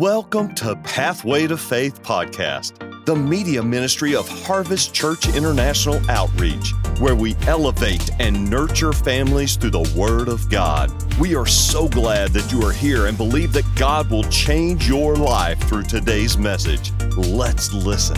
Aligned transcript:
Welcome 0.00 0.54
to 0.54 0.76
Pathway 0.76 1.46
to 1.46 1.58
Faith 1.58 2.02
podcast, 2.02 3.04
the 3.04 3.14
media 3.14 3.62
ministry 3.62 4.14
of 4.14 4.26
Harvest 4.26 4.94
Church 4.94 5.28
International 5.28 6.00
Outreach, 6.10 6.72
where 7.00 7.14
we 7.14 7.36
elevate 7.46 8.08
and 8.18 8.48
nurture 8.48 8.94
families 8.94 9.56
through 9.56 9.72
the 9.72 9.94
Word 9.94 10.28
of 10.28 10.48
God. 10.48 10.90
We 11.18 11.36
are 11.36 11.44
so 11.44 11.86
glad 11.86 12.30
that 12.30 12.50
you 12.50 12.62
are 12.62 12.72
here 12.72 13.08
and 13.08 13.18
believe 13.18 13.52
that 13.52 13.66
God 13.76 14.10
will 14.10 14.22
change 14.24 14.88
your 14.88 15.16
life 15.16 15.60
through 15.68 15.82
today's 15.82 16.38
message. 16.38 16.92
Let's 17.18 17.70
listen. 17.74 18.16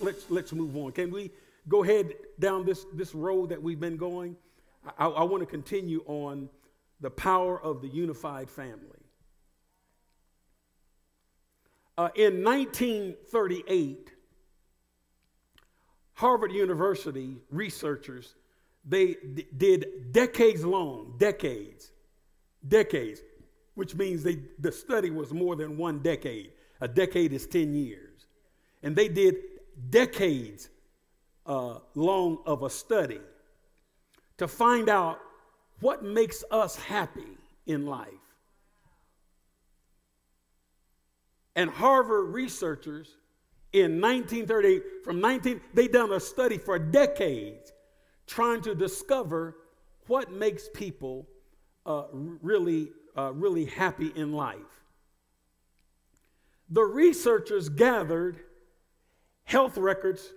Let's, 0.00 0.28
let's 0.28 0.52
move 0.52 0.76
on. 0.76 0.90
Can 0.90 1.12
we 1.12 1.30
go 1.68 1.84
ahead 1.84 2.14
down 2.40 2.66
this, 2.66 2.84
this 2.94 3.14
road 3.14 3.50
that 3.50 3.62
we've 3.62 3.78
been 3.78 3.96
going? 3.96 4.34
I, 4.98 5.06
I 5.06 5.22
want 5.22 5.40
to 5.42 5.46
continue 5.46 6.02
on 6.08 6.48
the 7.00 7.10
power 7.10 7.60
of 7.60 7.80
the 7.80 7.88
unified 7.88 8.50
family. 8.50 8.82
Uh, 11.96 12.08
in 12.14 12.44
1938, 12.44 14.12
Harvard 16.14 16.52
University 16.52 17.36
researchers 17.50 18.34
they 18.88 19.16
did 19.56 20.12
decades 20.12 20.64
long, 20.64 21.14
decades, 21.18 21.90
decades, 22.66 23.20
which 23.74 23.94
means 23.94 24.22
they, 24.22 24.38
the 24.58 24.72
study 24.72 25.10
was 25.10 25.32
more 25.32 25.56
than 25.56 25.76
one 25.76 25.98
decade. 25.98 26.52
A 26.80 26.88
decade 26.88 27.34
is 27.34 27.46
10 27.46 27.74
years. 27.74 28.26
And 28.82 28.96
they 28.96 29.08
did 29.08 29.36
decades 29.90 30.70
uh, 31.44 31.80
long 31.94 32.38
of 32.46 32.62
a 32.62 32.70
study 32.70 33.20
to 34.38 34.48
find 34.48 34.88
out 34.88 35.20
what 35.80 36.02
makes 36.02 36.44
us 36.50 36.76
happy 36.76 37.38
in 37.66 37.86
life. 37.86 38.08
And 41.54 41.70
Harvard 41.70 42.34
researchers 42.34 43.16
in 43.72 44.00
1938, 44.00 44.82
from 45.04 45.20
19, 45.20 45.60
they 45.74 45.88
done 45.88 46.12
a 46.12 46.20
study 46.20 46.58
for 46.58 46.78
decades 46.78 47.72
trying 48.26 48.60
to 48.62 48.74
discover 48.74 49.56
what 50.06 50.32
makes 50.32 50.68
people 50.72 51.26
uh, 51.84 52.04
really, 52.12 52.90
uh, 53.16 53.32
really 53.32 53.64
happy 53.64 54.12
in 54.14 54.32
life. 54.32 54.56
The 56.70 56.82
researchers 56.82 57.68
gathered 57.68 58.40
health 59.44 59.78
records 59.78 60.32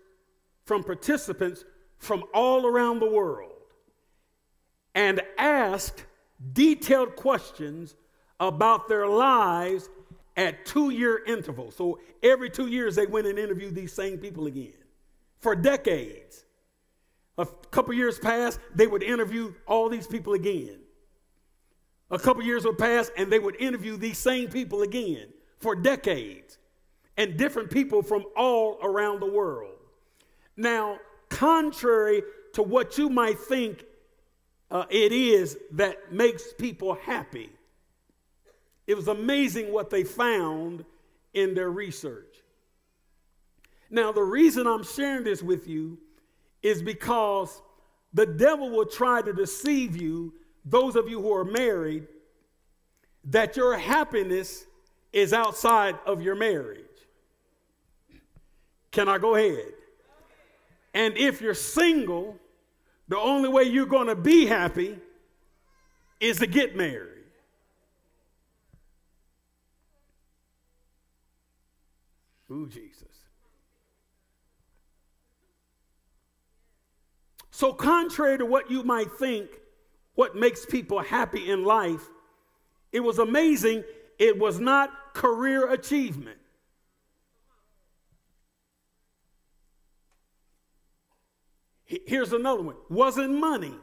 from 0.66 0.84
participants 0.84 1.66
from 1.98 2.24
all 2.34 2.66
around 2.66 3.00
the 3.00 3.10
world 3.10 3.51
and 4.96 5.22
asked 5.38 6.06
detailed 6.54 7.16
questions 7.16 7.96
about 8.40 8.88
their 8.88 9.08
lives 9.08 9.90
at 10.36 10.66
two 10.66 10.90
year 10.90 11.24
intervals. 11.26 11.76
So 11.76 12.00
every 12.24 12.50
two 12.50 12.68
years, 12.68 12.96
they 12.96 13.06
went 13.06 13.28
and 13.28 13.38
interviewed 13.38 13.76
these 13.76 13.94
same 13.94 14.18
people 14.18 14.48
again 14.48 14.74
for 15.40 15.56
decades. 15.56 16.46
A 17.38 17.46
couple 17.46 17.94
years 17.94 18.20
passed, 18.20 18.60
they 18.76 18.88
would 18.88 19.04
interview 19.04 19.54
all 19.68 19.90
these 19.90 20.08
people 20.08 20.34
again. 20.34 20.80
A 22.10 22.20
couple 22.20 22.44
years 22.44 22.66
would 22.66 22.78
pass, 22.78 23.10
and 23.18 23.32
they 23.32 23.40
would 23.40 23.56
interview 23.56 23.96
these 23.96 24.18
same 24.18 24.50
people 24.50 24.82
again 24.82 25.28
for 25.60 25.76
decades, 25.76 26.58
and 27.18 27.38
different 27.38 27.72
people 27.72 28.02
from 28.02 28.26
all 28.36 28.78
around 28.84 29.22
the 29.22 29.32
world. 29.32 29.78
Now, 30.58 30.98
contrary 31.30 32.24
to 32.54 32.64
what 32.64 32.98
you 32.98 33.10
might 33.10 33.40
think 33.40 33.86
uh, 34.72 34.86
it 34.90 35.12
is 35.12 35.58
that 35.72 36.14
makes 36.14 36.54
people 36.54 36.94
happy. 36.94 37.50
It 38.88 38.96
was 38.96 39.10
amazing 39.10 39.72
what 39.72 39.90
they 39.90 40.04
found 40.04 40.86
in 41.34 41.54
their 41.54 41.70
research. 41.70 42.38
Now, 43.90 44.14
the 44.14 44.24
reason 44.24 44.68
I'm 44.68 44.84
sharing 44.84 45.26
this 45.26 45.44
with 45.44 45.68
you 45.68 45.98
is 46.64 46.82
because 46.82 47.62
the 48.14 48.26
devil 48.26 48.70
will 48.70 48.86
try 48.86 49.22
to 49.22 49.34
deceive 49.34 50.02
you, 50.02 50.34
those 50.64 50.96
of 50.96 51.10
you 51.10 51.22
who 51.22 51.34
are 51.34 51.44
married, 51.44 52.08
that 53.26 53.58
your 53.58 53.78
happiness 53.78 54.66
is 55.12 55.34
outside 55.34 55.98
of 56.06 56.22
your 56.22 56.36
marriage. 56.36 56.86
Can 58.92 59.10
I 59.10 59.18
go 59.18 59.36
ahead? 59.36 59.74
And 60.94 61.18
if 61.18 61.42
you're 61.42 61.54
single, 61.54 62.38
the 63.08 63.18
only 63.18 63.50
way 63.50 63.64
you're 63.64 63.86
going 63.86 64.08
to 64.08 64.16
be 64.16 64.46
happy 64.46 64.98
is 66.20 66.38
to 66.38 66.48
get 66.48 66.76
married. 66.76 67.08
Ooh, 72.52 72.68
Jesus. 72.68 73.08
So, 77.50 77.72
contrary 77.74 78.38
to 78.40 78.46
what 78.46 78.72
you 78.72 78.84
might 78.84 79.12
think, 79.12 79.50
what 80.16 80.36
makes 80.36 80.66
people 80.66 81.00
happy 81.00 81.50
in 81.50 81.64
life, 81.64 82.02
it 82.92 83.00
was 83.00 83.20
amazing. 83.20 83.84
It 84.20 84.38
was 84.38 84.60
not 84.60 85.14
career 85.14 85.72
achievement. 85.72 86.41
Here's 92.06 92.32
another 92.32 92.62
one 92.62 92.76
wasn't 92.90 93.34
money. 93.34 93.74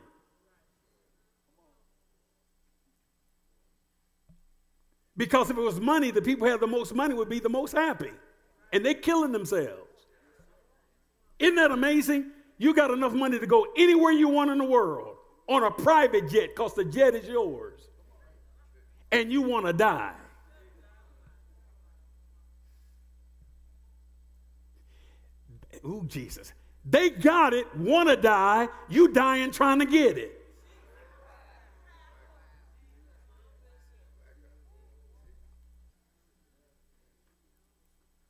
Because 5.17 5.51
if 5.51 5.59
it 5.59 5.61
was 5.61 5.81
money, 5.81 6.13
the 6.13 6.23
people 6.23 6.47
who 6.47 6.53
had 6.53 6.61
the 6.61 6.67
most 6.67 6.95
money 6.95 7.13
would 7.13 7.29
be 7.29 7.41
the 7.41 7.49
most 7.49 7.73
happy. 7.73 8.13
And 8.73 8.87
they're 8.87 8.95
killing 8.95 9.33
themselves. 9.33 10.07
Isn't 11.41 11.57
that 11.57 11.73
amazing? 11.73 12.31
You 12.57 12.73
got 12.73 12.93
enough 12.93 13.13
money 13.13 13.39
to 13.39 13.47
go 13.47 13.67
anywhere 13.77 14.13
you 14.13 14.29
want 14.29 14.51
in 14.51 14.59
the 14.59 14.65
world 14.65 15.17
on 15.49 15.65
a 15.65 15.71
private 15.71 16.29
jet 16.29 16.51
because 16.55 16.75
the 16.75 16.85
jet 16.85 17.15
is 17.15 17.27
yours. 17.27 17.81
And 19.11 19.33
you 19.33 19.43
want 19.43 19.67
to 19.67 19.73
die. 19.73 20.15
Ooh, 25.85 26.05
Jesus. 26.07 26.53
They 26.85 27.11
got 27.11 27.53
it, 27.53 27.75
want 27.77 28.09
to 28.09 28.17
die, 28.17 28.69
you 28.89 29.09
dying 29.13 29.51
trying 29.51 29.79
to 29.81 29.87
get 29.87 30.17
it. 30.17 30.39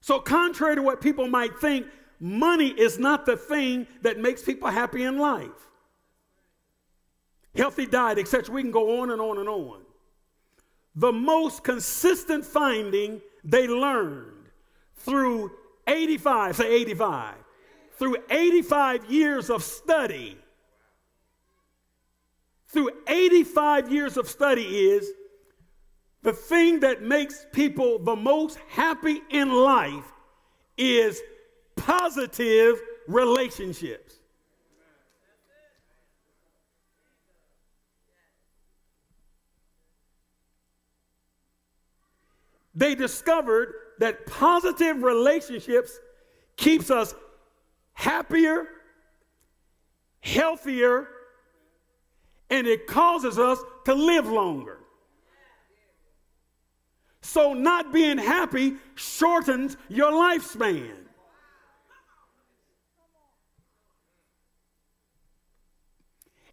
So, 0.01 0.19
contrary 0.19 0.75
to 0.77 0.81
what 0.81 1.03
people 1.03 1.29
might 1.29 1.59
think, 1.61 1.87
money 2.19 2.69
is 2.69 2.99
not 2.99 3.27
the 3.27 3.37
thing 3.37 3.87
that 4.01 4.19
makes 4.19 4.43
people 4.43 4.71
happy 4.71 5.05
in 5.05 5.19
life. 5.19 5.51
Healthy 7.55 7.87
diet, 7.87 8.19
etc. 8.19 8.55
We 8.55 8.63
can 8.63 8.71
go 8.71 9.03
on 9.03 9.11
and 9.11 9.21
on 9.21 9.37
and 9.37 9.49
on. 9.49 9.83
The 10.95 11.13
most 11.13 11.63
consistent 11.63 12.47
finding 12.47 13.21
they 13.45 13.69
learned 13.69 14.49
through 14.97 15.53
85, 15.87 16.57
say 16.57 16.75
85, 16.75 17.35
through 17.99 18.17
85 18.31 19.11
years 19.11 19.51
of 19.51 19.63
study, 19.63 20.39
through 22.69 22.91
85 23.07 23.93
years 23.93 24.17
of 24.17 24.29
study 24.29 24.91
is 24.91 25.11
the 26.23 26.33
thing 26.33 26.81
that 26.81 27.03
makes 27.03 27.47
people 27.53 27.99
the 27.99 28.15
most 28.15 28.59
happy 28.69 29.21
in 29.31 29.53
life 29.53 30.13
is 30.77 31.21
positive 31.77 32.81
relationships. 33.07 34.15
They 42.75 42.95
discovered 42.95 43.75
that 43.99 44.25
positive 44.27 45.03
relationships 45.03 45.99
keeps 46.57 46.93
us 46.93 47.13
happier, 47.99 48.69
healthier, 50.21 51.09
and 52.49 52.65
it 52.65 52.87
causes 52.87 53.41
us 53.41 53.59
to 53.87 53.93
live 53.93 54.29
longer. 54.29 54.79
So, 57.23 57.55
not 57.55 57.93
being 57.93 58.17
happy 58.17 58.77
shortens 58.95 59.77
your 59.89 60.13
lifespan. 60.13 60.95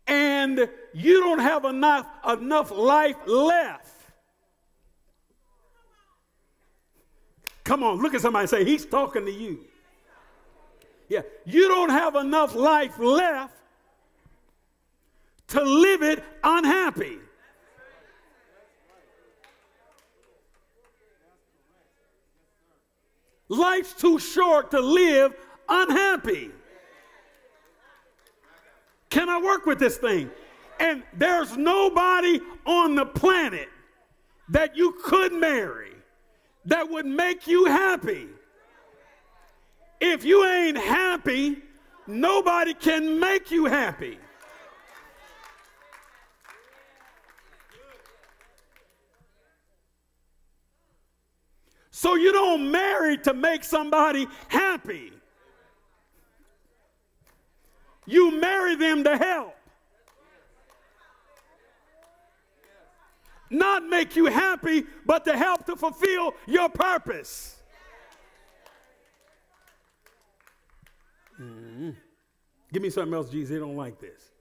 And 0.07 0.67
you 0.95 1.19
don't 1.19 1.39
have 1.39 1.63
enough, 1.65 2.07
enough 2.27 2.71
life 2.71 3.17
left. 3.27 3.93
Come 7.63 7.83
on, 7.83 8.01
look 8.01 8.15
at 8.15 8.21
somebody 8.21 8.47
say, 8.47 8.65
He's 8.65 8.85
talking 8.85 9.25
to 9.25 9.31
you. 9.31 9.59
Yeah, 11.07 11.21
you 11.45 11.67
don't 11.67 11.89
have 11.89 12.15
enough 12.15 12.55
life 12.55 12.97
left 12.97 13.53
to 15.49 15.61
live 15.61 16.01
it 16.01 16.23
unhappy. 16.43 17.19
Life's 23.47 23.93
too 23.93 24.17
short 24.17 24.71
to 24.71 24.79
live 24.79 25.35
unhappy. 25.69 26.49
Can 29.09 29.29
I 29.29 29.39
work 29.39 29.65
with 29.65 29.77
this 29.77 29.97
thing? 29.97 30.31
And 30.79 31.03
there's 31.13 31.55
nobody 31.55 32.41
on 32.65 32.95
the 32.95 33.05
planet 33.05 33.69
that 34.49 34.75
you 34.75 34.97
could 35.03 35.31
marry 35.31 35.93
that 36.65 36.89
would 36.89 37.05
make 37.05 37.47
you 37.47 37.65
happy 37.65 38.27
if 39.99 40.23
you 40.23 40.45
ain't 40.45 40.77
happy, 40.77 41.61
nobody 42.07 42.73
can 42.73 43.19
make 43.19 43.51
you 43.51 43.65
happy. 43.65 44.19
So 51.91 52.15
you 52.15 52.33
don't 52.33 52.71
marry 52.71 53.17
to 53.19 53.33
make 53.33 53.63
somebody 53.63 54.27
happy. 54.49 55.13
You 58.05 58.31
marry 58.39 58.75
them 58.75 59.03
to 59.05 59.17
help. 59.17 59.55
Not 63.49 63.87
make 63.87 64.15
you 64.15 64.25
happy, 64.25 64.83
but 65.05 65.23
to 65.25 65.37
help 65.37 65.65
to 65.67 65.75
fulfill 65.75 66.33
your 66.45 66.69
purpose. 66.69 67.54
Give 72.75 72.81
me 72.81 72.89
something 72.89 73.13
else, 73.13 73.29
Jesus. 73.29 73.51
They 73.51 73.57
don't 73.57 73.77
like 73.77 74.01
this. 74.01 74.33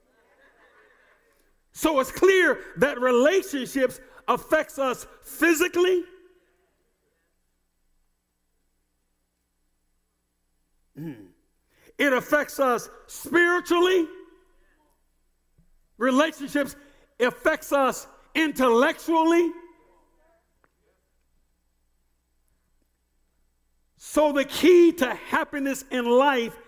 So 1.71 2.01
it's 2.01 2.11
clear 2.11 2.59
that 2.79 3.01
relationships 3.01 4.01
affects 4.27 4.77
us 4.77 5.07
physically. 5.23 6.03
Mm. 10.99 11.27
It 11.97 12.13
affects 12.13 12.59
us 12.59 12.91
spiritually. 13.07 14.09
Relationships 15.97 16.75
affects 17.21 17.73
us 17.73 18.09
intellectually. 18.35 19.53
So 23.97 24.33
the 24.33 24.45
key 24.45 24.91
to 24.95 25.15
happiness 25.15 25.85
in 25.93 26.05
life 26.05 26.59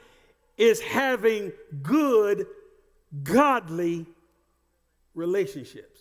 is 0.56 0.80
having 0.80 1.52
good, 1.82 2.46
godly 3.22 4.06
relationships. 5.14 6.00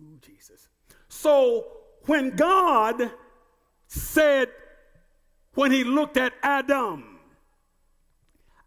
Ooh, 0.00 0.18
Jesus. 0.20 0.68
So 1.08 1.66
when 2.06 2.30
God 2.36 3.10
said, 3.86 4.48
when 5.54 5.70
he 5.70 5.84
looked 5.84 6.16
at 6.16 6.32
Adam, 6.42 7.18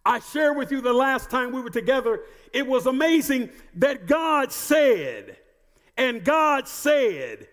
I 0.05 0.19
shared 0.19 0.55
with 0.55 0.71
you 0.71 0.79
the 0.79 0.93
last 0.93 1.29
time 1.29 1.51
we 1.51 1.61
were 1.61 1.69
together, 1.69 2.21
it 2.53 2.65
was 2.65 2.85
amazing 2.85 3.49
that 3.75 4.07
God 4.07 4.51
said, 4.51 5.37
and 5.97 6.23
God 6.23 6.67
said 6.67 7.47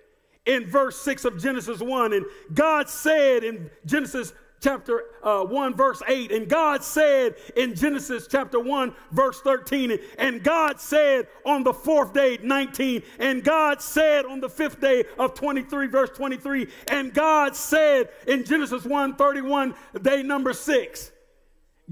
in 0.47 0.67
verse 0.67 1.01
6 1.03 1.25
of 1.25 1.41
Genesis 1.41 1.81
1, 1.81 2.13
and 2.13 2.27
God 2.53 2.89
said 2.89 3.45
in 3.45 3.71
Genesis 3.87 4.33
chapter 4.65 5.05
uh, 5.23 5.45
1, 5.45 5.75
verse 5.75 6.03
8. 6.09 6.33
And 6.33 6.49
God 6.49 6.83
said 6.83 7.37
in 7.55 7.75
Genesis 7.75 8.27
chapter 8.29 8.59
1, 8.59 8.95
verse 9.13 9.41
13. 9.43 9.99
And 10.19 10.43
God 10.43 10.81
said 10.81 11.29
on 11.45 11.63
the 11.63 11.75
fourth 11.75 12.15
day, 12.15 12.39
19. 12.43 13.03
And 13.19 13.45
God 13.45 13.83
said 13.83 14.25
on 14.25 14.41
the 14.41 14.49
fifth 14.49 14.81
day 14.81 15.05
of 15.19 15.35
23, 15.35 15.87
verse 15.89 16.11
23. 16.11 16.67
And 16.89 17.13
God 17.13 17.55
said 17.55 18.09
in 18.27 18.45
Genesis 18.45 18.85
1, 18.85 19.17
31, 19.17 19.75
day 20.01 20.23
number 20.23 20.55
6. 20.55 21.13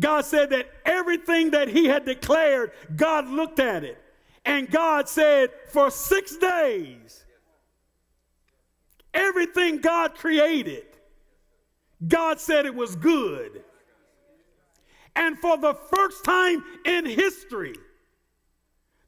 God 0.01 0.25
said 0.25 0.49
that 0.51 0.71
everything 0.87 1.51
that 1.51 1.69
he 1.69 1.85
had 1.85 2.07
declared, 2.07 2.73
God 2.97 3.29
looked 3.29 3.61
at 3.61 3.85
it. 3.85 3.99
And 4.47 4.71
God 4.71 5.09
said, 5.09 5.51
for 5.69 5.91
six 5.91 6.37
days, 6.39 7.22
everything 9.43 9.81
God 9.81 10.15
created, 10.15 10.85
God 12.07 12.41
said 12.41 12.67
it 12.67 12.75
was 12.75 12.97
good. 12.97 13.63
And 15.15 15.39
for 15.39 15.59
the 15.59 15.75
first 15.75 16.25
time 16.25 16.65
in 16.85 17.05
history, 17.05 17.75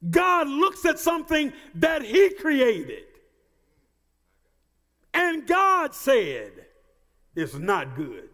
God 0.09 0.47
looks 0.47 0.85
at 0.85 0.99
something 0.99 1.51
that 1.75 2.03
He 2.03 2.29
created. 2.31 3.05
And 5.13 5.47
God 5.47 5.95
said, 5.95 6.51
it's 7.35 7.55
not 7.55 7.95
good. 7.95 8.29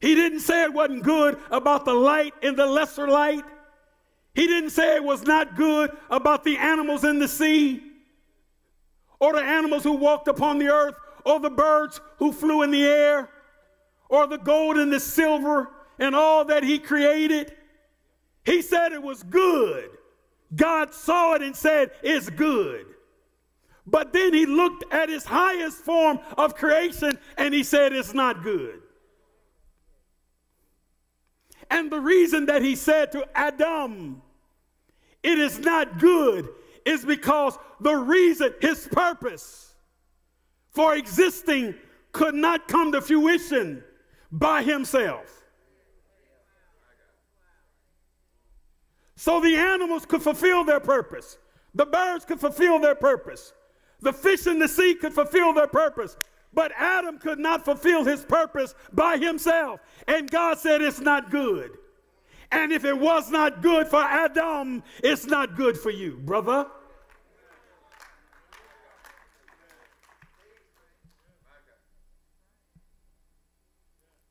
He 0.00 0.14
didn't 0.14 0.40
say 0.40 0.64
it 0.64 0.72
wasn't 0.72 1.02
good 1.02 1.38
about 1.50 1.84
the 1.84 1.94
light 1.94 2.34
and 2.42 2.56
the 2.56 2.66
lesser 2.66 3.08
light. 3.08 3.44
He 4.34 4.46
didn't 4.46 4.70
say 4.70 4.96
it 4.96 5.04
was 5.04 5.22
not 5.22 5.56
good 5.56 5.90
about 6.10 6.44
the 6.44 6.58
animals 6.58 7.04
in 7.04 7.18
the 7.18 7.28
sea 7.28 7.82
or 9.24 9.32
the 9.32 9.42
animals 9.42 9.82
who 9.82 9.92
walked 9.92 10.28
upon 10.28 10.58
the 10.58 10.68
earth, 10.68 10.96
or 11.24 11.40
the 11.40 11.50
birds 11.50 12.00
who 12.18 12.30
flew 12.30 12.62
in 12.62 12.70
the 12.70 12.84
air, 12.84 13.30
or 14.10 14.26
the 14.26 14.36
gold 14.36 14.76
and 14.76 14.92
the 14.92 15.00
silver 15.00 15.70
and 15.98 16.14
all 16.14 16.44
that 16.44 16.62
he 16.62 16.78
created. 16.78 17.54
He 18.44 18.60
said 18.60 18.92
it 18.92 19.02
was 19.02 19.22
good. 19.22 19.88
God 20.54 20.92
saw 20.92 21.32
it 21.34 21.42
and 21.42 21.56
said, 21.56 21.92
It's 22.02 22.28
good. 22.28 22.86
But 23.86 24.12
then 24.12 24.34
he 24.34 24.44
looked 24.44 24.84
at 24.92 25.08
his 25.08 25.24
highest 25.24 25.78
form 25.78 26.18
of 26.36 26.54
creation 26.54 27.18
and 27.38 27.54
he 27.54 27.62
said, 27.62 27.94
It's 27.94 28.12
not 28.12 28.42
good. 28.42 28.82
And 31.70 31.90
the 31.90 32.00
reason 32.00 32.46
that 32.46 32.60
he 32.60 32.76
said 32.76 33.10
to 33.12 33.26
Adam, 33.34 34.20
It 35.24 35.38
is 35.38 35.58
not 35.58 35.98
good, 35.98 36.50
is 36.84 37.04
because 37.04 37.58
the 37.80 37.96
reason, 37.96 38.54
his 38.60 38.86
purpose 38.92 39.74
for 40.70 40.94
existing 40.94 41.74
could 42.12 42.34
not 42.34 42.68
come 42.68 42.92
to 42.92 43.00
fruition 43.00 43.82
by 44.30 44.62
himself. 44.62 45.44
So 49.16 49.40
the 49.40 49.56
animals 49.56 50.04
could 50.04 50.22
fulfill 50.22 50.64
their 50.64 50.80
purpose. 50.80 51.38
The 51.74 51.86
birds 51.86 52.26
could 52.26 52.38
fulfill 52.38 52.78
their 52.78 52.94
purpose. 52.94 53.54
The 54.00 54.12
fish 54.12 54.46
in 54.46 54.58
the 54.58 54.68
sea 54.68 54.94
could 54.94 55.14
fulfill 55.14 55.54
their 55.54 55.66
purpose. 55.66 56.18
But 56.52 56.72
Adam 56.76 57.18
could 57.18 57.38
not 57.38 57.64
fulfill 57.64 58.04
his 58.04 58.24
purpose 58.24 58.74
by 58.92 59.16
himself. 59.16 59.80
And 60.06 60.30
God 60.30 60.58
said, 60.58 60.82
It's 60.82 61.00
not 61.00 61.30
good. 61.30 61.78
And 62.50 62.72
if 62.72 62.84
it 62.84 62.98
was 62.98 63.30
not 63.30 63.62
good 63.62 63.88
for 63.88 64.02
Adam, 64.02 64.82
it's 65.02 65.26
not 65.26 65.56
good 65.56 65.78
for 65.78 65.90
you, 65.90 66.18
brother. 66.24 66.66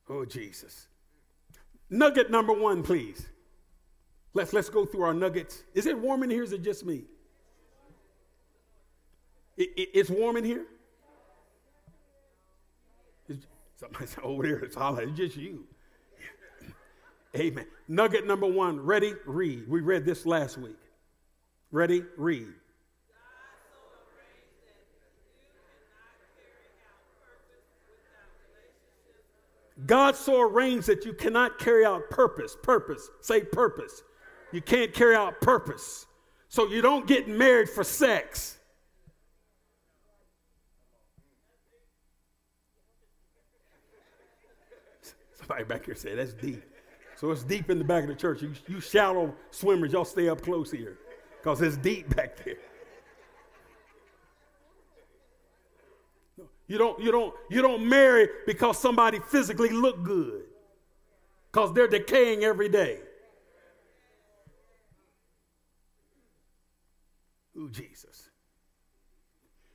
Oh, 0.08 0.24
Jesus. 0.24 0.86
Nugget 1.90 2.30
number 2.30 2.52
one, 2.52 2.82
please. 2.82 3.26
Let's, 4.32 4.52
let's 4.52 4.68
go 4.68 4.84
through 4.84 5.02
our 5.02 5.14
nuggets. 5.14 5.62
Is 5.74 5.86
it 5.86 5.98
warm 5.98 6.22
in 6.22 6.30
here? 6.30 6.42
Is 6.42 6.52
it 6.52 6.62
just 6.62 6.84
me? 6.84 7.04
It, 9.56 9.70
it, 9.76 9.88
it's 9.94 10.10
warm 10.10 10.36
in 10.36 10.44
here? 10.44 10.66
It's, 13.28 13.46
somebody 13.76 14.06
over 14.22 14.42
there, 14.42 14.58
it's 14.58 14.74
hot. 14.74 15.02
It's 15.02 15.16
just 15.16 15.36
you. 15.36 15.66
Amen. 17.36 17.66
Nugget 17.88 18.26
number 18.26 18.46
one. 18.46 18.80
Ready? 18.80 19.14
Read. 19.26 19.68
We 19.68 19.80
read 19.80 20.04
this 20.04 20.24
last 20.24 20.56
week. 20.56 20.78
Ready? 21.72 22.04
Read. 22.16 22.48
God 29.86 30.14
so 30.14 30.40
arranged 30.40 30.86
that 30.86 31.04
you 31.04 31.12
cannot 31.12 31.58
carry 31.58 31.84
out 31.84 32.08
purpose. 32.08 32.56
Purpose. 32.62 33.10
Say 33.20 33.40
purpose. 33.42 34.02
You 34.52 34.62
can't 34.62 34.94
carry 34.94 35.16
out 35.16 35.40
purpose. 35.40 36.06
So 36.48 36.68
you 36.68 36.80
don't 36.80 37.06
get 37.08 37.26
married 37.26 37.68
for 37.68 37.82
sex. 37.82 38.58
Somebody 45.32 45.64
back 45.64 45.84
here 45.84 45.96
said 45.96 46.18
that's 46.18 46.32
deep. 46.32 46.62
So 47.16 47.30
it's 47.30 47.44
deep 47.44 47.70
in 47.70 47.78
the 47.78 47.84
back 47.84 48.02
of 48.02 48.08
the 48.08 48.14
church. 48.14 48.42
You, 48.42 48.52
you 48.66 48.80
shallow 48.80 49.34
swimmers, 49.50 49.92
y'all 49.92 50.04
stay 50.04 50.28
up 50.28 50.42
close 50.42 50.70
here 50.70 50.98
because 51.40 51.62
it's 51.62 51.76
deep 51.76 52.14
back 52.14 52.42
there. 52.44 52.56
You 56.66 56.78
don't, 56.78 56.98
you 57.00 57.12
don't, 57.12 57.34
you 57.50 57.60
don't 57.62 57.86
marry 57.86 58.28
because 58.46 58.78
somebody 58.78 59.20
physically 59.28 59.68
look 59.68 60.02
good. 60.02 60.44
Because 61.52 61.72
they're 61.72 61.88
decaying 61.88 62.42
every 62.42 62.68
day. 62.68 62.98
Ooh, 67.56 67.70
Jesus. 67.70 68.30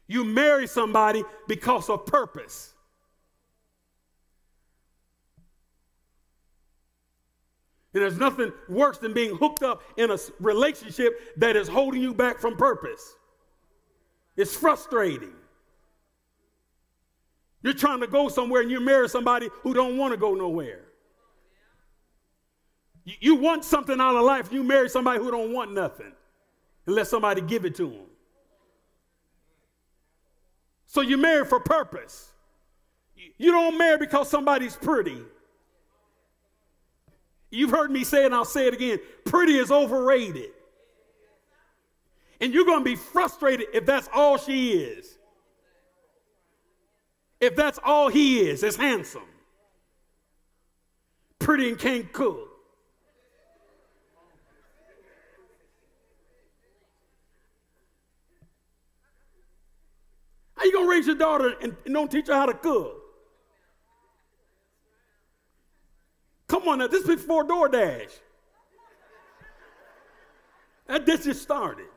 You 0.07 0.25
marry 0.25 0.67
somebody 0.67 1.23
because 1.47 1.89
of 1.89 2.05
purpose. 2.05 2.73
And 7.93 8.03
there's 8.03 8.17
nothing 8.17 8.51
worse 8.67 8.97
than 8.99 9.13
being 9.13 9.35
hooked 9.35 9.63
up 9.63 9.81
in 9.97 10.11
a 10.11 10.17
relationship 10.39 11.37
that 11.37 11.55
is 11.55 11.67
holding 11.67 12.01
you 12.01 12.13
back 12.13 12.39
from 12.39 12.55
purpose. 12.55 13.15
It's 14.37 14.55
frustrating. 14.55 15.33
You're 17.63 17.73
trying 17.73 17.99
to 18.01 18.07
go 18.07 18.29
somewhere 18.29 18.61
and 18.61 18.71
you 18.71 18.79
marry 18.79 19.09
somebody 19.09 19.49
who 19.63 19.73
don't 19.73 19.97
want 19.97 20.13
to 20.13 20.17
go 20.17 20.33
nowhere. 20.33 20.85
You 23.03 23.35
want 23.35 23.65
something 23.65 23.99
out 23.99 24.15
of 24.15 24.23
life, 24.23 24.51
you 24.51 24.63
marry 24.63 24.87
somebody 24.87 25.19
who 25.19 25.31
don't 25.31 25.51
want 25.51 25.73
nothing 25.73 26.13
let 26.89 27.07
somebody 27.07 27.41
give 27.41 27.65
it 27.65 27.75
to 27.75 27.89
them. 27.89 28.05
So 30.85 31.01
you 31.01 31.17
marry 31.17 31.45
for 31.45 31.59
purpose. 31.59 32.33
You 33.37 33.51
don't 33.51 33.77
marry 33.77 33.97
because 33.97 34.29
somebody's 34.29 34.75
pretty. 34.75 35.21
You've 37.51 37.71
heard 37.71 37.91
me 37.91 38.03
say 38.03 38.25
and 38.25 38.33
I'll 38.33 38.45
say 38.45 38.67
it 38.67 38.73
again. 38.73 38.99
Pretty 39.25 39.57
is 39.57 39.71
overrated. 39.71 40.51
And 42.41 42.53
you're 42.53 42.65
going 42.65 42.79
to 42.79 42.85
be 42.85 42.95
frustrated 42.95 43.67
if 43.73 43.85
that's 43.85 44.07
all 44.13 44.37
she 44.37 44.71
is. 44.73 45.17
If 47.39 47.55
that's 47.55 47.79
all 47.83 48.09
he 48.09 48.41
is, 48.41 48.63
is 48.63 48.75
handsome, 48.75 49.23
pretty, 51.39 51.69
and 51.69 51.79
can't 51.79 52.11
cook. 52.11 52.49
How 60.55 60.65
you 60.65 60.73
gonna 60.73 60.89
raise 60.89 61.07
your 61.07 61.15
daughter 61.15 61.53
and, 61.61 61.77
and 61.85 61.93
don't 61.93 62.11
teach 62.11 62.27
her 62.27 62.33
how 62.33 62.45
to 62.45 62.53
cook? 62.53 62.98
This 66.77 67.01
is 67.01 67.07
before 67.07 67.43
DoorDash. 67.43 68.11
That 70.87 71.05
this 71.05 71.25
just 71.25 71.41
started. 71.41 71.87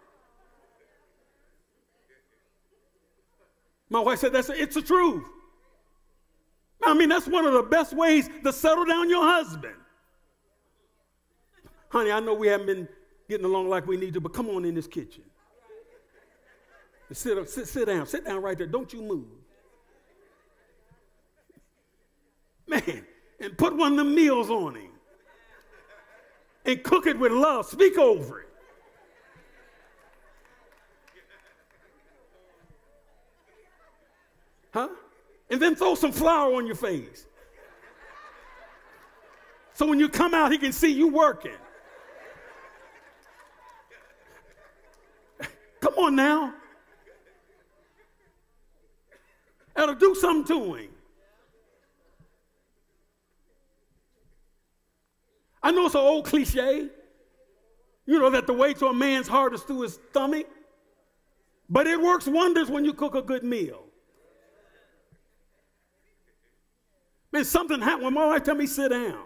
My 3.88 4.00
wife 4.00 4.18
said, 4.18 4.32
"That's 4.32 4.48
a, 4.48 4.60
it's 4.60 4.74
the 4.74 4.82
truth." 4.82 5.26
I 6.84 6.94
mean, 6.94 7.08
that's 7.08 7.26
one 7.26 7.46
of 7.46 7.52
the 7.52 7.62
best 7.62 7.94
ways 7.94 8.28
to 8.42 8.52
settle 8.52 8.84
down 8.84 9.08
your 9.08 9.22
husband. 9.22 9.74
Honey, 11.90 12.10
I 12.10 12.20
know 12.20 12.34
we 12.34 12.48
haven't 12.48 12.66
been 12.66 12.88
getting 13.28 13.44
along 13.46 13.68
like 13.68 13.86
we 13.86 13.96
need 13.96 14.14
to, 14.14 14.20
but 14.20 14.32
come 14.32 14.48
on 14.48 14.64
in 14.64 14.74
this 14.74 14.86
kitchen. 14.86 15.22
Sit, 17.12 17.48
sit, 17.50 17.68
sit 17.68 17.86
down. 17.86 18.06
Sit 18.06 18.24
down 18.24 18.42
right 18.42 18.56
there. 18.56 18.66
Don't 18.66 18.92
you 18.92 19.02
move. 19.02 19.26
Man, 22.66 23.06
and 23.42 23.58
put 23.58 23.76
one 23.76 23.92
of 23.92 23.98
the 23.98 24.04
meals 24.04 24.48
on 24.48 24.76
him. 24.76 24.90
And 26.64 26.82
cook 26.84 27.06
it 27.06 27.18
with 27.18 27.32
love. 27.32 27.66
Speak 27.66 27.98
over 27.98 28.42
it. 28.42 28.48
Huh? 34.72 34.88
And 35.50 35.60
then 35.60 35.74
throw 35.74 35.96
some 35.96 36.12
flour 36.12 36.54
on 36.54 36.66
your 36.66 36.76
face. 36.76 37.26
So 39.74 39.86
when 39.86 39.98
you 39.98 40.08
come 40.08 40.34
out, 40.34 40.52
he 40.52 40.58
can 40.58 40.72
see 40.72 40.92
you 40.92 41.08
working. 41.08 41.52
Come 45.80 45.94
on 45.94 46.14
now. 46.14 46.54
That'll 49.74 49.96
do 49.96 50.14
something 50.14 50.44
to 50.56 50.74
him. 50.74 50.91
I 55.62 55.70
know 55.70 55.86
it's 55.86 55.94
an 55.94 56.00
old 56.00 56.26
cliche, 56.26 56.88
you 58.06 58.18
know, 58.18 58.30
that 58.30 58.46
the 58.46 58.52
way 58.52 58.74
to 58.74 58.86
a 58.86 58.94
man's 58.94 59.28
heart 59.28 59.54
is 59.54 59.62
through 59.62 59.82
his 59.82 59.98
stomach, 60.10 60.46
but 61.70 61.86
it 61.86 62.00
works 62.00 62.26
wonders 62.26 62.68
when 62.68 62.84
you 62.84 62.92
cook 62.92 63.14
a 63.14 63.22
good 63.22 63.44
meal. 63.44 63.84
Man, 67.32 67.44
something 67.44 67.80
happened 67.80 68.04
when 68.04 68.14
my 68.14 68.26
wife 68.26 68.42
tell 68.42 68.54
me 68.54 68.66
sit 68.66 68.90
down. 68.90 69.24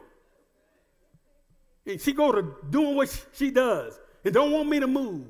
And 1.86 2.00
she 2.00 2.12
go 2.12 2.32
to 2.32 2.54
doing 2.70 2.96
what 2.96 3.26
she 3.32 3.50
does 3.50 3.98
and 4.24 4.34
don't 4.34 4.52
want 4.52 4.68
me 4.68 4.80
to 4.80 4.86
move. 4.86 5.26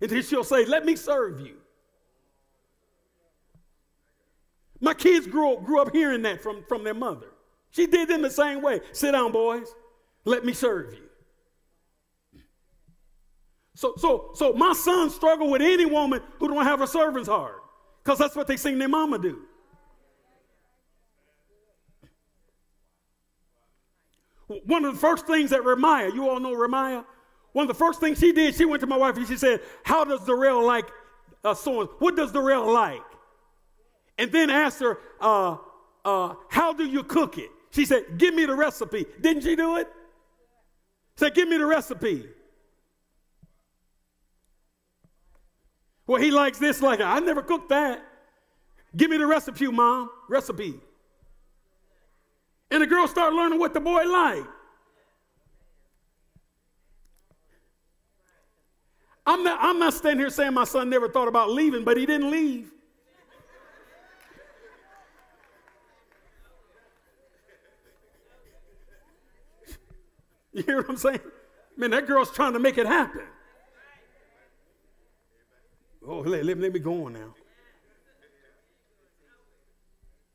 And 0.00 0.10
then 0.10 0.22
she'll 0.22 0.44
say, 0.44 0.64
let 0.64 0.84
me 0.84 0.96
serve 0.96 1.40
you. 1.40 1.56
My 4.80 4.94
kids 4.94 5.28
grew 5.28 5.54
up, 5.54 5.64
grew 5.64 5.80
up 5.80 5.92
hearing 5.92 6.22
that 6.22 6.42
from, 6.42 6.64
from 6.68 6.82
their 6.82 6.94
mother. 6.94 7.28
She 7.70 7.86
did 7.86 8.08
them 8.08 8.22
the 8.22 8.30
same 8.30 8.62
way. 8.62 8.80
Sit 8.92 9.12
down, 9.12 9.30
boys. 9.32 9.72
Let 10.24 10.44
me 10.44 10.52
serve 10.52 10.92
you. 10.92 11.02
So, 13.74 13.94
so, 13.96 14.30
so 14.34 14.52
my 14.52 14.72
sons 14.74 15.14
struggle 15.14 15.50
with 15.50 15.62
any 15.62 15.86
woman 15.86 16.20
who 16.38 16.48
don't 16.48 16.64
have 16.64 16.80
a 16.80 16.86
servant's 16.86 17.28
heart 17.28 17.62
because 18.02 18.18
that's 18.18 18.36
what 18.36 18.46
they 18.46 18.56
seen 18.56 18.78
their 18.78 18.88
mama 18.88 19.18
do. 19.18 19.42
One 24.66 24.84
of 24.84 24.94
the 24.94 25.00
first 25.00 25.26
things 25.26 25.50
that 25.50 25.62
Remiah, 25.62 26.12
you 26.12 26.28
all 26.28 26.38
know 26.38 26.54
Remiah, 26.54 27.04
one 27.52 27.64
of 27.64 27.68
the 27.68 27.74
first 27.74 28.00
things 28.00 28.18
she 28.18 28.32
did, 28.32 28.54
she 28.54 28.64
went 28.64 28.80
to 28.80 28.86
my 28.86 28.96
wife 28.96 29.16
and 29.16 29.26
she 29.26 29.36
said, 29.36 29.60
How 29.82 30.04
does 30.04 30.24
Darrell 30.26 30.64
like 30.64 30.88
uh, 31.44 31.54
so 31.54 31.86
What 31.98 32.16
does 32.16 32.32
Darrell 32.32 32.72
like? 32.72 33.00
And 34.18 34.30
then 34.30 34.50
asked 34.50 34.80
her, 34.80 34.98
uh, 35.20 35.56
uh, 36.04 36.34
How 36.50 36.72
do 36.72 36.84
you 36.84 37.02
cook 37.02 37.38
it? 37.38 37.50
She 37.70 37.84
said, 37.84 38.18
Give 38.18 38.34
me 38.34 38.44
the 38.44 38.54
recipe. 38.54 39.06
Didn't 39.20 39.42
she 39.42 39.56
do 39.56 39.76
it? 39.76 39.88
Said, 41.16 41.34
Give 41.34 41.48
me 41.48 41.58
the 41.58 41.66
recipe. 41.66 42.26
Well, 46.06 46.20
he 46.20 46.30
likes 46.30 46.58
this, 46.58 46.82
like 46.82 47.00
I 47.00 47.20
never 47.20 47.42
cooked 47.42 47.68
that. 47.68 48.04
Give 48.96 49.10
me 49.10 49.16
the 49.16 49.26
recipe, 49.26 49.66
mom. 49.68 50.10
Recipe. 50.28 50.74
And 52.70 52.82
the 52.82 52.86
girl 52.86 53.06
started 53.06 53.36
learning 53.36 53.58
what 53.58 53.74
the 53.74 53.80
boy 53.80 54.04
liked. 54.04 54.48
I'm 59.24 59.44
not, 59.44 59.58
I'm 59.62 59.78
not 59.78 59.94
standing 59.94 60.18
here 60.18 60.30
saying 60.30 60.52
my 60.52 60.64
son 60.64 60.90
never 60.90 61.08
thought 61.08 61.28
about 61.28 61.50
leaving, 61.50 61.84
but 61.84 61.96
he 61.96 62.06
didn't 62.06 62.30
leave. 62.30 62.72
You 70.54 70.62
hear 70.62 70.76
what 70.78 70.90
I'm 70.90 70.96
saying? 70.98 71.20
Man, 71.78 71.92
that 71.92 72.06
girl's 72.06 72.30
trying 72.30 72.52
to 72.52 72.58
make 72.58 72.76
it 72.76 72.86
happen. 72.86 73.22
Oh, 76.06 76.18
let, 76.18 76.44
let, 76.44 76.58
let 76.58 76.72
me 76.72 76.78
go 76.78 77.06
on 77.06 77.14
now. 77.14 77.34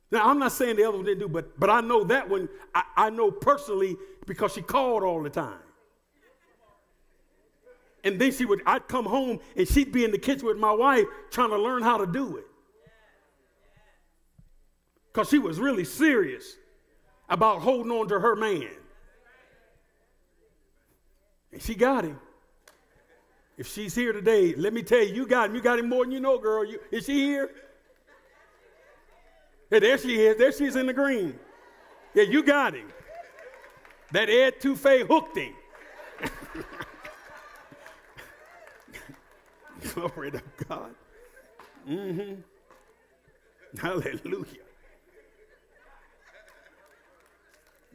Now, 0.09 0.29
I'm 0.29 0.39
not 0.39 0.53
saying 0.53 0.77
the 0.77 0.85
other 0.87 0.97
one 0.97 1.05
didn't 1.05 1.19
do, 1.19 1.27
but, 1.27 1.59
but 1.59 1.69
I 1.69 1.81
know 1.81 2.03
that 2.05 2.29
one, 2.29 2.47
I, 2.73 2.83
I 2.95 3.09
know 3.09 3.29
personally 3.29 3.97
because 4.25 4.53
she 4.53 4.61
called 4.61 5.03
all 5.03 5.21
the 5.21 5.29
time. 5.29 5.59
And 8.03 8.17
then 8.17 8.31
she 8.31 8.45
would, 8.45 8.61
I'd 8.65 8.87
come 8.87 9.05
home 9.05 9.39
and 9.57 9.67
she'd 9.67 9.91
be 9.91 10.05
in 10.05 10.11
the 10.11 10.17
kitchen 10.17 10.47
with 10.47 10.57
my 10.57 10.71
wife 10.71 11.05
trying 11.29 11.49
to 11.49 11.57
learn 11.57 11.83
how 11.83 11.97
to 11.97 12.07
do 12.07 12.37
it. 12.37 12.45
Because 15.11 15.29
she 15.29 15.39
was 15.39 15.59
really 15.59 15.83
serious 15.83 16.55
about 17.27 17.61
holding 17.61 17.91
on 17.91 18.07
to 18.07 18.19
her 18.19 18.35
man. 18.35 18.69
She 21.59 21.75
got 21.75 22.03
him. 22.03 22.19
If 23.57 23.67
she's 23.67 23.95
here 23.95 24.13
today, 24.13 24.53
let 24.55 24.73
me 24.73 24.83
tell 24.83 24.99
you, 24.99 25.13
you 25.13 25.25
got 25.27 25.49
him. 25.49 25.55
You 25.55 25.61
got 25.61 25.79
him 25.79 25.89
more 25.89 26.03
than 26.03 26.11
you 26.11 26.19
know, 26.19 26.37
girl. 26.37 26.63
You, 26.63 26.79
is 26.91 27.05
she 27.05 27.25
here? 27.25 27.49
Yeah, 29.71 29.79
there 29.79 29.97
she 29.97 30.21
is. 30.21 30.37
There 30.37 30.51
she 30.51 30.65
is 30.65 30.75
in 30.75 30.85
the 30.85 30.93
green. 30.93 31.39
Yeah, 32.13 32.23
you 32.23 32.43
got 32.43 32.75
him. 32.75 32.87
That 34.11 34.29
étouffée 34.29 35.07
hooked 35.07 35.37
him. 35.37 35.53
Glory 39.93 40.31
to 40.31 40.41
God. 40.67 40.95
Mm-hmm. 41.87 42.41
Hallelujah. 43.79 44.45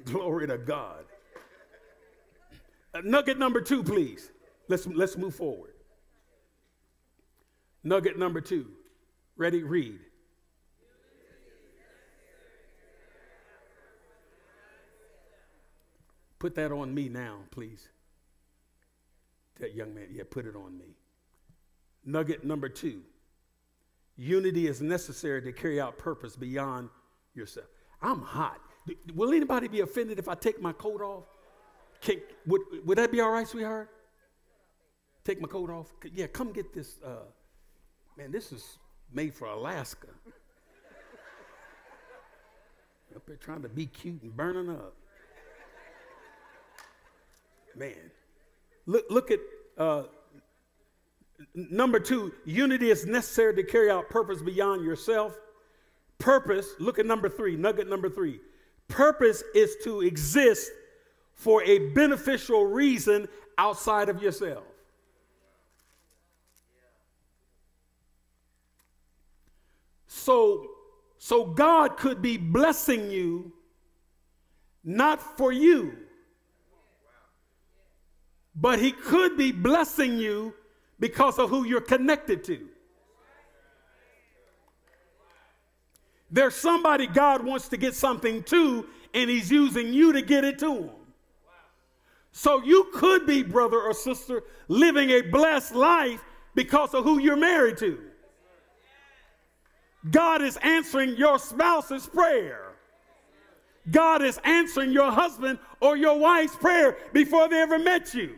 Glory 0.05 0.47
to 0.49 0.59
God. 0.59 1.05
Nugget 3.03 3.39
number 3.39 3.61
two, 3.61 3.83
please. 3.83 4.31
Let's, 4.69 4.87
let's 4.87 5.17
move 5.17 5.35
forward. 5.35 5.73
Nugget 7.85 8.19
number 8.19 8.41
two. 8.41 8.67
Ready? 9.37 9.63
Read. 9.63 9.99
Put 16.39 16.55
that 16.57 16.73
on 16.73 16.93
me 16.93 17.09
now, 17.09 17.39
please. 17.51 17.89
That 19.61 19.75
young 19.75 19.95
man, 19.95 20.09
yeah, 20.11 20.25
put 20.29 20.45
it 20.45 20.57
on 20.57 20.77
me. 20.77 20.97
Nugget 22.05 22.45
number 22.45 22.69
two 22.69 23.03
unity 24.17 24.67
is 24.67 24.83
necessary 24.83 25.41
to 25.43 25.53
carry 25.53 25.81
out 25.81 25.99
purpose 25.99 26.37
beyond 26.37 26.89
yourself. 27.35 27.67
I'm 28.01 28.21
hot. 28.21 28.61
Will 29.15 29.33
anybody 29.33 29.69
be 29.69 29.81
offended 29.81 30.19
if 30.19 30.29
I 30.29 30.35
take 30.35 30.61
my 30.61 30.73
coat 30.73 31.01
off? 31.01 31.25
Can, 32.03 32.21
would, 32.47 32.61
would 32.85 32.99
that 32.99 33.11
be 33.13 33.21
all 33.21 33.31
right, 33.31 33.47
sweetheart? 33.47 33.89
Take 35.25 35.41
my 35.41 35.47
coat 35.49 35.71
off? 35.71 35.93
Yeah, 36.13 36.27
come 36.27 36.53
get 36.53 36.75
this. 36.75 36.97
Uh, 37.05 37.23
man, 38.19 38.33
this 38.33 38.51
is 38.51 38.79
made 39.13 39.33
for 39.35 39.47
Alaska. 39.47 40.09
Up 43.15 43.25
there 43.27 43.37
trying 43.37 43.63
to 43.63 43.69
be 43.69 43.87
cute 43.87 44.21
and 44.23 44.37
burning 44.37 44.71
up. 44.71 44.95
Man. 47.77 48.11
Look, 48.87 49.05
look 49.11 49.31
at 49.31 49.39
uh, 49.77 50.05
number 51.55 52.01
two 52.01 52.33
unity 52.47 52.91
is 52.91 53.05
necessary 53.07 53.55
to 53.57 53.63
carry 53.63 53.91
out 53.91 54.09
purpose 54.09 54.41
beyond 54.41 54.83
yourself. 54.83 55.37
Purpose, 56.19 56.75
look 56.79 56.99
at 56.99 57.05
number 57.05 57.29
three, 57.29 57.55
nugget 57.55 57.87
number 57.89 58.09
three. 58.09 58.41
Purpose 58.89 59.45
is 59.55 59.77
to 59.85 60.01
exist 60.01 60.71
for 61.35 61.63
a 61.65 61.91
beneficial 61.91 62.65
reason 62.67 63.29
outside 63.59 64.09
of 64.09 64.23
yourself. 64.23 64.65
So, 70.07 70.69
so 71.19 71.45
God 71.45 71.97
could 71.97 72.23
be 72.23 72.37
blessing 72.37 73.11
you 73.11 73.53
not 74.85 75.21
for 75.37 75.53
you, 75.53 75.97
but 78.55 78.79
He 78.79 78.93
could 78.93 79.37
be 79.37 79.53
blessing 79.53 80.19
you 80.19 80.55
because 81.01 81.39
of 81.39 81.51
who 81.51 81.65
you're 81.65 81.81
connected 81.81 82.45
to. 82.45 82.69
There's 86.31 86.55
somebody 86.55 87.07
God 87.07 87.45
wants 87.45 87.69
to 87.69 87.77
get 87.77 87.95
something 87.95 88.43
to, 88.45 88.87
and 89.13 89.29
He's 89.29 89.51
using 89.51 89.93
you 89.93 90.13
to 90.13 90.23
get 90.23 90.45
it 90.45 90.59
to 90.61 90.75
Him. 90.75 90.91
So 92.33 92.63
you 92.63 92.89
could 92.95 93.27
be, 93.27 93.43
brother 93.43 93.81
or 93.81 93.93
sister, 93.93 94.43
living 94.69 95.11
a 95.11 95.21
blessed 95.21 95.75
life 95.75 96.25
because 96.55 96.95
of 96.95 97.05
who 97.05 97.19
you're 97.19 97.37
married 97.37 97.77
to. 97.79 97.99
God 100.11 100.43
is 100.43 100.57
answering 100.63 101.17
your 101.17 101.39
spouse's 101.39 102.07
prayer. 102.07 102.73
God 103.91 104.23
is 104.23 104.41
answering 104.45 104.93
your 104.93 105.11
husband 105.11 105.59
or 105.81 105.97
your 105.97 106.19
wife's 106.19 106.57
prayer 106.57 106.97
before 107.13 107.49
they 107.49 107.61
ever 107.61 107.79
met 107.79 108.15
you. 108.15 108.37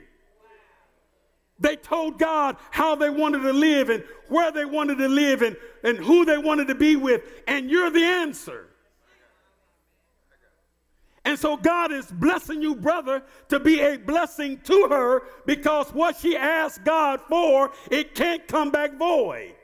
They 1.61 1.77
told 1.77 2.19
God 2.19 2.57
how 2.71 2.97
they 2.97 3.11
wanted 3.11 3.41
to 3.43 3.53
live 3.53 3.89
and 3.89 4.03
where 4.29 4.51
they 4.51 4.65
wanted 4.65 4.99
to 4.99 5.09
live 5.09 5.43
and, 5.43 5.57
and 5.85 5.99
who 5.99 6.25
they 6.25 6.37
wanted 6.37 6.67
to 6.69 6.75
be 6.75 6.97
with, 6.97 7.23
and 7.47 7.71
you're 7.71 7.91
the 7.91 8.05
answer. 8.05 8.69
And 11.25 11.39
so 11.39 11.57
God 11.57 11.91
is 11.91 12.11
blessing 12.13 12.61
you, 12.61 12.75
brother, 12.75 13.23
to 13.49 13.59
be 13.59 13.81
a 13.81 13.97
blessing 13.97 14.61
to 14.65 14.89
her 14.91 15.23
because 15.47 15.89
what 15.91 16.17
she 16.17 16.37
asked 16.37 16.85
God 16.85 17.21
for, 17.29 17.73
it 17.91 18.15
can't 18.15 18.47
come 18.47 18.71
back 18.71 18.99
void. 18.99 19.55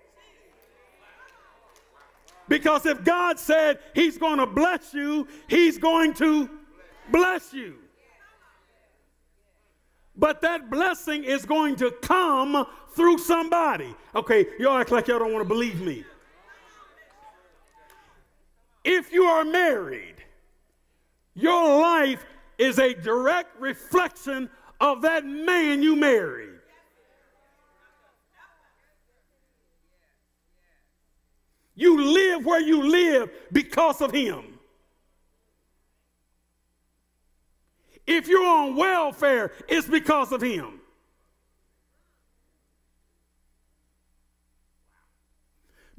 Because 2.48 2.84
if 2.86 3.04
God 3.04 3.38
said 3.38 3.78
He's 3.94 4.18
going 4.18 4.38
to 4.38 4.46
bless 4.46 4.94
you, 4.94 5.28
He's 5.48 5.78
going 5.78 6.14
to 6.14 6.48
bless 7.10 7.52
you. 7.52 7.76
But 10.16 10.40
that 10.42 10.70
blessing 10.70 11.24
is 11.24 11.44
going 11.44 11.76
to 11.76 11.90
come 12.02 12.66
through 12.94 13.18
somebody. 13.18 13.94
Okay, 14.14 14.46
y'all 14.58 14.78
act 14.78 14.90
like 14.90 15.08
y'all 15.08 15.18
don't 15.18 15.32
want 15.32 15.44
to 15.44 15.48
believe 15.48 15.80
me. 15.80 16.04
If 18.82 19.12
you 19.12 19.24
are 19.24 19.44
married, 19.44 20.16
your 21.34 21.80
life 21.80 22.24
is 22.58 22.78
a 22.78 22.94
direct 22.94 23.60
reflection 23.60 24.50
of 24.80 25.02
that 25.02 25.24
man 25.24 25.82
you 25.82 25.96
married. 25.96 26.50
You 31.74 32.02
live 32.12 32.44
where 32.44 32.60
you 32.60 32.90
live 32.90 33.30
because 33.52 34.02
of 34.02 34.10
him. 34.10 34.58
If 38.06 38.28
you're 38.28 38.46
on 38.46 38.76
welfare, 38.76 39.52
it's 39.68 39.86
because 39.86 40.32
of 40.32 40.42
him. 40.42 40.79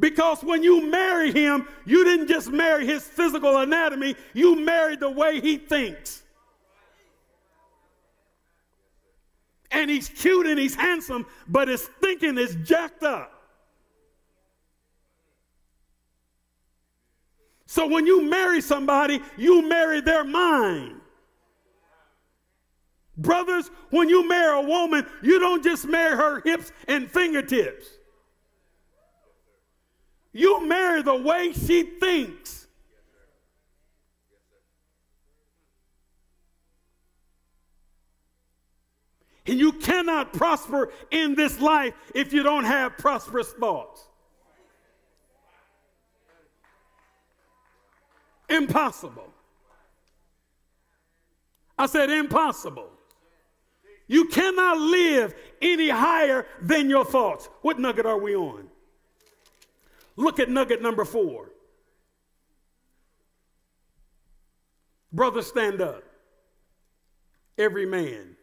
Because 0.01 0.43
when 0.43 0.63
you 0.63 0.89
marry 0.89 1.31
him, 1.31 1.67
you 1.85 2.03
didn't 2.03 2.27
just 2.27 2.49
marry 2.49 2.87
his 2.87 3.03
physical 3.03 3.57
anatomy, 3.59 4.15
you 4.33 4.55
married 4.55 4.99
the 4.99 5.09
way 5.09 5.39
he 5.39 5.57
thinks. 5.57 6.23
And 9.69 9.89
he's 9.89 10.09
cute 10.09 10.47
and 10.47 10.59
he's 10.59 10.75
handsome, 10.75 11.27
but 11.47 11.67
his 11.67 11.83
thinking 12.01 12.39
is 12.39 12.57
jacked 12.63 13.03
up. 13.03 13.31
So 17.67 17.87
when 17.87 18.07
you 18.07 18.27
marry 18.27 18.59
somebody, 18.59 19.21
you 19.37 19.69
marry 19.69 20.01
their 20.01 20.23
mind. 20.23 20.99
Brothers, 23.15 23.69
when 23.91 24.09
you 24.09 24.27
marry 24.27 24.61
a 24.63 24.67
woman, 24.67 25.05
you 25.21 25.39
don't 25.39 25.63
just 25.63 25.87
marry 25.87 26.17
her 26.17 26.41
hips 26.43 26.71
and 26.87 27.09
fingertips. 27.09 27.85
You 30.33 30.65
marry 30.65 31.01
the 31.01 31.15
way 31.15 31.51
she 31.53 31.83
thinks. 31.83 32.67
And 39.45 39.59
you 39.59 39.73
cannot 39.73 40.33
prosper 40.33 40.91
in 41.09 41.35
this 41.35 41.59
life 41.59 41.93
if 42.13 42.31
you 42.31 42.43
don't 42.43 42.63
have 42.63 42.97
prosperous 42.97 43.51
thoughts. 43.51 44.07
Impossible. 48.47 49.33
I 51.77 51.87
said 51.87 52.09
impossible. 52.09 52.89
You 54.07 54.25
cannot 54.25 54.77
live 54.77 55.33
any 55.61 55.89
higher 55.89 56.45
than 56.61 56.89
your 56.89 57.05
thoughts. 57.05 57.49
What 57.61 57.79
nugget 57.79 58.05
are 58.05 58.19
we 58.19 58.35
on? 58.35 58.67
Look 60.15 60.39
at 60.39 60.49
nugget 60.49 60.81
number 60.81 61.05
four. 61.05 61.51
Brother, 65.11 65.41
stand 65.41 65.81
up. 65.81 66.03
Every 67.57 67.85
man. 67.85 68.35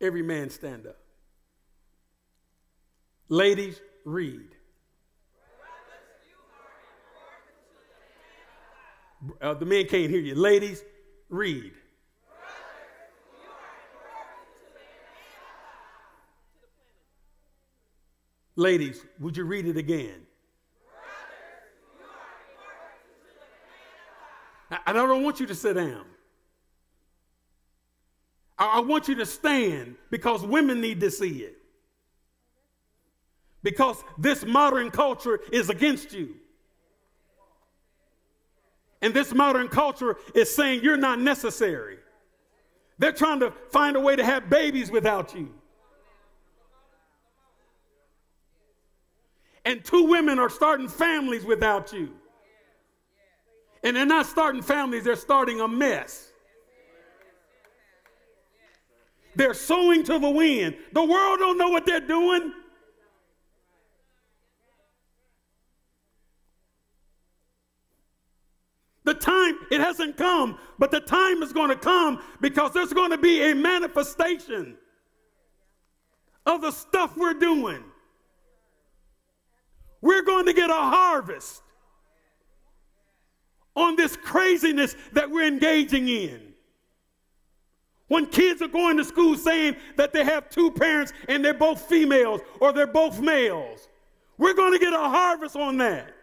Every 0.00 0.22
man 0.22 0.50
stand 0.50 0.86
up. 0.86 0.98
Ladies, 3.28 3.80
read. 4.04 4.48
Uh, 9.40 9.54
the 9.54 9.64
men 9.64 9.86
can't 9.86 10.10
hear 10.10 10.20
you. 10.20 10.34
Ladies, 10.34 10.82
read. 11.30 11.72
Ladies, 18.56 19.04
would 19.18 19.36
you 19.36 19.44
read 19.44 19.66
it 19.66 19.76
again? 19.76 20.26
I 24.86 24.92
don't 24.92 25.22
want 25.22 25.40
you 25.40 25.46
to 25.46 25.54
sit 25.54 25.74
down. 25.74 26.04
I 28.56 28.80
want 28.80 29.08
you 29.08 29.16
to 29.16 29.26
stand 29.26 29.96
because 30.10 30.44
women 30.44 30.80
need 30.80 31.00
to 31.00 31.10
see 31.10 31.42
it. 31.42 31.56
Because 33.62 34.02
this 34.18 34.44
modern 34.44 34.90
culture 34.90 35.40
is 35.52 35.70
against 35.70 36.12
you. 36.12 36.36
And 39.02 39.12
this 39.12 39.34
modern 39.34 39.68
culture 39.68 40.16
is 40.34 40.54
saying 40.54 40.82
you're 40.82 40.96
not 40.96 41.18
necessary. 41.20 41.98
They're 42.98 43.12
trying 43.12 43.40
to 43.40 43.52
find 43.70 43.96
a 43.96 44.00
way 44.00 44.16
to 44.16 44.24
have 44.24 44.48
babies 44.48 44.90
without 44.90 45.34
you. 45.34 45.52
And 49.64 49.84
two 49.84 50.04
women 50.04 50.38
are 50.38 50.50
starting 50.50 50.88
families 50.88 51.44
without 51.44 51.92
you. 51.92 52.10
And 53.82 53.96
they're 53.96 54.06
not 54.06 54.26
starting 54.26 54.62
families, 54.62 55.04
they're 55.04 55.16
starting 55.16 55.60
a 55.60 55.68
mess. 55.68 56.32
They're 59.36 59.54
sowing 59.54 60.04
to 60.04 60.18
the 60.18 60.30
wind. 60.30 60.76
The 60.92 61.04
world 61.04 61.38
don't 61.38 61.58
know 61.58 61.68
what 61.68 61.84
they're 61.86 62.00
doing. 62.00 62.52
The 69.04 69.14
time, 69.14 69.58
it 69.70 69.80
hasn't 69.80 70.16
come, 70.16 70.58
but 70.78 70.90
the 70.90 71.00
time 71.00 71.42
is 71.42 71.52
going 71.52 71.68
to 71.68 71.76
come 71.76 72.22
because 72.40 72.72
there's 72.72 72.92
going 72.92 73.10
to 73.10 73.18
be 73.18 73.50
a 73.50 73.54
manifestation 73.54 74.78
of 76.46 76.62
the 76.62 76.70
stuff 76.70 77.14
we're 77.16 77.34
doing, 77.34 77.84
we're 80.04 80.22
going 80.22 80.44
to 80.44 80.52
get 80.52 80.68
a 80.68 80.74
harvest 80.74 81.62
on 83.74 83.96
this 83.96 84.16
craziness 84.18 84.94
that 85.14 85.30
we're 85.30 85.46
engaging 85.46 86.08
in. 86.08 86.52
When 88.08 88.26
kids 88.26 88.60
are 88.60 88.68
going 88.68 88.98
to 88.98 89.04
school 89.04 89.34
saying 89.34 89.76
that 89.96 90.12
they 90.12 90.22
have 90.22 90.50
two 90.50 90.70
parents 90.70 91.14
and 91.26 91.42
they're 91.42 91.54
both 91.54 91.80
females 91.80 92.42
or 92.60 92.74
they're 92.74 92.86
both 92.86 93.18
males, 93.18 93.88
we're 94.36 94.52
going 94.52 94.74
to 94.74 94.78
get 94.78 94.92
a 94.92 94.98
harvest 94.98 95.56
on 95.56 95.78
that. 95.78 96.14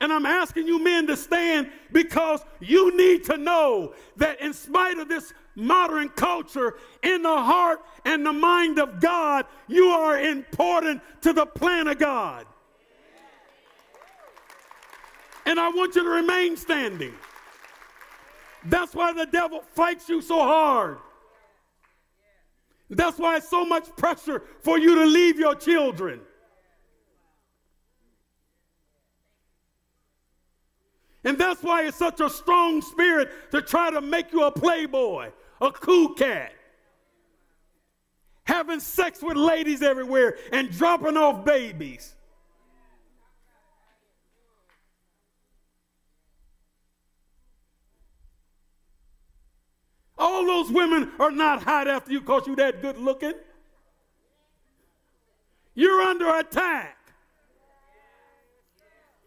And 0.00 0.10
I'm 0.10 0.24
asking 0.24 0.66
you 0.66 0.82
men 0.82 1.06
to 1.08 1.16
stand 1.16 1.70
because 1.92 2.42
you 2.60 2.96
need 2.96 3.24
to 3.24 3.36
know 3.36 3.92
that 4.16 4.40
in 4.40 4.54
spite 4.54 4.96
of 4.96 5.08
this 5.08 5.34
modern 5.58 6.08
culture, 6.10 6.76
in 7.02 7.22
the 7.22 7.36
heart 7.36 7.80
and 8.04 8.24
the 8.24 8.32
mind 8.32 8.78
of 8.78 9.00
God, 9.00 9.44
you 9.66 9.88
are 9.88 10.18
important 10.18 11.02
to 11.22 11.32
the 11.32 11.44
plan 11.44 11.88
of 11.88 11.98
God. 11.98 12.46
And 15.44 15.58
I 15.58 15.68
want 15.68 15.96
you 15.96 16.02
to 16.04 16.08
remain 16.08 16.56
standing. 16.56 17.14
That's 18.64 18.94
why 18.94 19.12
the 19.12 19.26
devil 19.26 19.62
fights 19.74 20.08
you 20.08 20.22
so 20.22 20.38
hard. 20.38 20.98
That's 22.90 23.18
why 23.18 23.36
it's 23.36 23.48
so 23.48 23.64
much 23.64 23.94
pressure 23.96 24.42
for 24.60 24.78
you 24.78 24.94
to 24.94 25.04
leave 25.04 25.38
your 25.38 25.54
children. 25.54 26.20
And 31.24 31.36
that's 31.36 31.62
why 31.62 31.84
it's 31.84 31.96
such 31.96 32.20
a 32.20 32.30
strong 32.30 32.80
spirit 32.80 33.50
to 33.50 33.60
try 33.60 33.90
to 33.90 34.00
make 34.00 34.32
you 34.32 34.44
a 34.44 34.50
playboy, 34.50 35.30
a 35.60 35.70
cool 35.72 36.14
cat, 36.14 36.52
having 38.44 38.80
sex 38.80 39.22
with 39.22 39.36
ladies 39.36 39.82
everywhere 39.82 40.36
and 40.52 40.70
dropping 40.70 41.16
off 41.16 41.44
babies. 41.44 42.14
All 50.18 50.44
those 50.44 50.70
women 50.70 51.12
are 51.20 51.30
not 51.30 51.62
hot 51.62 51.86
after 51.86 52.10
you 52.10 52.20
because 52.20 52.46
you're 52.46 52.56
that 52.56 52.82
good 52.82 52.98
looking. 52.98 53.34
You're 55.74 56.02
under 56.02 56.38
attack. 56.38 56.96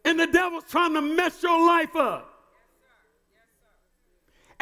And 0.04 0.20
the 0.20 0.28
devil's 0.28 0.66
trying 0.70 0.94
to 0.96 1.02
mess 1.02 1.42
your 1.42 1.66
life 1.66 1.96
up. 1.96 2.31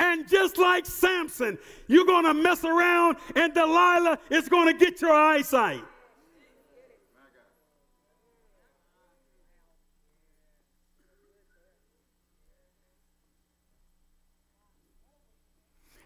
And 0.01 0.29
just 0.29 0.57
like 0.57 0.85
Samson, 0.85 1.57
you're 1.87 2.05
going 2.05 2.23
to 2.23 2.33
mess 2.33 2.63
around 2.63 3.17
and 3.35 3.53
Delilah 3.53 4.17
is 4.29 4.47
going 4.47 4.67
to 4.67 4.73
get 4.73 5.01
your 5.01 5.11
eyesight. 5.11 5.83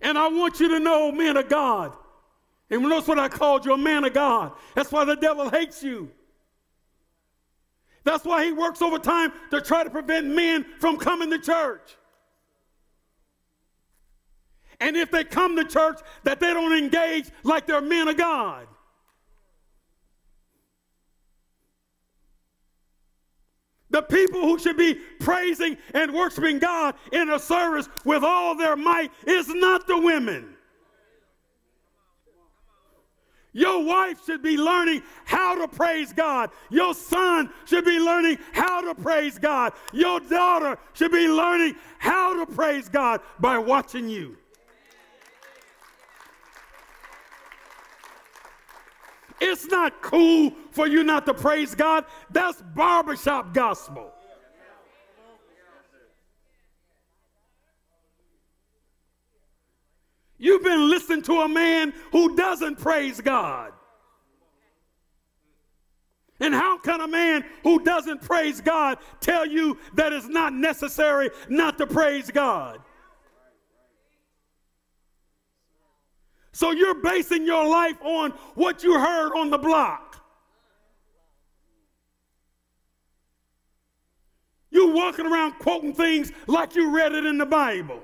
And 0.02 0.18
I 0.18 0.28
want 0.28 0.60
you 0.60 0.70
to 0.70 0.80
know, 0.80 1.12
man 1.12 1.38
of 1.38 1.48
God. 1.48 1.96
And 2.72 2.82
notice 2.82 3.08
what 3.08 3.20
I 3.20 3.30
called 3.30 3.64
you, 3.64 3.74
a 3.74 3.78
man 3.78 4.04
of 4.06 4.14
God. 4.14 4.54
That's 4.74 4.92
why 4.92 5.06
the 5.06 5.16
devil 5.16 5.52
hates 5.52 5.84
you. 5.84 6.10
That's 8.04 8.26
why 8.26 8.44
he 8.44 8.52
works 8.54 8.82
overtime 8.82 9.32
to 9.52 9.62
try 9.62 9.84
to 9.84 9.90
prevent 9.92 10.26
men 10.28 10.66
from 10.80 10.98
coming 10.98 11.30
to 11.30 11.38
church. 11.38 11.96
And 14.84 14.98
if 14.98 15.12
they 15.12 15.24
come 15.24 15.56
to 15.56 15.64
church, 15.64 16.02
that 16.26 16.42
they 16.42 16.54
don't 16.54 16.78
engage 16.78 17.30
like 17.44 17.66
they're 17.66 17.80
men 17.80 18.10
of 18.10 18.18
God. 18.18 18.68
The 23.92 24.02
people 24.02 24.42
who 24.42 24.60
should 24.60 24.76
be 24.76 24.96
praising 25.22 25.78
and 25.94 26.14
worshiping 26.14 26.60
God 26.60 26.96
in 27.14 27.30
a 27.30 27.40
service 27.40 27.88
with 28.04 28.26
all 28.26 28.58
their 28.58 28.76
might 28.76 29.12
is 29.26 29.48
not 29.48 29.88
the 29.88 29.98
women. 29.98 30.54
Your 33.54 33.86
wife 33.86 34.26
should 34.26 34.42
be 34.42 34.58
learning 34.58 35.02
how 35.24 35.56
to 35.56 35.68
praise 35.70 36.12
God. 36.12 36.50
Your 36.70 36.94
son 36.94 37.52
should 37.64 37.86
be 37.86 38.00
learning 38.00 38.38
how 38.52 38.82
to 38.82 39.02
praise 39.02 39.40
God. 39.40 39.72
Your 39.94 40.20
daughter 40.20 40.78
should 40.92 41.12
be 41.12 41.30
learning 41.30 41.76
how 42.00 42.44
to 42.44 42.52
praise 42.52 42.90
God 42.90 43.22
by 43.40 43.58
watching 43.58 44.10
you. 44.10 44.38
It's 49.46 49.66
not 49.66 50.02
cool 50.02 50.54
for 50.72 50.88
you 50.88 51.04
not 51.04 51.26
to 51.26 51.34
praise 51.34 51.76
God. 51.76 52.06
That's 52.30 52.62
barbershop 52.74 53.54
gospel. 53.54 54.10
You've 60.38 60.64
been 60.64 60.90
listening 60.90 61.24
to 61.24 61.42
a 61.42 61.50
man 61.50 61.94
who 62.14 62.38
doesn't 62.38 62.80
praise 62.80 63.20
God. 63.20 63.74
And 66.40 66.54
how 66.54 66.78
can 66.78 67.02
a 67.02 67.08
man 67.08 67.44
who 67.64 67.84
doesn't 67.84 68.22
praise 68.22 68.62
God 68.62 68.98
tell 69.20 69.46
you 69.46 69.78
that 69.96 70.14
it's 70.14 70.28
not 70.28 70.54
necessary 70.54 71.32
not 71.50 71.78
to 71.80 71.88
praise 71.88 72.32
God? 72.32 72.80
So 76.54 76.72
you're 76.72 77.02
basing 77.02 77.46
your 77.46 77.68
life 77.68 77.98
on 78.02 78.32
what 78.54 78.84
you 78.84 78.98
heard 78.98 79.34
on 79.36 79.50
the 79.50 79.58
block. 79.58 80.24
You're 84.70 84.94
walking 84.94 85.26
around 85.26 85.54
quoting 85.54 85.94
things 85.94 86.32
like 86.48 86.76
you 86.76 86.96
read 86.96 87.14
it 87.14 87.26
in 87.26 87.38
the 87.38 87.46
Bible. 87.46 88.00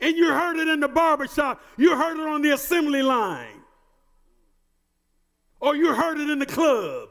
And 0.00 0.16
you 0.16 0.28
heard 0.28 0.56
it 0.56 0.68
in 0.68 0.80
the 0.80 0.88
barbershop. 0.88 1.60
You 1.76 1.96
heard 1.96 2.18
it 2.20 2.26
on 2.26 2.42
the 2.42 2.50
assembly 2.50 3.02
line. 3.02 3.62
Or 5.60 5.74
you 5.74 5.94
heard 5.94 6.18
it 6.18 6.30
in 6.30 6.38
the 6.38 6.46
club. 6.46 7.08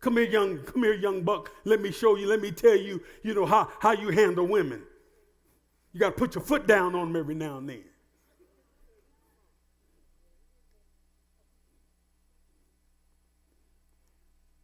Come 0.00 0.16
here, 0.16 0.26
young, 0.26 0.58
come 0.64 0.82
here, 0.82 0.94
young 0.94 1.22
buck. 1.22 1.50
Let 1.64 1.82
me 1.82 1.92
show 1.92 2.16
you, 2.16 2.26
let 2.26 2.40
me 2.40 2.50
tell 2.50 2.76
you, 2.76 3.02
you 3.22 3.34
know, 3.34 3.44
how, 3.44 3.68
how 3.78 3.92
you 3.92 4.08
handle 4.08 4.46
women. 4.46 4.82
You 5.92 6.00
got 6.00 6.10
to 6.10 6.16
put 6.16 6.34
your 6.34 6.44
foot 6.44 6.66
down 6.66 6.94
on 6.94 7.12
them 7.12 7.16
every 7.16 7.34
now 7.34 7.58
and 7.58 7.68
then. 7.68 7.84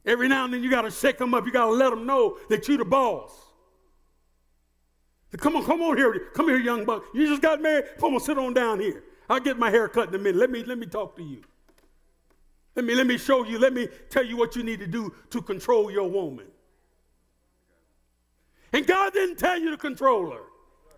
Every 0.05 0.29
now 0.29 0.45
and 0.45 0.55
then 0.55 0.63
you 0.63 0.71
got 0.71 0.83
to 0.83 0.91
shake 0.91 1.19
them 1.19 1.35
up. 1.35 1.45
You 1.47 1.53
got 1.53 1.67
to 1.67 1.73
let 1.73 1.91
them 1.91 2.07
know 2.07 2.39
that 2.49 2.69
you're 2.69 2.79
the 2.79 2.85
boss. 2.85 3.33
Come 5.37 5.57
on, 5.57 5.65
come 5.65 5.83
on 5.83 5.97
here. 5.97 6.31
Come 6.33 6.49
here, 6.49 6.59
young 6.59 6.85
buck. 6.85 7.05
You 7.13 7.27
just 7.27 7.43
got 7.43 7.61
married. 7.61 7.85
Come 7.99 8.15
on, 8.15 8.21
sit 8.21 8.39
on 8.39 8.55
down 8.55 8.79
here. 8.81 9.03
I'll 9.29 9.41
get 9.41 9.59
my 9.59 9.69
hair 9.69 9.89
cut 9.89 10.09
in 10.09 10.15
a 10.15 10.19
minute. 10.19 10.39
Let 10.39 10.51
me, 10.51 10.63
let 10.63 10.79
me 10.79 10.87
talk 10.87 11.17
to 11.17 11.23
you. 11.23 11.43
Let 12.77 12.85
me, 12.85 12.95
let 12.95 13.07
me 13.07 13.19
show 13.19 13.45
you. 13.45 13.59
Let 13.59 13.73
me 13.73 13.89
tell 14.09 14.25
you 14.25 14.37
what 14.37 14.55
you 14.55 14.63
need 14.63 14.79
to 14.79 14.87
do 14.87 15.13
to 15.31 15.43
control 15.43 15.91
your 15.91 16.09
woman. 16.09 16.47
And 18.73 18.87
God 18.87 19.13
didn't 19.13 19.39
tell 19.39 19.59
you 19.59 19.71
to 19.71 19.77
control 19.77 20.31
her 20.31 20.43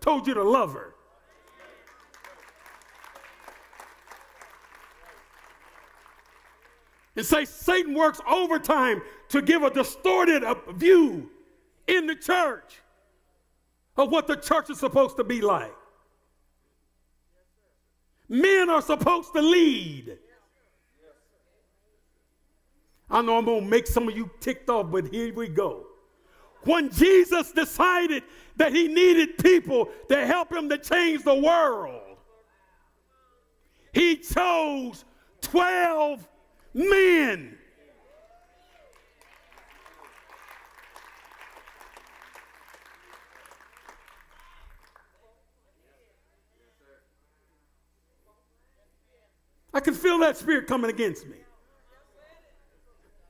told 0.09 0.25
you 0.25 0.33
to 0.33 0.43
love 0.43 0.73
her. 0.73 0.95
And 7.15 7.23
say 7.23 7.45
Satan 7.45 7.93
works 7.93 8.19
overtime 8.27 9.03
to 9.27 9.39
give 9.43 9.61
a 9.61 9.69
distorted 9.69 10.43
view 10.73 11.29
in 11.85 12.07
the 12.07 12.15
church 12.15 12.81
of 13.97 14.09
what 14.11 14.25
the 14.25 14.35
church 14.35 14.71
is 14.71 14.79
supposed 14.79 15.15
to 15.17 15.23
be 15.23 15.41
like. 15.41 15.75
Men 18.27 18.67
are 18.71 18.81
supposed 18.81 19.31
to 19.33 19.43
lead. 19.43 20.17
I 23.11 23.21
know 23.21 23.37
I'm 23.37 23.45
going 23.45 23.63
to 23.63 23.69
make 23.69 23.85
some 23.85 24.07
of 24.07 24.17
you 24.17 24.31
ticked 24.39 24.71
off, 24.71 24.89
but 24.89 25.05
here 25.05 25.31
we 25.35 25.49
go. 25.49 25.88
When 26.63 26.91
Jesus 26.91 27.51
decided 27.51 28.23
that 28.57 28.73
he 28.73 28.87
needed 28.87 29.37
people 29.37 29.89
to 30.09 30.25
help 30.25 30.51
him 30.51 30.69
to 30.69 30.77
change 30.77 31.23
the 31.23 31.35
world, 31.35 32.17
he 33.93 34.17
chose 34.17 35.05
12 35.41 36.27
men. 36.73 37.55
I 49.73 49.79
can 49.79 49.93
feel 49.93 50.19
that 50.19 50.35
spirit 50.35 50.67
coming 50.67 50.89
against 50.89 51.25
me. 51.25 51.37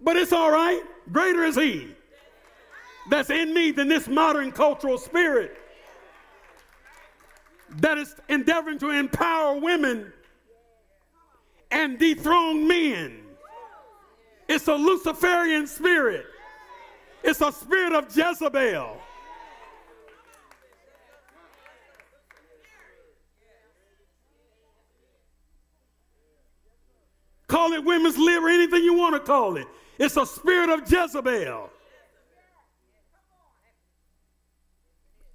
But 0.02 0.16
it's 0.16 0.34
all 0.34 0.50
right. 0.50 0.82
Greater 1.12 1.44
is 1.44 1.56
he 1.56 1.94
that's 3.10 3.30
in 3.30 3.54
me 3.54 3.72
than 3.72 3.88
this 3.88 4.08
modern 4.08 4.52
cultural 4.52 4.98
spirit 4.98 5.58
that 7.78 7.98
is 7.98 8.16
endeavoring 8.30 8.80
to 8.80 8.90
empower 8.90 9.60
women 9.60 10.12
and 11.72 12.00
dethrone 12.00 12.68
men. 12.68 13.22
It's 14.48 14.68
a 14.68 14.74
Luciferian 14.74 15.68
spirit. 15.68 16.26
It's 17.24 17.42
a 17.42 17.52
spirit 17.52 17.94
of 17.94 18.16
Jezebel. 18.16 18.98
Call 27.48 27.74
it 27.74 27.84
women's 27.84 28.18
lib 28.18 28.44
or 28.44 28.50
anything 28.50 28.84
you 28.84 28.94
want 28.94 29.16
to 29.16 29.20
call 29.20 29.58
it. 29.58 29.68
It's 29.98 30.18
a 30.18 30.26
spirit 30.26 30.70
of 30.70 30.90
Jezebel. 30.90 31.70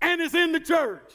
And 0.05 0.21
it's 0.21 0.35
in 0.35 0.53
the 0.53 0.61
church. 0.61 1.15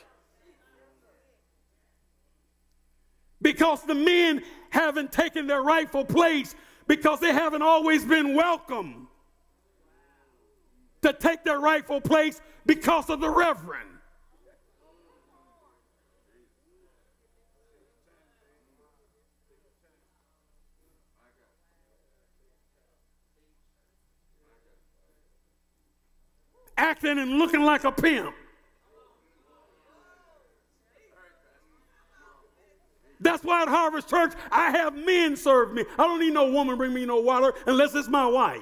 Because 3.40 3.84
the 3.84 3.94
men 3.94 4.42
haven't 4.72 5.12
taken 5.12 5.46
their 5.46 5.62
rightful 5.62 6.04
place 6.04 6.56
because 6.88 7.20
they 7.20 7.32
haven't 7.32 7.62
always 7.62 8.04
been 8.04 8.34
welcome 8.34 9.08
to 11.04 11.14
take 11.14 11.44
their 11.44 11.60
rightful 11.60 12.02
place 12.02 12.42
because 12.66 13.12
of 13.12 13.22
the 13.22 13.30
reverend. 13.30 13.86
Acting 26.76 27.20
and 27.20 27.38
looking 27.38 27.62
like 27.62 27.84
a 27.84 27.92
pimp. 27.92 28.34
That's 33.20 33.44
why 33.44 33.64
at 33.64 33.68
Harvest 33.68 34.10
Church, 34.10 34.34
I 34.52 34.72
have 34.72 34.96
men 34.96 35.36
serve 35.36 35.74
me. 35.74 35.84
I 35.98 36.04
don't 36.04 36.20
need 36.20 36.34
no 36.34 36.50
woman 36.50 36.78
bring 36.78 36.94
me 36.94 37.06
no 37.06 37.18
water 37.20 37.54
unless 37.66 37.94
it's 37.94 38.08
my 38.08 38.26
wife. 38.26 38.62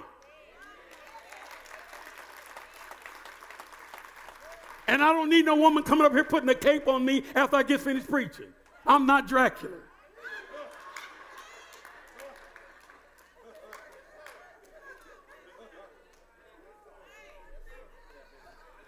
And 4.87 5.03
I 5.03 5.11
don't 5.11 5.29
need 5.29 5.45
no 5.45 5.55
woman 5.55 5.83
coming 5.83 6.05
up 6.05 6.13
here 6.13 6.23
putting 6.23 6.49
a 6.49 6.55
cape 6.55 6.87
on 6.87 7.05
me 7.05 7.23
after 7.35 7.57
I 7.57 7.63
get 7.63 7.81
finished 7.81 8.07
preaching. 8.07 8.47
I'm 8.85 9.05
not 9.05 9.27
Dracula. 9.27 9.75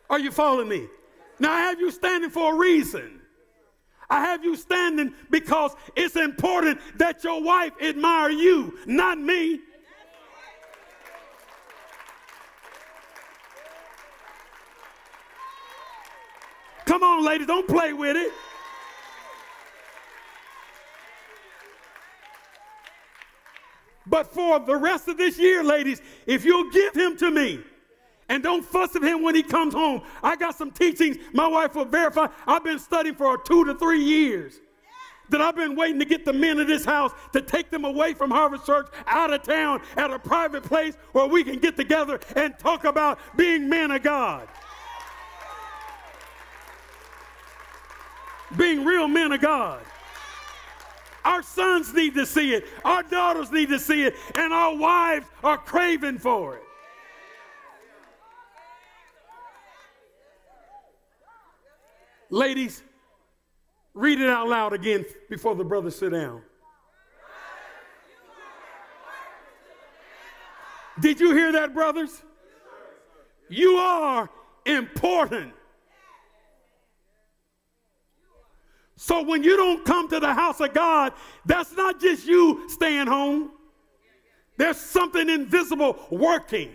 Are 0.09 0.19
you 0.19 0.31
following 0.31 0.67
me? 0.67 0.87
Now 1.37 1.51
I 1.51 1.61
have 1.61 1.79
you 1.79 1.91
standing 1.91 2.31
for 2.31 2.55
a 2.55 2.57
reason. 2.57 3.18
I 4.09 4.21
have 4.21 4.43
you 4.43 4.55
standing 4.55 5.13
because 5.29 5.75
it's 5.95 6.15
important 6.15 6.79
that 6.97 7.23
your 7.23 7.41
wife 7.41 7.73
admire 7.81 8.31
you, 8.31 8.77
not 8.85 9.19
me. 9.19 9.59
Come 16.85 17.03
on, 17.03 17.23
ladies, 17.23 17.45
don't 17.45 17.67
play 17.67 17.93
with 17.93 18.17
it. 18.17 18.33
But 24.07 24.33
for 24.33 24.59
the 24.59 24.75
rest 24.75 25.07
of 25.07 25.17
this 25.17 25.37
year, 25.37 25.63
ladies, 25.63 26.01
if 26.25 26.43
you'll 26.43 26.71
give 26.71 26.95
him 26.95 27.15
to 27.17 27.29
me, 27.29 27.59
and 28.29 28.43
don't 28.43 28.63
fuss 28.63 28.95
at 28.95 29.03
him 29.03 29.23
when 29.23 29.35
he 29.35 29.43
comes 29.43 29.73
home. 29.73 30.01
I 30.23 30.35
got 30.35 30.55
some 30.55 30.71
teachings 30.71 31.17
my 31.33 31.47
wife 31.47 31.75
will 31.75 31.85
verify. 31.85 32.27
I've 32.47 32.63
been 32.63 32.79
studying 32.79 33.15
for 33.15 33.37
two 33.37 33.65
to 33.65 33.75
three 33.75 34.03
years. 34.03 34.59
That 35.29 35.41
I've 35.41 35.55
been 35.55 35.75
waiting 35.75 35.99
to 35.99 36.05
get 36.05 36.25
the 36.25 36.33
men 36.33 36.59
of 36.59 36.67
this 36.67 36.83
house 36.83 37.11
to 37.33 37.41
take 37.41 37.69
them 37.69 37.85
away 37.85 38.15
from 38.15 38.31
Harvest 38.31 38.65
Church 38.65 38.87
out 39.05 39.31
of 39.31 39.43
town 39.43 39.81
at 39.95 40.09
a 40.09 40.17
private 40.17 40.63
place 40.63 40.95
where 41.11 41.27
we 41.27 41.43
can 41.43 41.59
get 41.59 41.75
together 41.75 42.19
and 42.35 42.57
talk 42.57 42.83
about 42.83 43.19
being 43.35 43.69
men 43.69 43.91
of 43.91 44.01
God. 44.01 44.47
Being 48.57 48.83
real 48.83 49.07
men 49.07 49.31
of 49.31 49.41
God. 49.41 49.81
Our 51.23 51.43
sons 51.43 51.93
need 51.93 52.15
to 52.15 52.25
see 52.25 52.55
it, 52.55 52.65
our 52.83 53.03
daughters 53.03 53.51
need 53.51 53.69
to 53.69 53.77
see 53.77 54.03
it, 54.05 54.15
and 54.33 54.51
our 54.51 54.75
wives 54.75 55.27
are 55.43 55.57
craving 55.57 56.17
for 56.17 56.55
it. 56.55 56.63
Ladies, 62.29 62.83
read 63.93 64.19
it 64.19 64.29
out 64.29 64.47
loud 64.47 64.73
again 64.73 65.05
before 65.29 65.55
the 65.55 65.63
brothers 65.63 65.95
sit 65.95 66.11
down. 66.11 66.41
Did 70.99 71.19
you 71.19 71.33
hear 71.33 71.51
that, 71.53 71.73
brothers? 71.73 72.21
You 73.49 73.77
are 73.77 74.29
important. 74.65 75.53
So 78.95 79.23
when 79.23 79.43
you 79.43 79.55
don't 79.55 79.85
come 79.85 80.09
to 80.09 80.19
the 80.19 80.33
house 80.33 80.59
of 80.59 80.73
God, 80.73 81.13
that's 81.45 81.75
not 81.75 82.01
just 82.01 82.27
you 82.27 82.69
staying 82.69 83.07
home. 83.07 83.51
There's 84.57 84.77
something 84.77 85.29
invisible 85.29 85.97
working. 86.11 86.69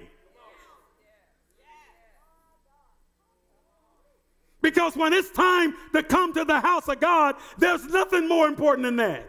Because 4.64 4.96
when 4.96 5.12
it's 5.12 5.30
time 5.30 5.74
to 5.92 6.02
come 6.02 6.32
to 6.32 6.42
the 6.42 6.58
house 6.58 6.88
of 6.88 6.98
God, 6.98 7.36
there's 7.58 7.84
nothing 7.84 8.26
more 8.26 8.48
important 8.48 8.86
than 8.86 8.96
that. 8.96 9.28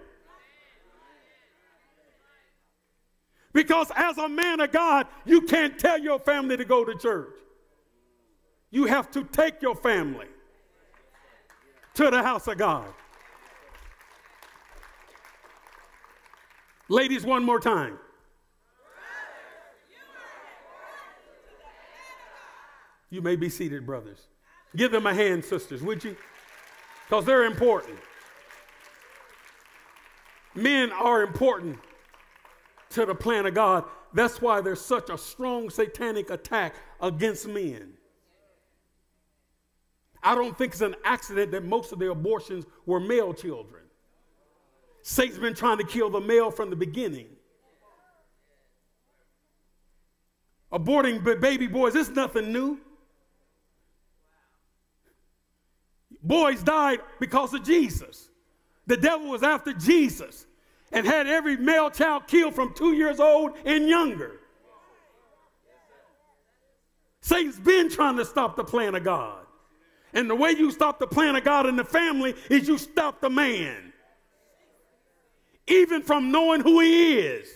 Because 3.52 3.91
as 3.98 4.17
a 4.17 4.30
man 4.30 4.62
of 4.62 4.71
God, 4.71 5.08
you 5.26 5.41
can't 5.41 5.78
tell 5.78 6.00
your 6.00 6.19
family 6.19 6.56
to 6.56 6.63
go 6.63 6.86
to 6.86 6.95
church. 6.95 7.36
You 8.71 8.86
have 8.86 9.12
to 9.12 9.26
take 9.26 9.62
your 9.62 9.76
family 9.76 10.28
to 11.95 12.10
the 12.10 12.24
house 12.24 12.48
of 12.48 12.58
God. 12.58 12.88
Ladies, 16.88 17.26
one 17.26 17.43
more 17.43 17.60
time. 17.60 18.00
You 23.10 23.21
may 23.21 23.36
be 23.36 23.50
seated, 23.50 23.86
brothers. 23.86 24.28
Give 24.76 24.92
them 24.92 25.08
a 25.08 25.14
hand, 25.14 25.46
sisters, 25.46 25.82
would 25.82 26.04
you? 26.04 26.16
Because 27.08 27.26
they're 27.26 27.46
important. 27.46 27.98
Men 30.54 30.92
are 30.92 31.24
important 31.24 31.78
to 32.92 33.06
the 33.06 33.16
plan 33.16 33.46
of 33.46 33.54
God. 33.54 33.86
That's 34.14 34.42
why 34.42 34.62
there's 34.62 34.82
such 34.82 35.10
a 35.10 35.18
strong 35.18 35.70
satanic 35.70 36.30
attack 36.30 36.76
against 37.02 37.48
men. 37.48 37.94
I 40.24 40.34
don't 40.34 40.58
think 40.58 40.72
it's 40.72 40.82
an 40.82 40.96
accident 41.04 41.52
that 41.52 41.64
most 41.64 41.92
of 41.92 42.00
the 42.00 42.10
abortions 42.10 42.66
were 42.86 43.00
male 43.00 43.34
children. 43.34 43.84
Satan's 45.04 45.38
been 45.38 45.54
trying 45.54 45.78
to 45.78 45.84
kill 45.84 46.10
the 46.10 46.20
male 46.20 46.50
from 46.50 46.72
the 46.72 46.76
beginning. 46.76 47.28
Aborting 50.74 51.24
baby 51.40 51.68
boys 51.68 51.96
is 51.96 52.10
nothing 52.10 52.52
new. 52.52 52.80
Boys 56.26 56.62
died 56.64 57.00
because 57.20 57.54
of 57.54 57.64
Jesus. 57.64 58.30
The 58.88 58.98
devil 58.98 59.30
was 59.30 59.44
after 59.44 59.74
Jesus 59.74 60.46
and 60.92 61.06
had 61.06 61.28
every 61.28 61.58
male 61.58 61.90
child 61.90 62.28
killed 62.28 62.56
from 62.56 62.74
two 62.74 62.94
years 62.94 63.20
old 63.20 63.58
and 63.66 63.88
younger. 63.88 64.40
Satan's 67.22 67.60
been 67.60 67.90
trying 67.90 68.18
to 68.18 68.26
stop 68.26 68.56
the 68.56 68.64
plan 68.64 68.94
of 68.94 69.04
God. 69.04 69.46
And 70.14 70.30
the 70.30 70.36
way 70.36 70.52
you 70.52 70.72
stop 70.72 71.00
the 71.00 71.08
plan 71.08 71.36
of 71.36 71.44
God 71.44 71.66
in 71.66 71.76
the 71.76 71.84
family 71.84 72.36
is 72.50 72.68
you 72.68 72.78
stop 72.78 73.20
the 73.20 73.30
man, 73.30 73.92
even 75.68 76.02
from 76.04 76.32
knowing 76.32 76.62
who 76.62 76.80
he 76.80 77.18
is. 77.18 77.50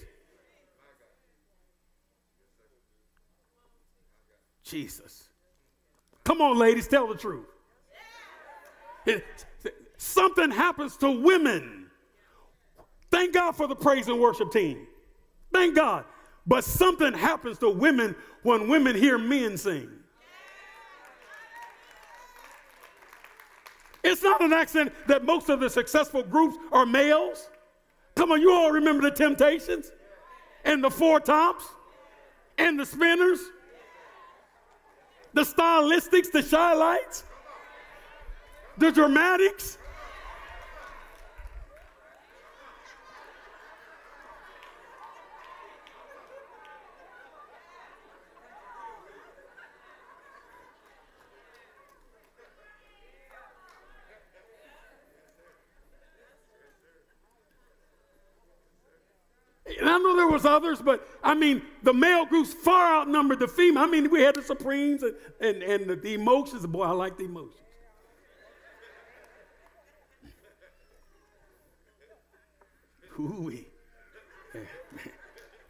Jesus. 4.63 5.29
Come 6.23 6.41
on, 6.41 6.57
ladies, 6.57 6.87
tell 6.87 7.07
the 7.07 7.15
truth. 7.15 7.47
Something 9.97 10.51
happens 10.51 10.97
to 10.97 11.11
women. 11.11 11.87
Thank 13.11 13.33
God 13.33 13.55
for 13.55 13.67
the 13.67 13.75
praise 13.75 14.07
and 14.07 14.19
worship 14.19 14.51
team. 14.51 14.87
Thank 15.51 15.75
God. 15.75 16.05
But 16.45 16.63
something 16.63 17.13
happens 17.13 17.57
to 17.59 17.69
women 17.69 18.15
when 18.43 18.67
women 18.67 18.95
hear 18.95 19.17
men 19.17 19.57
sing. 19.57 19.89
It's 24.03 24.23
not 24.23 24.41
an 24.41 24.53
accident 24.53 24.93
that 25.07 25.25
most 25.25 25.49
of 25.49 25.59
the 25.59 25.69
successful 25.69 26.23
groups 26.23 26.57
are 26.71 26.85
males. 26.85 27.49
Come 28.15 28.31
on, 28.31 28.41
you 28.41 28.51
all 28.51 28.71
remember 28.71 29.03
the 29.09 29.15
Temptations 29.15 29.91
and 30.63 30.83
the 30.83 30.89
Four 30.89 31.19
Tops 31.19 31.65
and 32.57 32.79
the 32.79 32.85
Spinners. 32.85 33.39
the 35.33 35.41
stylistics, 35.41 36.31
the 36.31 36.43
Chi-Lites, 36.43 37.23
the 38.79 38.91
dramatics. 38.91 39.77
And 59.79 59.87
I 59.87 59.97
know 59.97 60.15
there 60.15 60.27
was 60.27 60.45
others, 60.45 60.81
but 60.81 61.07
I 61.23 61.35
mean, 61.35 61.61
the 61.83 61.93
male 61.93 62.25
groups 62.25 62.53
far 62.53 63.01
outnumbered 63.01 63.39
the 63.39 63.47
female. 63.47 63.83
I 63.83 63.87
mean, 63.87 64.09
we 64.09 64.21
had 64.21 64.35
the 64.35 64.41
Supremes 64.41 65.03
and, 65.03 65.15
and, 65.39 65.63
and 65.63 65.89
the, 65.89 65.95
the 65.95 66.13
emotions. 66.15 66.65
Boy, 66.65 66.83
I 66.83 66.91
like 66.91 67.17
the 67.17 67.25
emotions. 67.25 67.68
Ooh-wee. 73.19 73.67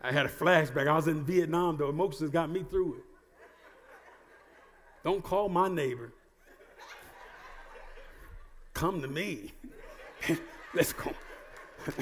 I 0.02 0.12
had 0.12 0.26
a 0.26 0.30
flashback. 0.30 0.88
I 0.88 0.96
was 0.96 1.08
in 1.08 1.26
Vietnam. 1.26 1.78
The 1.78 1.86
emotions 1.86 2.30
got 2.30 2.50
me 2.50 2.64
through 2.70 2.96
it. 2.96 3.04
Don't 5.04 5.24
call 5.24 5.50
my 5.50 5.68
neighbor. 5.68 6.14
Come 8.74 9.02
to 9.02 9.08
me. 9.08 9.52
Let's 10.74 10.94
go. 10.94 11.12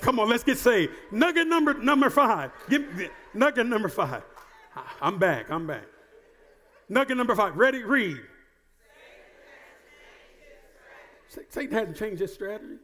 Come 0.00 0.20
on, 0.20 0.28
let's 0.28 0.44
get 0.44 0.58
saved. 0.58 0.92
Nugget 1.10 1.48
number 1.48 1.74
number 1.74 2.08
five. 2.08 2.52
Give, 2.68 3.10
nugget 3.34 3.66
number 3.66 3.88
five. 3.88 4.22
I'm 5.00 5.18
back. 5.18 5.50
I'm 5.50 5.66
back. 5.66 5.84
Nugget 6.88 7.16
number 7.16 7.34
five. 7.34 7.56
Ready? 7.56 7.82
Read. 7.82 8.20
Satan 11.48 11.72
hasn't 11.72 11.96
changed 11.96 12.20
his 12.20 12.32
strategy. 12.32 12.76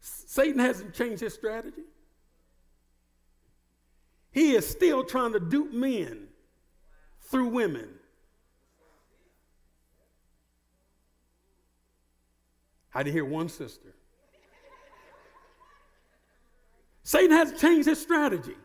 Satan 0.00 0.58
hasn't 0.58 0.94
changed 0.94 1.20
his 1.20 1.32
strategy. 1.32 1.82
He 4.32 4.52
is 4.52 4.66
still 4.66 5.04
trying 5.04 5.32
to 5.34 5.40
dupe 5.40 5.72
men 5.72 6.26
through 7.20 7.48
women. 7.48 7.88
I 12.92 13.04
didn't 13.04 13.14
hear 13.14 13.24
one 13.24 13.48
sister. 13.48 13.94
Satan 17.04 17.36
hasn't 17.36 17.60
changed 17.60 17.86
his 17.86 18.00
strategy. 18.00 18.56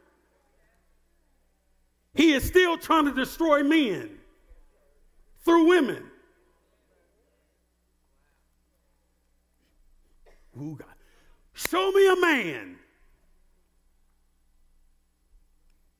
He 2.15 2.31
is 2.33 2.43
still 2.43 2.77
trying 2.77 3.05
to 3.05 3.13
destroy 3.13 3.63
men 3.63 4.18
through 5.49 5.63
women. 5.63 6.03
Ooh, 10.61 10.75
God. 10.77 10.93
Show 11.53 11.91
me 11.91 12.07
a 12.07 12.15
man 12.17 12.75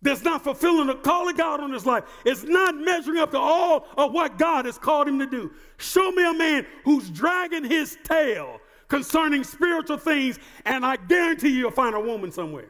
that's 0.03 0.21
not 0.21 0.43
fulfilling 0.43 0.85
the 0.85 0.95
call 0.95 1.27
of 1.27 1.35
God 1.35 1.61
on 1.61 1.73
his 1.73 1.87
life, 1.87 2.03
is 2.25 2.43
not 2.43 2.75
measuring 2.75 3.17
up 3.17 3.31
to 3.31 3.39
all 3.39 3.87
of 3.97 4.13
what 4.13 4.37
God 4.37 4.65
has 4.65 4.77
called 4.77 5.07
him 5.07 5.17
to 5.17 5.25
do. 5.25 5.51
Show 5.77 6.11
me 6.11 6.29
a 6.29 6.33
man 6.33 6.67
who's 6.85 7.09
dragging 7.09 7.65
his 7.65 7.97
tail 8.03 8.59
concerning 8.87 9.43
spiritual 9.43 9.97
things, 9.97 10.37
and 10.65 10.85
I 10.85 10.95
guarantee 10.95 11.49
you, 11.49 11.57
you'll 11.57 11.71
find 11.71 11.95
a 11.95 11.99
woman 11.99 12.31
somewhere. 12.31 12.69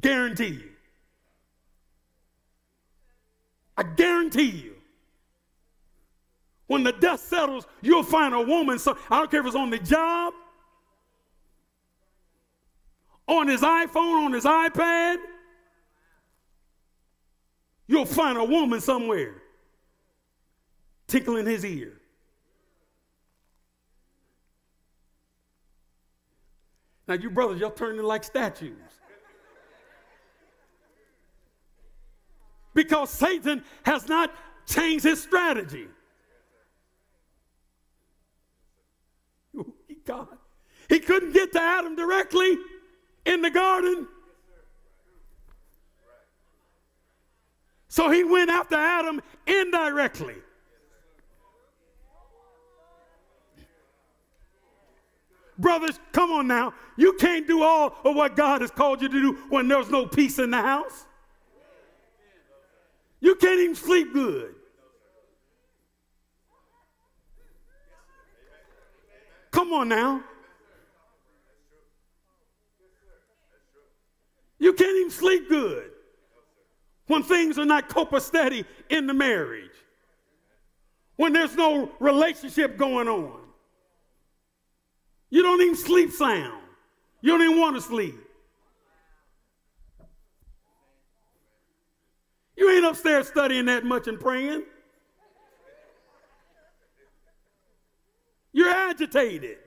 Guarantee 0.00 0.46
you. 0.46 0.70
I 3.76 3.82
guarantee 3.82 4.50
you. 4.50 4.74
When 6.66 6.82
the 6.82 6.92
dust 6.92 7.28
settles, 7.28 7.66
you'll 7.80 8.02
find 8.02 8.34
a 8.34 8.40
woman. 8.40 8.78
So 8.78 8.98
I 9.10 9.18
don't 9.18 9.30
care 9.30 9.40
if 9.40 9.46
it's 9.46 9.54
on 9.54 9.70
the 9.70 9.78
job, 9.78 10.34
on 13.28 13.48
his 13.48 13.60
iPhone, 13.60 14.26
on 14.26 14.32
his 14.32 14.44
iPad. 14.44 15.18
You'll 17.86 18.04
find 18.04 18.36
a 18.36 18.44
woman 18.44 18.80
somewhere 18.80 19.42
tickling 21.06 21.46
his 21.46 21.64
ear. 21.64 22.00
Now, 27.06 27.14
you 27.14 27.30
brothers, 27.30 27.60
y'all 27.60 27.70
turning 27.70 28.02
like 28.02 28.24
statues. 28.24 28.74
Because 32.76 33.08
Satan 33.08 33.64
has 33.84 34.06
not 34.06 34.30
changed 34.66 35.04
his 35.04 35.20
strategy. 35.22 35.88
God. 40.04 40.28
He 40.88 41.00
couldn't 41.00 41.32
get 41.32 41.52
to 41.52 41.60
Adam 41.60 41.96
directly 41.96 42.58
in 43.24 43.40
the 43.40 43.50
garden. 43.50 44.06
So 47.88 48.10
he 48.10 48.24
went 48.24 48.50
after 48.50 48.76
Adam 48.76 49.22
indirectly. 49.46 50.34
Brothers, 55.58 55.98
come 56.12 56.30
on 56.30 56.46
now. 56.46 56.74
You 56.98 57.14
can't 57.14 57.46
do 57.46 57.62
all 57.62 57.96
of 58.04 58.14
what 58.14 58.36
God 58.36 58.60
has 58.60 58.70
called 58.70 59.00
you 59.00 59.08
to 59.08 59.20
do 59.20 59.32
when 59.48 59.66
there's 59.66 59.88
no 59.88 60.06
peace 60.06 60.38
in 60.38 60.50
the 60.50 60.60
house. 60.60 61.06
You 63.26 63.34
can't 63.34 63.58
even 63.58 63.74
sleep 63.74 64.12
good. 64.12 64.54
Come 69.50 69.72
on 69.72 69.88
now. 69.88 70.22
You 74.60 74.74
can't 74.74 74.96
even 74.96 75.10
sleep 75.10 75.48
good 75.48 75.90
when 77.08 77.24
things 77.24 77.58
are 77.58 77.64
not 77.64 77.88
copacetic 77.88 78.64
in 78.90 79.08
the 79.08 79.14
marriage, 79.14 79.74
when 81.16 81.32
there's 81.32 81.56
no 81.56 81.90
relationship 81.98 82.78
going 82.78 83.08
on. 83.08 83.40
You 85.30 85.42
don't 85.42 85.60
even 85.62 85.74
sleep 85.74 86.12
sound. 86.12 86.62
You 87.22 87.32
don't 87.32 87.42
even 87.42 87.58
want 87.58 87.74
to 87.74 87.82
sleep. 87.82 88.25
You 92.56 92.70
ain't 92.70 92.84
upstairs 92.84 93.28
studying 93.28 93.66
that 93.66 93.84
much 93.84 94.08
and 94.08 94.18
praying. 94.18 94.64
You're 98.52 98.70
agitated 98.70 99.58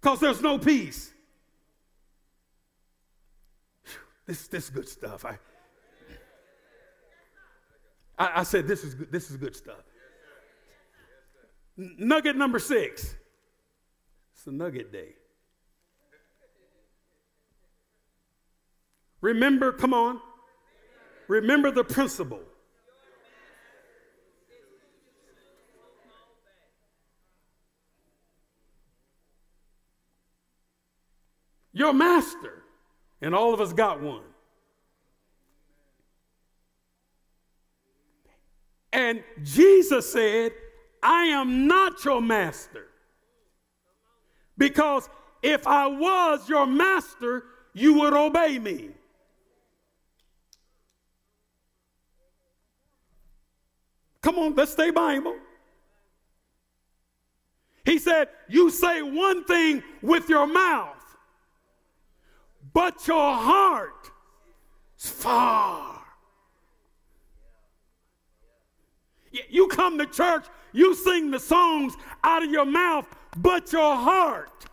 because 0.00 0.20
there's 0.20 0.42
no 0.42 0.58
peace. 0.58 1.12
This, 4.26 4.46
this 4.48 4.64
is 4.64 4.70
good 4.70 4.88
stuff. 4.88 5.24
I, 5.24 5.38
I, 8.18 8.40
I 8.40 8.42
said 8.42 8.68
this 8.68 8.84
is 8.84 8.94
good, 8.94 9.10
this 9.10 9.30
is 9.30 9.38
good 9.38 9.56
stuff. 9.56 9.82
Nugget 11.78 12.36
number 12.36 12.58
six. 12.58 13.14
It's 14.34 14.46
a 14.46 14.52
nugget 14.52 14.92
day. 14.92 15.14
Remember, 19.20 19.72
come 19.72 19.92
on. 19.92 20.20
Remember 21.28 21.70
the 21.70 21.84
principle. 21.84 22.40
Your 31.72 31.92
master 31.92 32.64
and 33.20 33.34
all 33.34 33.54
of 33.54 33.60
us 33.60 33.72
got 33.72 34.00
one. 34.00 34.24
And 38.92 39.22
Jesus 39.42 40.10
said, 40.10 40.52
I 41.02 41.24
am 41.24 41.66
not 41.66 42.04
your 42.04 42.20
master. 42.20 42.86
Because 44.56 45.08
if 45.42 45.66
I 45.66 45.86
was 45.86 46.48
your 46.48 46.66
master, 46.66 47.44
you 47.74 48.00
would 48.00 48.12
obey 48.12 48.58
me. 48.58 48.90
Come 54.28 54.40
on, 54.40 54.54
let's 54.56 54.72
stay 54.72 54.90
Bible. 54.90 55.36
He 57.86 57.98
said, 57.98 58.28
You 58.46 58.68
say 58.68 59.00
one 59.00 59.42
thing 59.44 59.82
with 60.02 60.28
your 60.28 60.46
mouth, 60.46 61.02
but 62.74 63.08
your 63.08 63.34
heart 63.34 64.10
is 64.98 65.08
far. 65.08 66.02
You 69.48 69.68
come 69.68 69.96
to 69.96 70.04
church 70.04 70.44
you 70.74 70.94
sing 70.94 71.30
the 71.30 71.40
songs 71.40 71.94
out 72.22 72.42
of 72.42 72.50
your 72.50 72.66
mouth, 72.66 73.06
but 73.38 73.72
your 73.72 73.96
heart. 73.96 74.66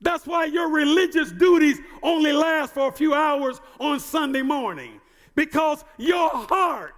That's 0.00 0.28
why 0.28 0.44
your 0.44 0.70
religious 0.70 1.32
duties 1.32 1.80
only 2.04 2.30
last 2.30 2.72
for 2.72 2.86
a 2.86 2.92
few 2.92 3.14
hours 3.14 3.60
on 3.80 3.98
Sunday 3.98 4.42
morning 4.42 5.00
because 5.34 5.84
your 5.98 6.30
heart. 6.30 6.92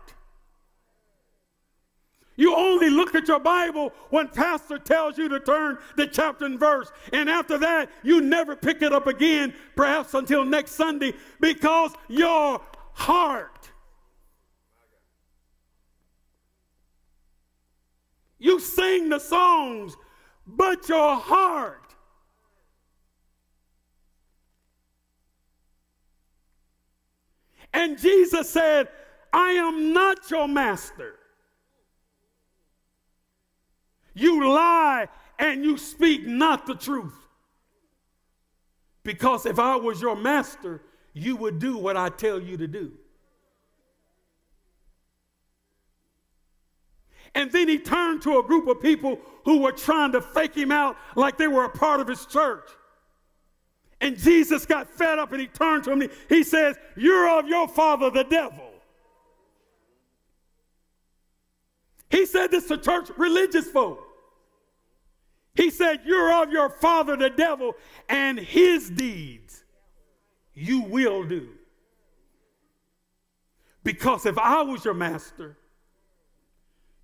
You 2.37 2.55
only 2.55 2.91
look 2.91 3.15
at 3.15 3.29
your 3.29 3.41
Bible 3.41 3.93
when 4.11 4.29
pastor 4.29 4.79
tells 4.79 5.17
you 5.17 5.29
to 5.31 5.41
turn 5.41 5.79
the 5.97 6.07
chapter 6.07 6.45
and 6.45 6.61
verse. 6.61 6.93
And 7.13 7.31
after 7.31 7.57
that, 7.59 7.91
you 8.03 8.21
never 8.21 8.55
pick 8.55 8.83
it 8.83 8.93
up 8.93 9.07
again, 9.07 9.55
perhaps 9.75 10.13
until 10.13 10.45
next 10.45 10.73
Sunday, 10.73 11.15
because 11.41 11.93
your 12.09 12.61
heart. 12.93 13.71
You 18.39 18.61
sing 18.61 19.09
the 19.09 19.19
songs, 19.19 19.97
but 20.47 20.89
your 20.91 21.17
heart. 21.17 21.86
And 27.77 27.99
Jesus 27.99 28.49
said, 28.49 28.89
I 29.35 29.51
am 29.51 29.93
not 29.93 30.31
your 30.31 30.49
master. 30.49 31.17
You 34.15 34.49
lie 34.49 35.09
and 35.39 35.63
you 35.63 35.77
speak 35.77 36.27
not 36.27 36.67
the 36.67 36.75
truth. 36.75 37.13
Because 39.03 39.45
if 39.45 39.59
I 39.59 39.77
was 39.77 40.01
your 40.01 40.17
master, 40.17 40.81
you 41.13 41.37
would 41.37 41.59
do 41.59 41.77
what 41.77 41.99
I 41.99 42.09
tell 42.09 42.41
you 42.41 42.57
to 42.57 42.67
do. 42.67 42.93
And 47.35 47.53
then 47.53 47.69
he 47.69 47.79
turned 47.79 48.23
to 48.23 48.39
a 48.39 48.43
group 48.43 48.69
of 48.69 48.81
people 48.81 49.21
who 49.45 49.59
were 49.59 49.73
trying 49.73 50.13
to 50.13 50.23
fake 50.23 50.55
him 50.55 50.73
out 50.73 50.97
like 51.15 51.37
they 51.37 51.47
were 51.47 51.65
a 51.65 51.71
part 51.71 52.01
of 52.01 52.09
his 52.09 52.25
church. 52.25 52.71
And 54.01 54.19
Jesus 54.19 54.67
got 54.67 54.91
fed 54.91 55.19
up 55.19 55.33
and 55.33 55.41
he 55.41 55.47
turned 55.47 55.85
to 55.85 55.93
him. 55.93 56.11
He 56.29 56.43
says, 56.43 56.77
You're 56.97 57.39
of 57.39 57.49
your 57.49 57.67
father, 57.67 58.11
the 58.11 58.25
devil. 58.25 58.71
He 62.11 62.27
said 62.27 62.51
this 62.51 62.69
to 62.69 62.79
church 62.79 63.11
religious 63.17 63.69
folk. 63.69 64.03
He 65.55 65.71
said, 65.71 66.03
You're 66.05 66.43
of 66.43 66.53
your 66.53 66.69
father, 66.69 67.17
the 67.17 67.31
devil, 67.31 67.75
and 68.09 68.39
his 68.39 68.91
deeds 68.91 69.65
you 70.55 70.83
will 70.83 71.25
do. 71.25 71.49
Because 73.83 74.27
if 74.27 74.37
I 74.37 74.63
was 74.63 74.85
your 74.85 74.95
master, 74.95 75.57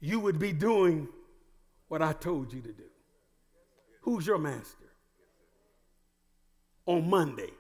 you 0.01 0.19
would 0.21 0.39
be 0.39 0.53
doing 0.53 1.09
what 1.89 2.03
I 2.03 2.13
told 2.13 2.53
you 2.53 2.61
to 2.61 2.73
do. 2.73 2.85
Who's 4.01 4.27
your 4.27 4.39
master? 4.39 4.82
On 6.87 7.09
Monday. 7.09 7.51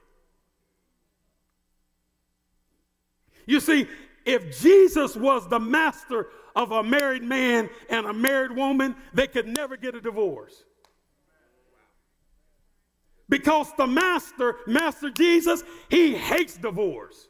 You 3.46 3.60
see, 3.60 3.86
if 4.24 4.60
Jesus 4.60 5.16
was 5.16 5.48
the 5.48 5.60
master 5.60 6.28
of 6.54 6.72
a 6.72 6.82
married 6.82 7.22
man 7.22 7.68
and 7.88 8.06
a 8.06 8.12
married 8.12 8.52
woman, 8.52 8.94
they 9.14 9.26
could 9.26 9.46
never 9.46 9.76
get 9.76 9.94
a 9.94 10.00
divorce. 10.00 10.64
Because 13.28 13.68
the 13.78 13.86
master, 13.86 14.58
Master 14.66 15.10
Jesus, 15.10 15.62
he 15.88 16.14
hates 16.14 16.56
divorce. 16.58 17.28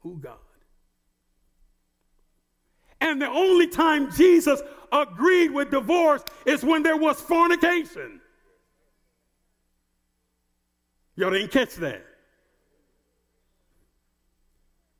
Who 0.00 0.18
God? 0.18 0.38
And 3.00 3.22
the 3.22 3.28
only 3.28 3.68
time 3.68 4.10
Jesus 4.10 4.60
agreed 4.90 5.52
with 5.52 5.70
divorce 5.70 6.24
is 6.44 6.64
when 6.64 6.82
there 6.82 6.96
was 6.96 7.20
fornication. 7.20 8.20
Y'all 11.16 11.30
didn't 11.30 11.50
catch 11.50 11.74
that. 11.76 12.04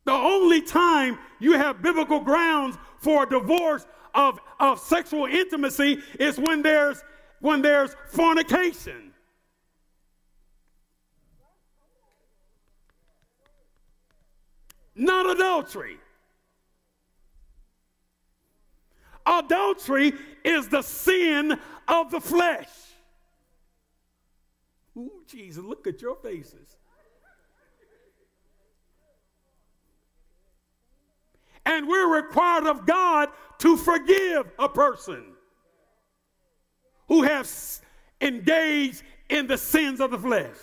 The 0.05 0.13
only 0.13 0.63
time 0.63 1.19
you 1.41 1.53
have 1.53 1.83
biblical 1.83 2.21
grounds 2.21 2.77
for 2.99 3.25
a 3.25 3.29
divorce 3.29 3.87
of, 4.15 4.41
of 4.59 4.81
sexual 4.81 5.27
intimacy 5.27 6.01
is 6.19 6.39
when 6.39 6.63
there's 6.63 7.03
when 7.41 7.61
there's 7.61 7.95
fornication. 8.09 9.13
Not 14.95 15.29
adultery. 15.37 15.99
Adultery 19.27 20.15
is 20.45 20.69
the 20.69 20.81
sin 20.81 21.59
of 21.87 22.11
the 22.11 22.21
flesh. 22.21 22.86
Ooh, 24.97 25.23
Jesus, 25.27 25.63
look 25.63 25.87
at 25.87 26.01
your 26.01 26.17
faces. 26.17 26.77
And 31.67 31.89
we're 31.89 32.15
required 32.15 32.67
of 32.67 32.87
God 32.87 33.29
to 33.59 33.77
forgive 33.77 34.51
a 34.59 34.69
person 34.69 35.25
who 37.09 37.23
has 37.23 37.83
engaged 38.21 39.03
in 39.29 39.47
the 39.47 39.59
sins 39.59 40.01
of 40.01 40.13
the 40.13 40.19
flesh. 40.19 40.57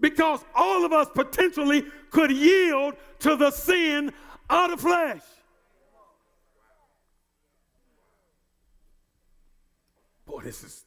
Because 0.00 0.44
all 0.54 0.84
of 0.84 0.92
us 0.92 1.08
potentially 1.14 1.84
could 2.10 2.30
yield 2.30 2.94
to 3.20 3.36
the 3.36 3.50
sin 3.50 4.12
of 4.48 4.70
the 4.70 4.76
flesh. 4.76 5.22
Boy, 10.24 10.40
this 10.42 10.64
is 10.64 10.84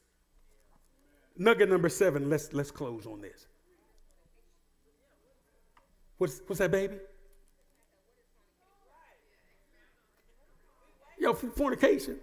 nugget 1.38 1.68
number 1.68 1.88
seven. 1.88 2.30
Let's 2.30 2.52
let's 2.52 2.70
close 2.70 3.06
on 3.06 3.20
this. 3.20 3.46
What's 6.18 6.40
what's 6.46 6.58
that, 6.58 6.70
baby? 6.70 6.96
Yo, 11.18 11.32
fornication. 11.32 12.18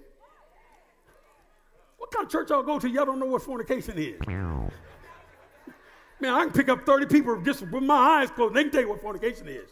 What 1.97 2.11
kind 2.11 2.25
of 2.25 2.31
church 2.31 2.49
y'all 2.49 2.63
go 2.63 2.79
to? 2.79 2.89
Y'all 2.89 3.05
don't 3.05 3.19
know 3.19 3.25
what 3.25 3.41
fornication 3.41 3.97
is. 3.97 4.19
Man, 4.27 6.33
I 6.33 6.43
can 6.43 6.53
pick 6.53 6.69
up 6.69 6.85
30 6.85 7.07
people 7.07 7.41
just 7.41 7.63
with 7.63 7.83
my 7.83 7.95
eyes 7.95 8.31
closed. 8.31 8.53
They 8.53 8.63
can 8.63 8.71
tell 8.71 8.81
you 8.81 8.89
what 8.89 9.01
fornication 9.01 9.47
is. 9.47 9.69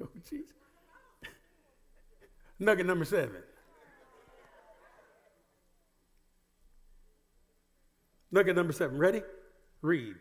oh, 0.02 0.08
jeez. 0.30 0.52
Nugget 2.58 2.86
number 2.86 3.04
seven. 3.04 3.42
Nugget 8.32 8.56
number 8.56 8.72
seven. 8.72 8.98
Ready? 8.98 9.22
Read. 9.82 10.16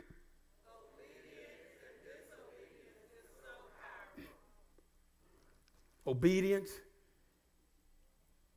obedience 6.10 6.72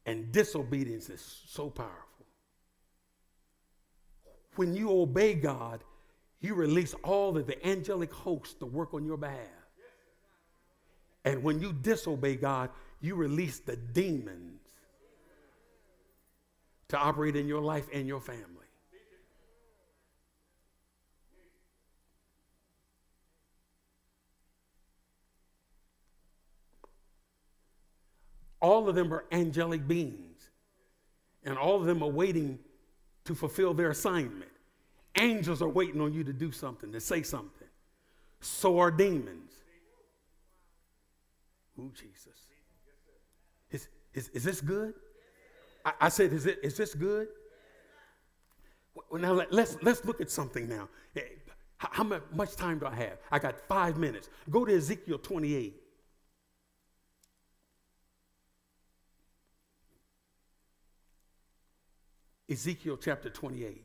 and 0.07 0.33
disobedience 0.33 1.11
is 1.11 1.43
so 1.47 1.69
powerful. 1.69 2.27
When 4.57 4.75
you 4.75 4.91
obey 4.91 5.35
God, 5.35 5.85
you 6.41 6.55
release 6.55 6.95
all 7.05 7.37
of 7.37 7.47
the 7.47 7.65
angelic 7.67 8.13
hosts 8.13 8.55
to 8.55 8.67
work 8.67 8.95
on 8.95 9.05
your 9.05 9.17
behalf. 9.17 9.39
And 11.25 11.43
when 11.43 11.61
you 11.61 11.73
disobey 11.73 12.37
God, 12.37 12.71
you 13.01 13.15
release 13.15 13.61
the 13.61 13.77
demons 13.77 14.61
to 16.89 16.99
operate 16.99 17.37
in 17.37 17.47
your 17.47 17.61
life 17.61 17.87
and 17.93 18.09
your 18.09 18.21
family. 18.21 18.62
All 28.63 28.89
of 28.89 28.95
them 28.95 29.13
are 29.13 29.25
angelic 29.33 29.87
beings, 29.89 30.51
and 31.45 31.59
all 31.59 31.77
of 31.77 31.85
them 31.85 32.03
are 32.03 32.09
waiting 32.09 32.61
to 33.25 33.35
fulfill 33.35 33.75
their 33.75 33.91
assignment. 33.91 34.51
Angels 35.17 35.61
are 35.61 35.69
waiting 35.69 36.01
on 36.01 36.15
you 36.15 36.23
to 36.23 36.33
do 36.33 36.53
something, 36.53 36.93
to 36.93 37.01
say 37.01 37.23
something. 37.23 37.69
So 38.41 38.79
are 38.79 38.91
demons. 38.91 39.53
Ooh, 41.79 41.91
Jesus. 41.95 42.47
Is, 43.71 43.89
is, 44.15 44.29
is 44.29 44.45
this 44.45 44.61
good? 44.61 44.95
I, 45.85 45.93
I 46.03 46.09
said, 46.09 46.33
is, 46.33 46.47
it, 46.47 46.61
is 46.63 46.77
this 46.77 46.95
good? 46.95 47.29
Well, 49.11 49.21
now 49.21 49.33
let, 49.33 49.53
let's, 49.53 49.77
let's 49.83 50.05
look 50.05 50.21
at 50.21 50.31
something 50.31 50.69
now. 50.69 50.89
Eh, 51.17 51.23
how, 51.79 51.89
how 51.91 52.21
much 52.33 52.55
time 52.55 52.79
do 52.79 52.87
I 52.87 52.95
have? 52.95 53.19
I 53.31 53.41
got 53.41 53.59
five 53.59 53.97
minutes. 53.97 54.29
Go 54.51 54.65
to 54.65 54.77
Ezekiel 54.77 55.19
28. 55.19 55.82
Ezekiel 62.53 62.99
chapter 62.99 63.31
28. 63.31 63.83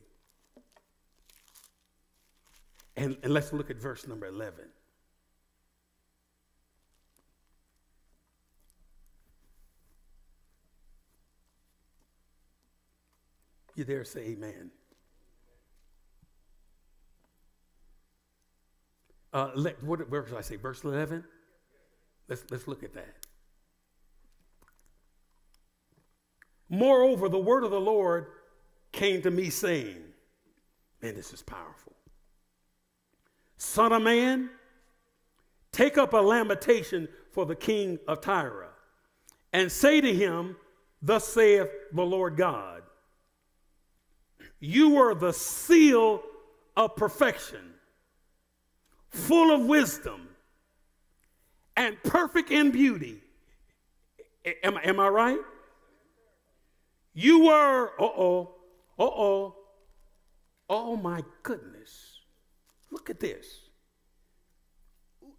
And, 2.96 3.16
and 3.22 3.32
let's 3.32 3.52
look 3.52 3.70
at 3.70 3.76
verse 3.76 4.06
number 4.06 4.26
11. 4.26 4.66
You 13.74 13.84
dare 13.84 14.04
say 14.04 14.20
amen. 14.20 14.70
Uh, 19.32 19.50
let, 19.54 19.82
what, 19.82 20.10
where 20.10 20.26
I 20.36 20.40
say? 20.40 20.56
Verse 20.56 20.82
11? 20.82 21.24
Let's, 22.28 22.44
let's 22.50 22.66
look 22.66 22.82
at 22.82 22.92
that. 22.94 23.14
Moreover, 26.68 27.28
the 27.28 27.38
word 27.38 27.64
of 27.64 27.70
the 27.70 27.80
Lord 27.80 28.26
came 28.92 29.22
to 29.22 29.30
me 29.30 29.50
saying, 29.50 30.02
Man, 31.02 31.14
this 31.14 31.32
is 31.32 31.42
powerful. 31.42 31.94
Son 33.56 33.92
of 33.92 34.02
man, 34.02 34.50
take 35.72 35.98
up 35.98 36.12
a 36.12 36.16
lamentation 36.16 37.08
for 37.32 37.46
the 37.46 37.54
king 37.54 37.98
of 38.08 38.20
Tyre, 38.20 38.68
and 39.52 39.70
say 39.70 40.00
to 40.00 40.12
him, 40.12 40.56
Thus 41.00 41.28
saith 41.28 41.68
the 41.92 42.02
Lord 42.02 42.36
God, 42.36 42.82
You 44.58 44.98
are 44.98 45.14
the 45.14 45.32
seal 45.32 46.22
of 46.76 46.96
perfection, 46.96 47.74
full 49.10 49.54
of 49.54 49.66
wisdom, 49.66 50.28
and 51.76 51.96
perfect 52.02 52.50
in 52.50 52.70
beauty. 52.70 53.22
Am, 54.64 54.78
am 54.82 54.98
I 54.98 55.08
right? 55.08 55.38
You 57.14 57.46
were, 57.46 57.90
uh 58.00 58.04
oh, 58.04 58.54
uh 58.98 59.04
oh, 59.04 59.56
oh 60.68 60.96
my 60.96 61.22
goodness. 61.42 62.20
Look 62.90 63.10
at 63.10 63.20
this. 63.20 63.46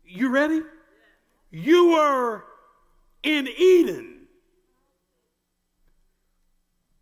You 0.06 0.30
ready? 0.30 0.62
You 1.52 1.92
were 1.92 2.44
in 3.24 3.48
Eden, 3.48 4.28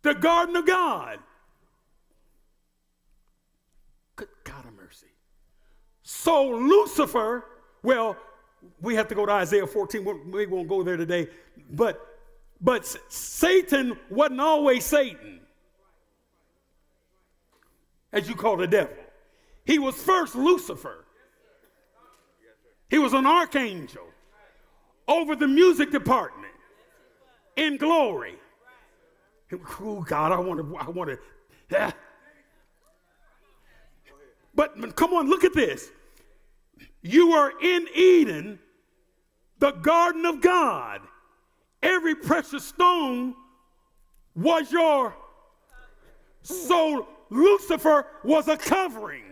the 0.02 0.14
garden 0.14 0.56
of 0.56 0.66
God. 0.66 1.18
Good 4.16 4.28
God 4.44 4.64
of 4.64 4.72
mercy. 4.74 5.06
So 6.02 6.48
Lucifer, 6.48 7.44
well, 7.82 8.16
we 8.80 8.94
have 8.94 9.08
to 9.08 9.14
go 9.14 9.26
to 9.26 9.32
Isaiah 9.32 9.66
14. 9.66 10.30
We 10.30 10.46
won't 10.46 10.68
go 10.68 10.82
there 10.82 10.96
today. 10.96 11.28
But 11.70 12.04
but 12.60 12.86
Satan 13.08 13.96
wasn't 14.10 14.40
always 14.40 14.84
Satan, 14.84 15.37
as 18.12 18.28
you 18.28 18.34
call 18.34 18.56
the 18.56 18.66
devil. 18.66 18.96
He 19.64 19.78
was 19.78 19.94
first 19.94 20.34
Lucifer. 20.34 21.04
He 22.88 22.98
was 22.98 23.12
an 23.12 23.26
archangel 23.26 24.06
over 25.06 25.36
the 25.36 25.48
music 25.48 25.90
department 25.90 26.52
in 27.56 27.76
glory. 27.76 28.36
Oh 29.80 30.02
God, 30.02 30.32
I 30.32 30.38
want 30.38 30.60
to, 30.60 30.76
I 30.76 30.88
want 30.90 31.10
to. 31.10 31.18
Yeah. 31.70 31.92
But 34.54 34.96
come 34.96 35.12
on, 35.12 35.28
look 35.28 35.44
at 35.44 35.54
this. 35.54 35.90
You 37.02 37.32
are 37.32 37.52
in 37.62 37.86
Eden, 37.94 38.58
the 39.58 39.70
garden 39.70 40.26
of 40.26 40.40
God. 40.40 41.00
Every 41.82 42.14
precious 42.14 42.64
stone 42.64 43.34
was 44.34 44.72
your. 44.72 45.14
So 46.42 47.08
Lucifer 47.30 48.06
was 48.24 48.48
a 48.48 48.56
covering. 48.56 49.24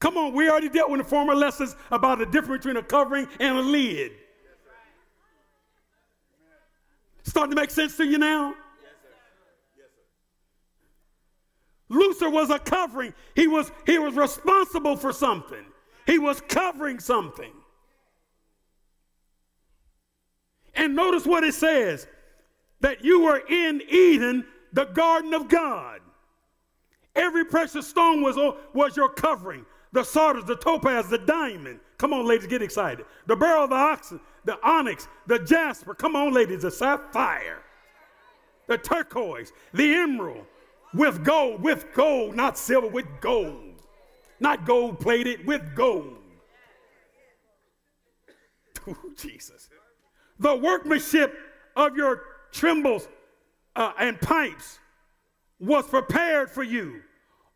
Come 0.00 0.16
on, 0.16 0.32
we 0.32 0.50
already 0.50 0.68
dealt 0.68 0.90
with 0.90 1.00
the 1.00 1.06
former 1.06 1.34
lessons 1.34 1.76
about 1.90 2.18
the 2.18 2.26
difference 2.26 2.64
between 2.64 2.76
a 2.76 2.82
covering 2.82 3.28
and 3.38 3.56
a 3.56 3.60
lid. 3.62 4.12
Starting 7.22 7.54
to 7.54 7.60
make 7.60 7.70
sense 7.70 7.96
to 7.96 8.04
you 8.04 8.18
now? 8.18 8.54
Lucifer 11.88 12.30
was 12.30 12.50
a 12.50 12.58
covering. 12.58 13.14
He 13.36 13.46
was, 13.46 13.70
he 13.86 13.98
was 13.98 14.14
responsible 14.14 14.96
for 14.96 15.12
something. 15.12 15.64
He 16.06 16.18
was 16.18 16.40
covering 16.40 16.98
something. 16.98 17.52
And 20.74 20.96
notice 20.96 21.26
what 21.26 21.44
it 21.44 21.54
says 21.54 22.06
that 22.82 23.04
you 23.04 23.22
were 23.22 23.42
in 23.48 23.82
Eden, 23.88 24.44
the 24.72 24.84
garden 24.84 25.34
of 25.34 25.48
God. 25.48 26.00
Every 27.14 27.44
precious 27.44 27.86
stone 27.86 28.22
was, 28.22 28.36
was 28.72 28.96
your 28.96 29.08
covering 29.08 29.66
the 29.92 30.02
sardius, 30.02 30.46
the 30.46 30.56
topaz, 30.56 31.08
the 31.08 31.18
diamond. 31.18 31.78
Come 31.98 32.14
on, 32.14 32.26
ladies, 32.26 32.46
get 32.46 32.62
excited. 32.62 33.04
The 33.26 33.36
beryl, 33.36 33.68
the 33.68 33.74
oxen, 33.74 34.20
the 34.44 34.58
onyx, 34.66 35.06
the 35.26 35.38
jasper. 35.38 35.94
Come 35.94 36.16
on, 36.16 36.32
ladies, 36.32 36.62
the 36.62 36.70
sapphire, 36.70 37.58
the 38.68 38.78
turquoise, 38.78 39.52
the 39.74 39.94
emerald, 39.94 40.46
with 40.94 41.22
gold, 41.22 41.62
with 41.62 41.92
gold, 41.92 42.34
not 42.34 42.56
silver, 42.56 42.86
with 42.86 43.06
gold. 43.20 43.82
Not 44.40 44.64
gold 44.64 44.98
plated, 44.98 45.46
with 45.46 45.74
gold. 45.74 46.16
Oh, 48.84 48.96
Jesus 49.16 49.68
the 50.42 50.56
workmanship 50.56 51.38
of 51.76 51.96
your 51.96 52.22
timbrels 52.52 53.08
uh, 53.74 53.92
and 53.98 54.20
pipes 54.20 54.78
was 55.58 55.86
prepared 55.86 56.50
for 56.50 56.62
you 56.62 57.00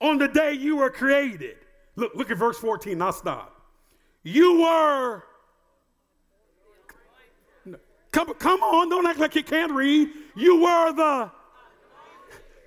on 0.01 0.18
the 0.18 0.28
day 0.28 0.53
you 0.53 0.76
were 0.76 0.90
created. 0.90 1.57
Look, 1.97 2.14
look 2.14 2.30
at 2.30 2.36
verse 2.36 2.59
14. 2.59 3.01
I'll 3.01 3.12
stop. 3.12 3.61
You 4.22 4.61
were. 4.61 5.22
Come, 8.12 8.34
come 8.34 8.62
on, 8.62 8.88
don't 8.88 9.07
act 9.07 9.18
like 9.18 9.34
you 9.34 9.42
can't 9.42 9.72
read. 9.72 10.09
You 10.34 10.62
were 10.62 10.92
the. 10.92 11.30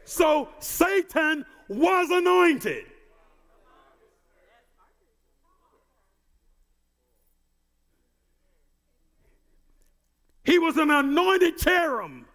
So 0.06 0.50
Satan 0.60 1.46
was 1.68 2.10
anointed. 2.12 2.86
He 10.50 10.58
was 10.58 10.78
an 10.78 10.90
anointed 10.90 11.60
cherub 11.60 12.26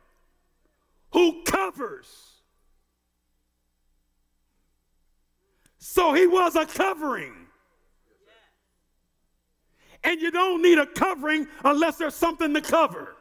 who 1.13 1.43
covers. 1.43 2.07
So 5.79 6.13
he 6.13 6.29
was 6.29 6.55
a 6.55 6.65
covering. 6.65 7.35
And 10.05 10.21
you 10.21 10.31
don't 10.31 10.63
need 10.63 10.79
a 10.79 10.87
covering 10.87 11.49
unless 11.65 11.97
there's 11.97 12.15
something 12.15 12.55
to 12.55 12.61
cover. 12.61 13.17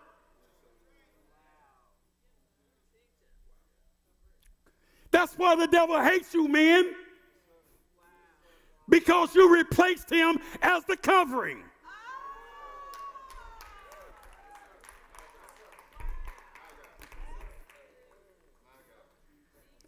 That's 5.09 5.33
why 5.39 5.55
the 5.55 5.65
devil 5.65 5.99
hates 5.99 6.35
you, 6.35 6.47
men. 6.47 6.93
Because 8.87 9.33
you 9.33 9.51
replaced 9.51 10.11
him 10.11 10.37
as 10.61 10.85
the 10.85 10.97
covering. 10.97 11.63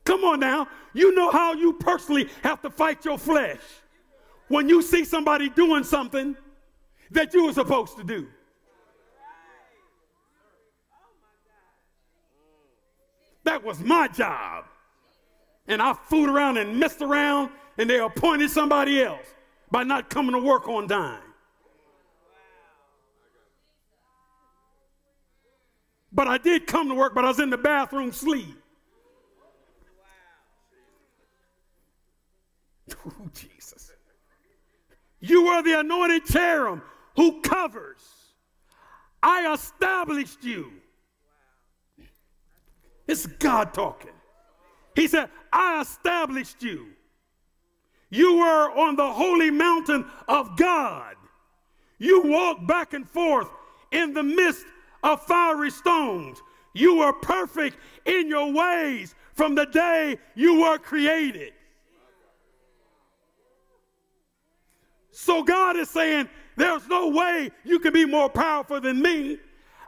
Come 0.05 0.23
on 0.23 0.39
now. 0.39 0.67
You 0.93 1.13
know 1.13 1.31
how 1.31 1.53
you 1.53 1.73
personally 1.73 2.29
have 2.43 2.61
to 2.61 2.69
fight 2.69 3.03
your 3.03 3.17
flesh 3.17 3.61
when 4.47 4.69
you 4.69 4.81
see 4.81 5.03
somebody 5.03 5.49
doing 5.49 5.83
something 5.83 6.35
that 7.11 7.33
you 7.33 7.45
were 7.45 7.53
supposed 7.53 7.97
to 7.97 8.03
do. 8.03 8.27
That 13.43 13.63
was 13.63 13.79
my 13.79 14.07
job. 14.07 14.65
And 15.67 15.81
I 15.81 15.93
fooled 15.93 16.29
around 16.29 16.57
and 16.57 16.79
messed 16.79 17.01
around, 17.01 17.51
and 17.77 17.89
they 17.89 17.99
appointed 17.99 18.49
somebody 18.51 19.01
else 19.01 19.25
by 19.71 19.83
not 19.83 20.09
coming 20.09 20.33
to 20.33 20.39
work 20.39 20.67
on 20.67 20.87
time. 20.87 21.21
But 26.11 26.27
I 26.27 26.37
did 26.37 26.65
come 26.65 26.89
to 26.89 26.95
work, 26.95 27.13
but 27.13 27.25
I 27.25 27.27
was 27.27 27.39
in 27.39 27.49
the 27.49 27.57
bathroom 27.57 28.11
sleep. 28.11 28.55
Oh, 33.21 33.29
Jesus. 33.33 33.91
You 35.19 35.47
are 35.47 35.63
the 35.63 35.79
anointed 35.79 36.25
cherub 36.25 36.81
who 37.15 37.41
covers. 37.41 38.01
I 39.21 39.53
established 39.53 40.43
you. 40.43 40.71
It's 43.07 43.25
God 43.25 43.73
talking. 43.73 44.11
He 44.95 45.07
said, 45.07 45.29
I 45.51 45.81
established 45.81 46.61
you. 46.63 46.87
You 48.09 48.37
were 48.37 48.71
on 48.77 48.95
the 48.95 49.11
holy 49.11 49.51
mountain 49.51 50.05
of 50.27 50.55
God. 50.57 51.15
You 51.97 52.23
walked 52.23 52.67
back 52.67 52.93
and 52.93 53.07
forth 53.07 53.49
in 53.91 54.13
the 54.13 54.23
midst 54.23 54.65
of 55.03 55.23
fiery 55.23 55.71
stones. 55.71 56.41
You 56.73 56.97
were 56.97 57.13
perfect 57.13 57.77
in 58.05 58.27
your 58.27 58.51
ways 58.51 59.15
from 59.33 59.55
the 59.55 59.65
day 59.65 60.17
you 60.35 60.61
were 60.61 60.77
created. 60.77 61.53
So 65.17 65.43
God 65.43 65.77
is 65.77 65.89
saying, 65.89 66.27
There's 66.57 66.85
no 66.89 67.07
way 67.07 67.49
you 67.63 67.79
can 67.79 67.93
be 67.93 68.03
more 68.03 68.29
powerful 68.29 68.81
than 68.81 69.01
me. 69.01 69.37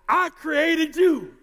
I 0.08 0.30
created 0.30 0.96
you. 0.96 1.34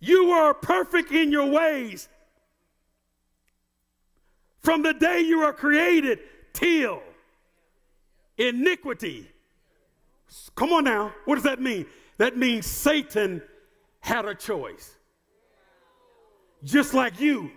You 0.00 0.30
were 0.30 0.52
perfect 0.54 1.12
in 1.12 1.30
your 1.30 1.46
ways 1.46 2.08
from 4.58 4.82
the 4.82 4.92
day 4.92 5.20
you 5.20 5.38
were 5.38 5.52
created 5.52 6.18
till 6.52 7.00
iniquity. 8.36 9.30
Come 10.56 10.72
on 10.72 10.84
now. 10.84 11.14
What 11.24 11.36
does 11.36 11.44
that 11.44 11.60
mean? 11.60 11.86
That 12.18 12.36
means 12.36 12.66
Satan 12.66 13.42
had 14.00 14.24
a 14.24 14.34
choice. 14.34 14.95
Just 16.64 16.94
like 16.94 17.20
you 17.20 17.50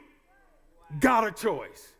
got 0.99 1.25
a 1.25 1.31
choice. 1.31 1.93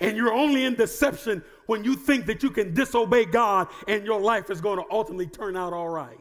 And 0.00 0.16
you're 0.16 0.32
only 0.32 0.64
in 0.64 0.74
deception 0.74 1.42
when 1.66 1.82
you 1.82 1.96
think 1.96 2.26
that 2.26 2.42
you 2.42 2.50
can 2.50 2.72
disobey 2.72 3.24
God 3.24 3.68
and 3.88 4.04
your 4.04 4.20
life 4.20 4.48
is 4.48 4.60
going 4.60 4.78
to 4.78 4.84
ultimately 4.90 5.26
turn 5.26 5.56
out 5.56 5.72
all 5.72 5.88
right. 5.88 6.18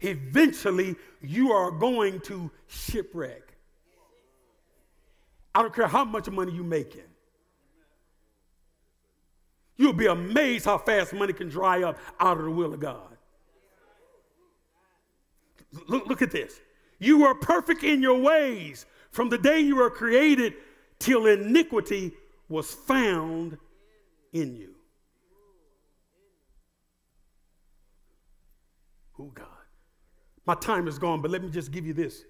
Eventually, 0.00 0.96
you 1.22 1.52
are 1.52 1.70
going 1.70 2.20
to 2.20 2.50
shipwreck. 2.66 3.54
I 5.54 5.62
don't 5.62 5.74
care 5.74 5.86
how 5.86 6.04
much 6.04 6.28
money 6.28 6.52
you're 6.52 6.62
making. 6.62 7.04
You'll 9.76 9.92
be 9.92 10.06
amazed 10.06 10.64
how 10.64 10.78
fast 10.78 11.12
money 11.12 11.32
can 11.32 11.48
dry 11.48 11.82
up 11.82 11.98
out 12.20 12.38
of 12.38 12.44
the 12.44 12.50
will 12.50 12.72
of 12.72 12.80
God. 12.80 13.16
Look, 15.88 16.06
look 16.06 16.22
at 16.22 16.30
this. 16.30 16.60
You 16.98 17.20
were 17.20 17.34
perfect 17.34 17.82
in 17.82 18.00
your 18.00 18.18
ways 18.18 18.86
from 19.10 19.28
the 19.28 19.38
day 19.38 19.60
you 19.60 19.76
were 19.76 19.90
created 19.90 20.54
till 20.98 21.26
iniquity 21.26 22.12
was 22.48 22.72
found 22.72 23.58
in 24.32 24.56
you. 24.56 24.74
Oh, 29.18 29.30
God. 29.34 29.46
My 30.46 30.54
time 30.54 30.88
is 30.88 30.98
gone, 30.98 31.22
but 31.22 31.30
let 31.30 31.42
me 31.42 31.50
just 31.50 31.72
give 31.72 31.86
you 31.86 31.94
this. 31.94 32.24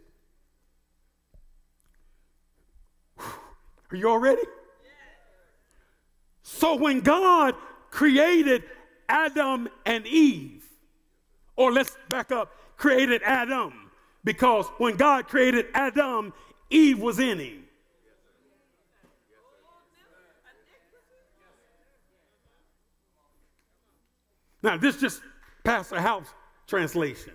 Are 3.18 3.96
you 3.96 4.08
all 4.08 4.18
ready? 4.18 4.42
So 6.44 6.76
when 6.76 7.00
God 7.00 7.54
created 7.90 8.64
Adam 9.08 9.68
and 9.86 10.06
Eve, 10.06 10.64
or 11.56 11.72
let's 11.72 11.96
back 12.10 12.30
up, 12.30 12.52
created 12.76 13.22
Adam, 13.24 13.90
because 14.24 14.66
when 14.76 14.96
God 14.96 15.26
created 15.26 15.66
Adam, 15.74 16.34
Eve 16.68 17.00
was 17.00 17.18
in 17.18 17.38
him. 17.38 17.64
Now, 24.62 24.76
this 24.76 24.98
just 24.98 25.22
Pastor 25.62 26.00
House 26.00 26.28
translation. 26.66 27.32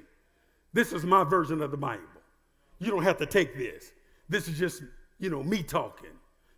This 0.71 0.93
is 0.93 1.03
my 1.03 1.23
version 1.23 1.61
of 1.61 1.71
the 1.71 1.77
Bible. 1.77 2.03
You 2.77 2.91
don't 2.91 3.03
have 3.03 3.17
to 3.17 3.25
take 3.25 3.57
this. 3.57 3.91
This 4.29 4.47
is 4.47 4.57
just, 4.57 4.83
you 5.19 5.31
know, 5.31 5.41
me 5.43 5.63
talking 5.63 6.11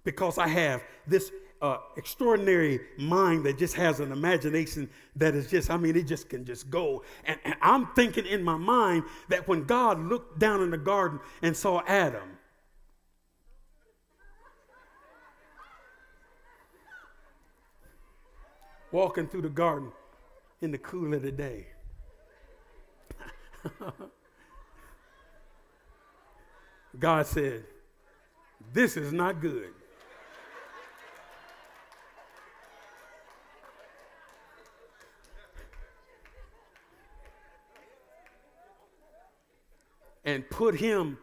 because 0.04 0.38
I 0.38 0.48
have 0.48 0.84
this 1.08 1.32
uh, 1.62 1.78
extraordinary 1.96 2.80
mind 2.98 3.44
that 3.46 3.58
just 3.58 3.76
has 3.76 4.00
an 4.00 4.12
imagination 4.12 4.90
that 5.16 5.36
is 5.36 5.50
just, 5.50 5.70
I 5.70 5.78
mean, 5.78 5.96
it 5.96 6.08
just 6.08 6.30
can 6.30 6.46
just 6.46 6.70
go. 6.70 7.04
And, 7.26 7.40
and 7.44 7.56
I'm 7.62 7.88
thinking 7.94 8.26
in 8.26 8.44
my 8.44 8.58
mind 8.58 9.04
that 9.30 9.48
when 9.48 9.66
God 9.66 10.00
looked 10.00 10.40
down 10.40 10.62
in 10.62 10.72
the 10.72 10.78
garden 10.78 11.20
and 11.42 11.56
saw 11.56 11.82
Adam, 11.88 12.38
walking 18.92 19.28
through 19.28 19.44
the 19.44 19.50
garden, 19.50 19.92
in 20.62 20.72
the 20.72 20.78
cool 20.78 21.14
of 21.14 21.22
the 21.24 21.32
day. 21.32 21.68
God 27.00 27.26
said, 27.26 27.64
This 28.74 28.98
is 28.98 29.12
not 29.12 29.42
good. 29.42 29.74
And 40.24 40.48
put 40.50 40.76
him 40.76 41.18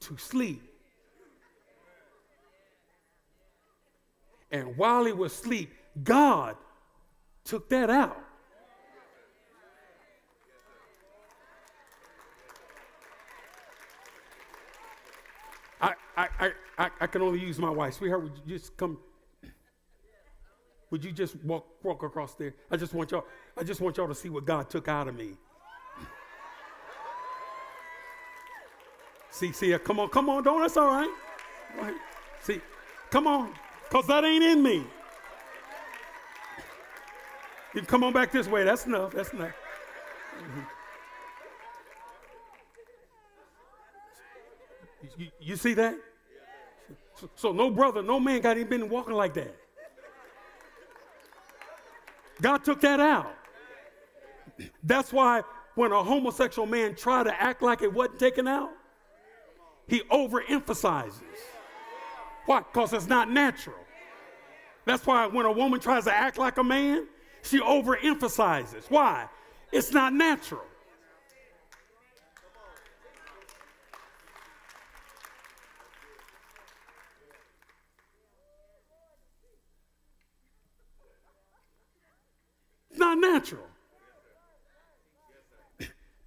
to 0.00 0.16
sleep. 0.16 0.62
And 4.50 4.76
while 4.76 5.04
he 5.04 5.12
was 5.12 5.32
asleep, 5.32 5.70
God 6.02 6.56
took 7.44 7.68
that 7.68 7.90
out. 7.90 8.18
I, 15.80 15.94
I, 16.16 16.52
I 16.78 16.90
I 17.00 17.06
can 17.06 17.22
only 17.22 17.38
use 17.38 17.58
my 17.58 17.70
wife. 17.70 17.94
Sweetheart, 17.94 18.24
would 18.24 18.32
you 18.44 18.58
just 18.58 18.76
come? 18.76 18.98
Would 20.90 21.04
you 21.04 21.12
just 21.12 21.36
walk, 21.44 21.66
walk 21.84 22.02
across 22.02 22.34
there? 22.34 22.54
I 22.70 22.76
just 22.76 22.94
want 22.94 23.10
y'all, 23.12 23.24
I 23.56 23.62
just 23.62 23.80
want 23.80 23.96
y'all 23.96 24.08
to 24.08 24.14
see 24.14 24.28
what 24.28 24.44
God 24.44 24.68
took 24.68 24.88
out 24.88 25.06
of 25.06 25.14
me. 25.14 25.36
See, 29.38 29.52
see, 29.52 29.72
uh, 29.72 29.78
come 29.78 30.00
on, 30.00 30.08
come 30.08 30.28
on, 30.28 30.42
don't, 30.42 30.60
that's 30.60 30.76
all 30.76 30.86
right. 30.86 31.94
See, 32.42 32.60
come 33.10 33.26
on, 33.26 33.54
because 33.84 34.06
that 34.08 34.24
ain't 34.24 34.42
in 34.42 34.62
me. 34.62 34.84
You 37.74 37.82
come 37.82 38.02
on 38.02 38.12
back 38.12 38.32
this 38.32 38.48
way. 38.48 38.64
That's 38.64 38.86
enough. 38.86 39.12
That's 39.12 39.32
enough. 39.32 39.52
Mm-hmm. 40.38 40.60
You, 45.16 45.28
you, 45.40 45.56
see 45.56 45.74
that? 45.74 45.96
So, 47.14 47.30
so, 47.36 47.52
no 47.52 47.70
brother, 47.70 48.02
no 48.02 48.18
man 48.18 48.40
got 48.40 48.56
even 48.56 48.68
been 48.68 48.88
walking 48.88 49.14
like 49.14 49.34
that. 49.34 49.54
God 52.40 52.64
took 52.64 52.80
that 52.80 53.00
out. 53.00 53.34
That's 54.82 55.12
why 55.12 55.42
when 55.74 55.92
a 55.92 56.02
homosexual 56.02 56.66
man 56.66 56.96
tried 56.96 57.24
to 57.24 57.42
act 57.42 57.62
like 57.62 57.82
it 57.82 57.92
wasn't 57.92 58.18
taken 58.18 58.48
out, 58.48 58.70
he 59.88 60.00
overemphasizes. 60.00 61.12
Why? 62.46 62.60
Because 62.60 62.92
it's 62.92 63.06
not 63.06 63.30
natural. 63.30 63.76
That's 64.84 65.06
why 65.06 65.26
when 65.26 65.44
a 65.44 65.52
woman 65.52 65.80
tries 65.80 66.04
to 66.04 66.12
act 66.14 66.38
like 66.38 66.58
a 66.58 66.64
man, 66.64 67.06
she 67.42 67.58
overemphasizes. 67.58 68.84
Why? 68.88 69.28
It's 69.72 69.92
not 69.92 70.12
natural. 70.12 70.64
It's 82.90 82.98
not 82.98 83.18
natural. 83.18 83.66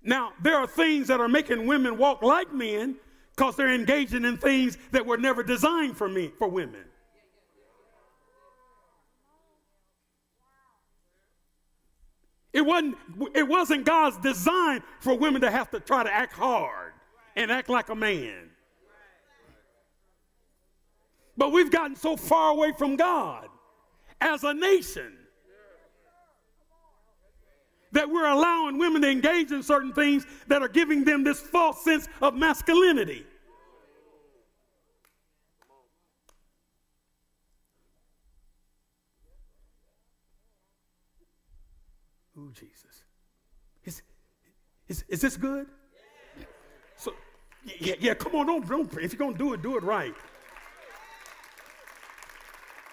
Now, 0.03 0.33
there 0.41 0.55
are 0.55 0.65
things 0.67 1.07
that 1.07 1.19
are 1.19 1.27
making 1.27 1.67
women 1.67 1.97
walk 1.97 2.23
like 2.23 2.51
men 2.53 2.95
because 3.41 3.55
they're 3.55 3.73
engaging 3.73 4.23
in 4.23 4.37
things 4.37 4.77
that 4.91 5.03
were 5.03 5.17
never 5.17 5.41
designed 5.41 5.97
for 5.97 6.07
me 6.07 6.31
for 6.37 6.47
women. 6.47 6.83
It 12.53 12.61
wasn't, 12.61 12.97
it 13.33 13.47
wasn't 13.47 13.83
God's 13.83 14.17
design 14.17 14.83
for 14.99 15.15
women 15.15 15.41
to 15.41 15.49
have 15.49 15.71
to 15.71 15.79
try 15.79 16.03
to 16.03 16.13
act 16.13 16.33
hard 16.33 16.93
and 17.35 17.51
act 17.51 17.67
like 17.67 17.89
a 17.89 17.95
man. 17.95 18.51
But 21.35 21.51
we've 21.51 21.71
gotten 21.71 21.95
so 21.95 22.15
far 22.15 22.51
away 22.51 22.73
from 22.77 22.95
God 22.95 23.47
as 24.19 24.43
a 24.43 24.53
nation 24.53 25.17
that 27.91 28.07
we're 28.07 28.29
allowing 28.29 28.77
women 28.77 29.01
to 29.01 29.09
engage 29.09 29.51
in 29.51 29.63
certain 29.63 29.93
things 29.93 30.27
that 30.45 30.61
are 30.61 30.69
giving 30.69 31.03
them 31.03 31.23
this 31.23 31.39
false 31.39 31.83
sense 31.83 32.07
of 32.21 32.35
masculinity. 32.35 33.25
Ooh, 42.41 42.51
Jesus. 42.53 43.03
Is, 43.85 44.01
is, 44.87 45.03
is 45.07 45.21
this 45.21 45.37
good? 45.37 45.67
So, 46.97 47.13
Yeah, 47.79 47.95
yeah, 47.99 48.13
come 48.15 48.35
on, 48.35 48.47
don't, 48.47 48.67
don't 48.67 48.91
if 48.97 49.13
you're 49.13 49.19
gonna 49.19 49.37
do 49.37 49.53
it, 49.53 49.61
do 49.61 49.77
it 49.77 49.83
right. 49.83 50.15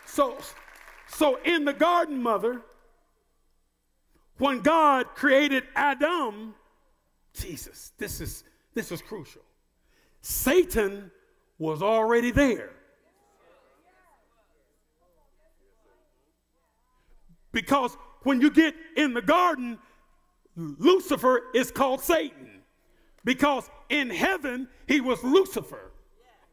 So, 0.07 0.37
so 1.07 1.39
in 1.45 1.65
the 1.65 1.73
garden, 1.73 2.23
mother, 2.23 2.61
when 4.39 4.61
God 4.61 5.07
created 5.15 5.65
Adam, 5.75 6.55
Jesus, 7.33 7.93
this 7.99 8.21
is 8.21 8.45
this 8.75 8.93
is 8.93 9.01
crucial. 9.01 9.43
Satan 10.21 11.11
was 11.59 11.83
already 11.83 12.31
there. 12.31 12.71
Because 17.53 17.97
when 18.23 18.41
you 18.41 18.51
get 18.51 18.75
in 18.97 19.15
the 19.15 19.23
garden, 19.23 19.79
Lucifer 20.57 21.43
is 21.55 21.71
called 21.71 22.01
Satan. 22.01 22.63
Because 23.25 23.69
in 23.89 24.11
heaven, 24.11 24.69
he 24.87 25.01
was 25.01 25.23
Lucifer, 25.23 25.93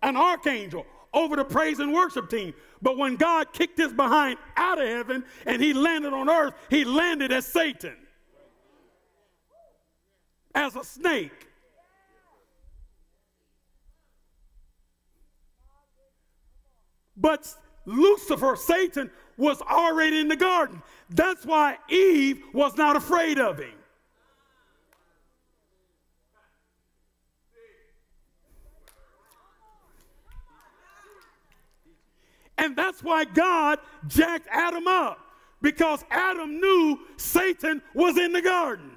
an 0.03 0.18
archangel 0.18 0.86
over 1.13 1.36
the 1.36 1.45
praise 1.45 1.80
and 1.80 1.93
worship 1.93 2.30
team. 2.30 2.53
But 2.82 2.97
when 2.97 3.16
God 3.16 3.53
kicked 3.53 3.78
his 3.78 3.93
behind 3.93 4.38
out 4.57 4.82
of 4.82 4.88
heaven 4.88 5.24
and 5.45 5.61
he 5.61 5.74
landed 5.74 6.13
on 6.13 6.30
earth, 6.30 6.53
he 6.70 6.84
landed 6.84 7.32
as 7.32 7.45
Satan, 7.45 7.95
as 10.53 10.76
a 10.76 10.84
snake. 10.84 11.47
But 17.16 17.47
Lucifer, 17.86 18.55
Satan, 18.57 19.09
was 19.38 19.61
already 19.61 20.19
in 20.19 20.27
the 20.27 20.36
garden. 20.36 20.81
That's 21.09 21.45
why 21.45 21.77
Eve 21.89 22.43
was 22.53 22.75
not 22.77 22.95
afraid 22.95 23.39
of 23.39 23.59
him. 23.59 23.71
And 32.57 32.75
that's 32.75 33.03
why 33.03 33.25
God 33.25 33.79
jacked 34.07 34.47
Adam 34.49 34.88
up 34.88 35.19
because 35.61 36.03
Adam 36.09 36.59
knew 36.59 36.99
Satan 37.17 37.81
was 37.93 38.17
in 38.17 38.31
the 38.31 38.41
garden. 38.41 38.91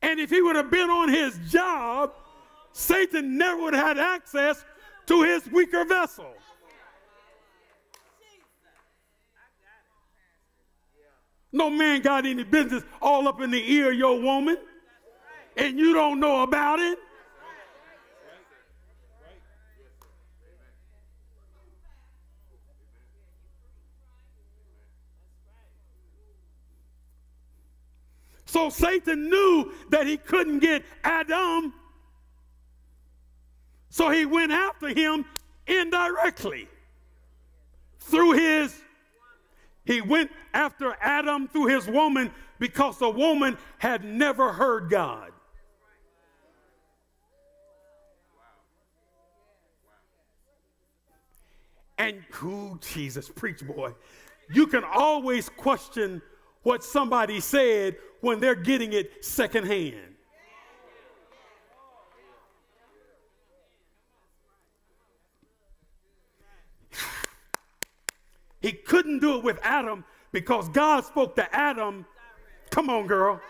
And 0.00 0.20
if 0.20 0.30
he 0.30 0.40
would 0.40 0.56
have 0.56 0.70
been 0.70 0.90
on 0.90 1.08
his 1.08 1.38
job, 1.50 2.12
Satan 2.72 3.36
never 3.36 3.62
would 3.62 3.74
have 3.74 3.96
had 3.96 3.98
access 3.98 4.64
to 5.08 5.22
his 5.22 5.48
weaker 5.50 5.84
vessel. 5.86 6.32
No 11.50 11.70
man 11.70 12.02
got 12.02 12.26
any 12.26 12.44
business 12.44 12.84
all 13.00 13.26
up 13.26 13.40
in 13.40 13.50
the 13.50 13.72
ear 13.72 13.90
of 13.90 13.98
your 13.98 14.20
woman, 14.20 14.58
and 15.56 15.78
you 15.78 15.94
don't 15.94 16.20
know 16.20 16.42
about 16.42 16.78
it. 16.78 16.98
So 28.44 28.68
Satan 28.68 29.28
knew 29.28 29.72
that 29.90 30.06
he 30.06 30.18
couldn't 30.18 30.58
get 30.58 30.82
Adam. 31.02 31.72
So 33.98 34.10
he 34.10 34.26
went 34.26 34.52
after 34.52 34.90
him 34.90 35.24
indirectly 35.66 36.68
through 37.98 38.34
his 38.34 38.80
he 39.84 40.00
went 40.00 40.30
after 40.54 40.96
Adam 41.00 41.48
through 41.48 41.66
his 41.66 41.88
woman 41.88 42.30
because 42.60 42.96
the 42.98 43.10
woman 43.10 43.58
had 43.78 44.04
never 44.04 44.52
heard 44.52 44.88
God. 44.88 45.32
And 51.98 52.22
who, 52.30 52.78
Jesus, 52.80 53.28
preach 53.28 53.66
boy. 53.66 53.94
You 54.54 54.68
can 54.68 54.84
always 54.84 55.48
question 55.48 56.22
what 56.62 56.84
somebody 56.84 57.40
said 57.40 57.96
when 58.20 58.38
they're 58.38 58.54
getting 58.54 58.92
it 58.92 59.24
secondhand. 59.24 60.17
He 68.60 68.72
couldn't 68.72 69.20
do 69.20 69.36
it 69.36 69.44
with 69.44 69.58
Adam 69.62 70.04
because 70.32 70.68
God 70.70 71.04
spoke 71.04 71.36
to 71.36 71.54
Adam. 71.54 72.04
Come 72.70 72.90
on, 72.90 73.06
girl. 73.06 73.40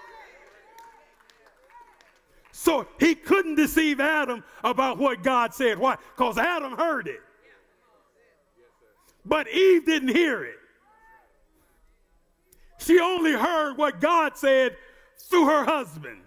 So 2.52 2.86
he 2.98 3.14
couldn't 3.14 3.54
deceive 3.54 4.00
Adam 4.00 4.42
about 4.64 4.98
what 4.98 5.22
God 5.22 5.54
said. 5.54 5.78
Why? 5.78 5.96
Because 6.16 6.38
Adam 6.38 6.76
heard 6.76 7.06
it. 7.06 7.20
But 9.24 9.48
Eve 9.48 9.86
didn't 9.86 10.08
hear 10.08 10.44
it. 10.44 10.56
She 12.78 12.98
only 13.00 13.32
heard 13.32 13.76
what 13.76 14.00
God 14.00 14.36
said 14.36 14.76
through 15.18 15.46
her 15.46 15.64
husband. 15.64 16.22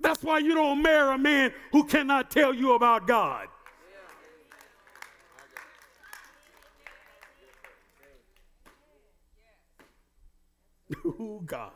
That's 0.00 0.22
why 0.22 0.38
you 0.38 0.54
don't 0.54 0.80
marry 0.80 1.14
a 1.14 1.18
man 1.18 1.52
who 1.72 1.84
cannot 1.84 2.30
tell 2.30 2.54
you 2.54 2.74
about 2.74 3.06
God. 3.06 3.48
Oh, 11.04 11.42
God. 11.44 11.72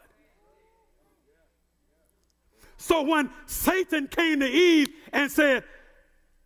So 2.76 3.02
when 3.02 3.30
Satan 3.46 4.08
came 4.08 4.40
to 4.40 4.46
Eve 4.46 4.88
and 5.12 5.30
said, 5.30 5.62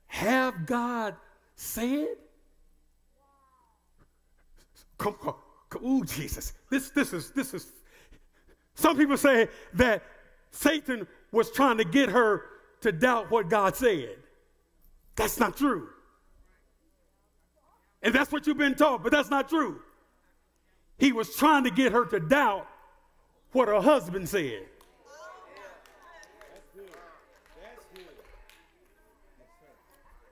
Have 0.09 0.67
God 0.67 1.15
said? 1.55 2.09
Come 4.99 5.17
on. 5.23 5.35
Ooh, 5.85 6.05
Jesus. 6.05 6.53
This, 6.71 6.91
this 6.91 7.13
is, 7.13 7.31
this 7.31 7.55
is. 7.55 7.73
Some 8.75 8.97
people 8.97 9.17
say 9.17 9.49
that 9.75 10.03
Satan 10.51 11.07
was 11.33 11.51
trying 11.51 11.79
to 11.79 11.85
get 11.85 12.11
her 12.11 12.43
to 12.83 12.93
doubt 12.93 13.31
what 13.31 13.49
God 13.49 13.75
said. 13.75 14.17
That's 15.17 15.41
not 15.41 15.57
true. 15.57 15.89
And 18.03 18.15
that's 18.15 18.31
what 18.31 18.47
you've 18.47 18.59
been 18.59 18.75
taught, 18.75 19.03
but 19.03 19.11
that's 19.11 19.31
not 19.31 19.49
true. 19.49 19.81
He 20.99 21.13
was 21.13 21.35
trying 21.37 21.65
to 21.65 21.71
get 21.71 21.93
her 21.93 22.05
to 22.07 22.21
doubt 22.21 22.67
what 23.53 23.69
her 23.69 23.81
husband 23.81 24.29
said. 24.29 24.67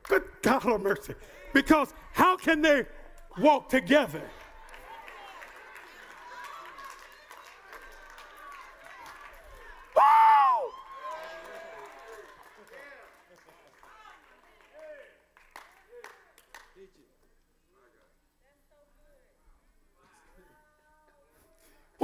Good 0.04 0.24
God 0.42 0.66
of 0.66 0.82
mercy. 0.82 1.14
Because 1.52 1.92
how 2.12 2.36
can 2.36 2.62
they 2.62 2.86
walk 3.38 3.68
together? 3.68 4.22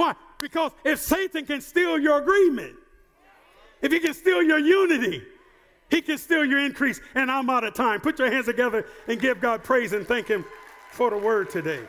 Why? 0.01 0.15
Because 0.41 0.71
if 0.83 0.99
Satan 0.99 1.45
can 1.45 1.61
steal 1.61 1.99
your 1.99 2.17
agreement, 2.17 2.75
if 3.81 3.91
he 3.91 3.99
can 3.99 4.15
steal 4.15 4.41
your 4.41 4.57
unity, 4.57 5.21
he 5.89 6.01
can 6.01 6.17
steal 6.17 6.43
your 6.43 6.59
increase. 6.59 6.99
And 7.13 7.29
I'm 7.29 7.49
out 7.49 7.63
of 7.63 7.75
time. 7.75 8.01
Put 8.01 8.17
your 8.17 8.31
hands 8.31 8.47
together 8.47 8.85
and 9.07 9.21
give 9.21 9.39
God 9.39 9.63
praise 9.63 9.93
and 9.93 10.05
thank 10.07 10.27
him 10.27 10.43
for 10.91 11.11
the 11.11 11.17
word 11.17 11.51
today. 11.51 11.81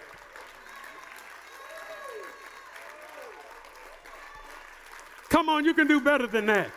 Come 5.30 5.48
on, 5.48 5.64
you 5.64 5.72
can 5.72 5.86
do 5.86 5.98
better 5.98 6.26
than 6.26 6.44
that. 6.46 6.70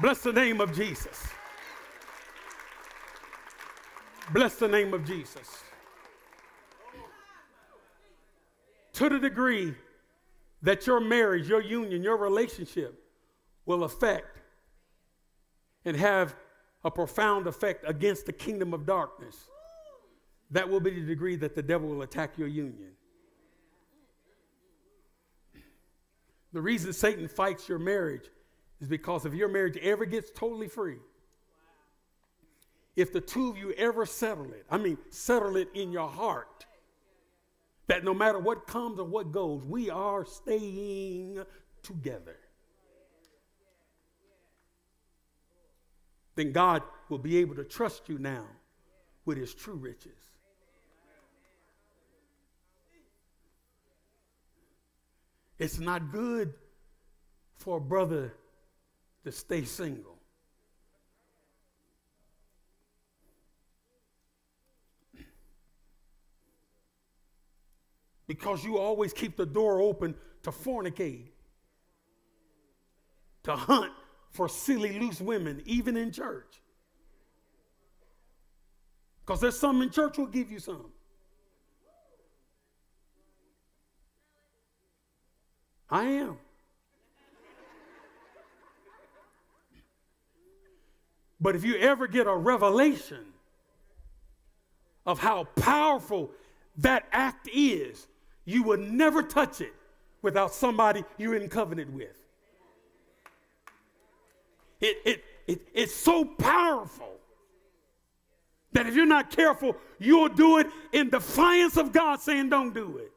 Bless 0.00 0.20
the 0.20 0.32
name 0.32 0.62
of 0.62 0.74
Jesus. 0.74 1.22
Bless 4.32 4.54
the 4.54 4.68
name 4.68 4.94
of 4.94 5.04
Jesus. 5.04 5.64
To 8.98 9.08
the 9.08 9.20
degree 9.20 9.76
that 10.62 10.88
your 10.88 10.98
marriage, 10.98 11.48
your 11.48 11.62
union, 11.62 12.02
your 12.02 12.16
relationship 12.16 13.00
will 13.64 13.84
affect 13.84 14.40
and 15.84 15.96
have 15.96 16.34
a 16.82 16.90
profound 16.90 17.46
effect 17.46 17.84
against 17.86 18.26
the 18.26 18.32
kingdom 18.32 18.74
of 18.74 18.86
darkness, 18.86 19.36
that 20.50 20.68
will 20.68 20.80
be 20.80 20.90
the 20.90 21.06
degree 21.06 21.36
that 21.36 21.54
the 21.54 21.62
devil 21.62 21.88
will 21.88 22.02
attack 22.02 22.36
your 22.36 22.48
union. 22.48 22.90
The 26.52 26.60
reason 26.60 26.92
Satan 26.92 27.28
fights 27.28 27.68
your 27.68 27.78
marriage 27.78 28.28
is 28.80 28.88
because 28.88 29.24
if 29.24 29.32
your 29.32 29.48
marriage 29.48 29.76
ever 29.76 30.06
gets 30.06 30.32
totally 30.32 30.66
free, 30.66 30.98
if 32.96 33.12
the 33.12 33.20
two 33.20 33.48
of 33.48 33.56
you 33.56 33.70
ever 33.74 34.04
settle 34.06 34.46
it, 34.46 34.66
I 34.68 34.76
mean, 34.76 34.98
settle 35.10 35.56
it 35.56 35.68
in 35.72 35.92
your 35.92 36.08
heart, 36.08 36.66
that 37.88 38.04
no 38.04 38.14
matter 38.14 38.38
what 38.38 38.66
comes 38.66 38.98
or 39.00 39.04
what 39.04 39.32
goes, 39.32 39.64
we 39.64 39.90
are 39.90 40.24
staying 40.24 41.42
together. 41.82 42.36
Then 46.36 46.52
God 46.52 46.82
will 47.08 47.18
be 47.18 47.38
able 47.38 47.56
to 47.56 47.64
trust 47.64 48.08
you 48.08 48.18
now 48.18 48.44
with 49.24 49.38
his 49.38 49.54
true 49.54 49.74
riches. 49.74 50.16
It's 55.58 55.80
not 55.80 56.12
good 56.12 56.54
for 57.56 57.78
a 57.78 57.80
brother 57.80 58.34
to 59.24 59.32
stay 59.32 59.64
single. 59.64 60.17
Because 68.28 68.62
you 68.62 68.78
always 68.78 69.12
keep 69.12 69.36
the 69.36 69.46
door 69.46 69.80
open 69.80 70.14
to 70.44 70.50
fornicate, 70.50 71.30
to 73.42 73.56
hunt 73.56 73.92
for 74.30 74.48
silly, 74.48 75.00
loose 75.00 75.20
women, 75.20 75.62
even 75.64 75.96
in 75.96 76.12
church. 76.12 76.60
Because 79.24 79.40
there's 79.40 79.58
some 79.58 79.82
in 79.82 79.90
church 79.90 80.18
will 80.18 80.26
give 80.26 80.52
you 80.52 80.60
some. 80.60 80.92
I 85.90 86.04
am. 86.04 86.36
But 91.40 91.56
if 91.56 91.64
you 91.64 91.76
ever 91.76 92.06
get 92.06 92.26
a 92.26 92.34
revelation 92.34 93.24
of 95.06 95.18
how 95.18 95.44
powerful 95.56 96.30
that 96.78 97.06
act 97.10 97.48
is, 97.52 98.06
you 98.48 98.62
would 98.62 98.80
never 98.80 99.22
touch 99.22 99.60
it 99.60 99.74
without 100.22 100.54
somebody 100.54 101.04
you're 101.18 101.34
in 101.34 101.50
covenant 101.50 101.92
with. 101.92 102.16
It, 104.80 104.96
it, 105.04 105.24
it, 105.46 105.68
it's 105.74 105.94
so 105.94 106.24
powerful 106.24 107.10
that 108.72 108.86
if 108.86 108.94
you're 108.94 109.04
not 109.04 109.30
careful, 109.30 109.76
you'll 109.98 110.30
do 110.30 110.56
it 110.56 110.66
in 110.92 111.10
defiance 111.10 111.76
of 111.76 111.92
God 111.92 112.20
saying, 112.20 112.48
don't 112.48 112.72
do 112.72 112.96
it. 112.96 113.12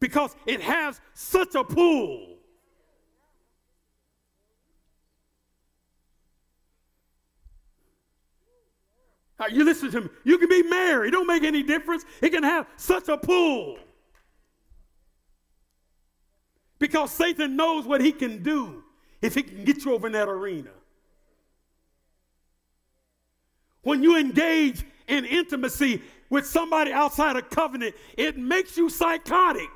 Because 0.00 0.34
it 0.46 0.60
has 0.62 1.00
such 1.14 1.54
a 1.54 1.62
pull. 1.62 2.26
you 9.52 9.64
listen 9.64 9.92
to 9.92 10.00
me. 10.00 10.08
You 10.24 10.38
can 10.38 10.48
be 10.48 10.64
married. 10.64 11.08
It 11.08 11.10
don't 11.12 11.28
make 11.28 11.44
any 11.44 11.62
difference. 11.62 12.04
It 12.20 12.30
can 12.30 12.42
have 12.42 12.66
such 12.76 13.08
a 13.08 13.16
pull. 13.16 13.78
Because 16.78 17.10
Satan 17.10 17.56
knows 17.56 17.86
what 17.86 18.00
he 18.00 18.12
can 18.12 18.42
do 18.42 18.84
if 19.20 19.34
he 19.34 19.42
can 19.42 19.64
get 19.64 19.84
you 19.84 19.92
over 19.92 20.06
in 20.06 20.12
that 20.12 20.28
arena. 20.28 20.70
When 23.82 24.02
you 24.02 24.16
engage 24.16 24.84
in 25.06 25.24
intimacy 25.24 26.02
with 26.30 26.46
somebody 26.46 26.92
outside 26.92 27.36
of 27.36 27.48
covenant, 27.50 27.94
it 28.16 28.36
makes 28.36 28.76
you 28.76 28.90
psychotic. 28.90 29.70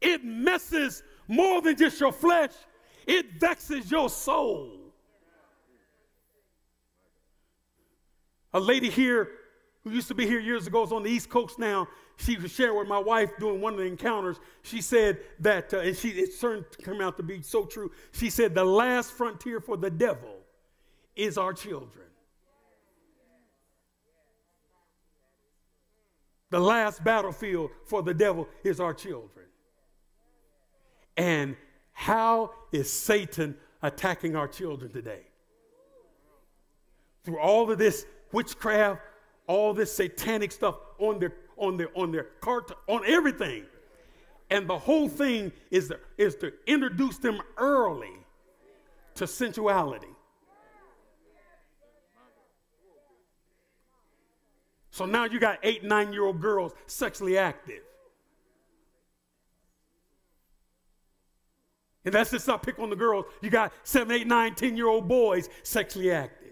It 0.00 0.22
messes 0.22 1.02
more 1.26 1.62
than 1.62 1.76
just 1.76 1.98
your 1.98 2.12
flesh, 2.12 2.52
it 3.06 3.40
vexes 3.40 3.90
your 3.90 4.10
soul. 4.10 4.78
A 8.52 8.60
lady 8.60 8.90
here 8.90 9.30
who 9.84 9.90
used 9.90 10.08
to 10.08 10.14
be 10.14 10.26
here 10.26 10.40
years 10.40 10.66
ago 10.66 10.82
is 10.82 10.92
on 10.92 11.02
the 11.02 11.10
East 11.10 11.28
Coast 11.28 11.58
now. 11.58 11.86
She 12.16 12.36
was 12.36 12.50
sharing 12.50 12.78
with 12.78 12.88
my 12.88 12.98
wife 12.98 13.30
doing 13.38 13.60
one 13.60 13.74
of 13.74 13.78
the 13.78 13.84
encounters. 13.84 14.38
She 14.62 14.80
said 14.80 15.18
that, 15.40 15.74
uh, 15.74 15.78
and 15.78 15.96
she 15.96 16.08
it 16.10 16.40
turned 16.40 16.64
come 16.82 17.00
out 17.00 17.16
to 17.18 17.22
be 17.22 17.42
so 17.42 17.64
true. 17.64 17.92
She 18.12 18.30
said 18.30 18.54
the 18.54 18.64
last 18.64 19.12
frontier 19.12 19.60
for 19.60 19.76
the 19.76 19.90
devil 19.90 20.36
is 21.14 21.36
our 21.36 21.52
children. 21.52 22.06
The 26.50 26.60
last 26.60 27.02
battlefield 27.02 27.70
for 27.84 28.02
the 28.02 28.14
devil 28.14 28.48
is 28.62 28.80
our 28.80 28.94
children. 28.94 29.46
And 31.16 31.56
how 31.92 32.52
is 32.72 32.92
Satan 32.92 33.56
attacking 33.82 34.36
our 34.36 34.48
children 34.48 34.92
today? 34.92 35.22
Through 37.24 37.40
all 37.40 37.70
of 37.70 37.78
this 37.78 38.06
witchcraft, 38.32 39.00
all 39.46 39.74
this 39.74 39.92
satanic 39.92 40.52
stuff 40.52 40.76
on 40.98 41.18
their 41.18 41.34
on 41.56 41.76
their 41.76 41.90
on 41.96 42.10
their 42.10 42.24
cart 42.40 42.70
on 42.86 43.02
everything. 43.06 43.64
And 44.50 44.68
the 44.68 44.78
whole 44.78 45.08
thing 45.08 45.52
is 45.70 45.88
to, 45.88 45.98
is 46.18 46.36
to 46.36 46.52
introduce 46.66 47.18
them 47.18 47.40
early 47.56 48.12
to 49.14 49.24
sensuality. 49.24 50.08
So 54.90 55.06
now 55.06 55.24
you 55.24 55.40
got 55.40 55.58
eight, 55.64 55.82
nine 55.82 56.12
year 56.12 56.24
old 56.24 56.40
girls 56.40 56.72
sexually 56.86 57.36
active. 57.36 57.82
And 62.04 62.14
that's 62.14 62.30
just 62.30 62.46
not 62.46 62.62
pick 62.62 62.78
on 62.78 62.90
the 62.90 62.96
girls. 62.96 63.24
You 63.40 63.50
got 63.50 63.72
seven, 63.82 64.14
eight, 64.14 64.26
nine, 64.26 64.54
ten 64.54 64.76
year 64.76 64.86
old 64.86 65.08
boys 65.08 65.48
sexually 65.62 66.12
active. 66.12 66.43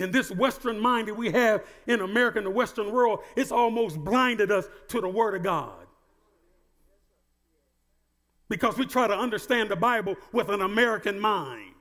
And 0.00 0.12
this 0.12 0.30
Western 0.30 0.80
mind 0.80 1.08
that 1.08 1.14
we 1.14 1.30
have 1.30 1.62
in 1.86 2.00
America 2.00 2.38
and 2.38 2.46
the 2.46 2.50
Western 2.50 2.90
world, 2.90 3.20
it's 3.36 3.52
almost 3.52 3.98
blinded 3.98 4.50
us 4.50 4.66
to 4.88 5.00
the 5.00 5.08
Word 5.08 5.34
of 5.34 5.42
God. 5.42 5.86
Because 8.48 8.76
we 8.78 8.86
try 8.86 9.06
to 9.06 9.16
understand 9.16 9.68
the 9.68 9.76
Bible 9.76 10.16
with 10.32 10.48
an 10.48 10.62
American 10.62 11.20
mind. 11.20 11.74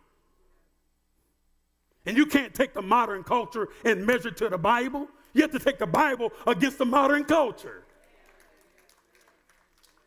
And 2.06 2.18
you 2.18 2.26
can't 2.26 2.54
take 2.54 2.74
the 2.74 2.82
modern 2.82 3.24
culture 3.24 3.70
and 3.86 4.06
measure 4.06 4.32
to 4.32 4.50
the 4.50 4.58
Bible. 4.58 5.08
You 5.34 5.42
have 5.44 5.52
to 5.52 5.60
take 5.60 5.80
the 5.80 5.88
Bible 5.88 6.32
against 6.46 6.78
the 6.78 6.86
modern 6.86 7.24
culture. 7.24 7.84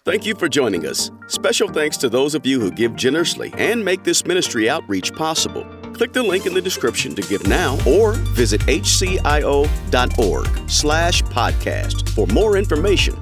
Thank 0.05 0.27
you 0.27 0.35
for 0.35 0.49
joining 0.49 0.85
us. 0.85 1.11
Special 1.29 1.69
thanks 1.69 1.97
to 1.99 2.09
those 2.09 2.35
of 2.35 2.45
you 2.45 2.61
who 2.61 2.71
give 2.73 2.95
generously 2.95 3.55
and 3.57 3.85
make 3.85 4.03
this 4.05 4.27
ministry 4.27 4.69
outreach 4.69 5.13
possible. 5.15 5.65
Click 5.93 6.13
the 6.13 6.23
link 6.23 6.47
in 6.47 6.55
the 6.55 6.61
description 6.61 7.15
to 7.15 7.23
give 7.23 7.47
now 7.47 7.79
or 7.87 8.13
visit 8.13 8.61
hcio.org 8.63 9.69
slash 10.71 11.23
podcast 11.23 12.09
for 12.11 12.27
more 12.29 12.57
information. 12.57 13.17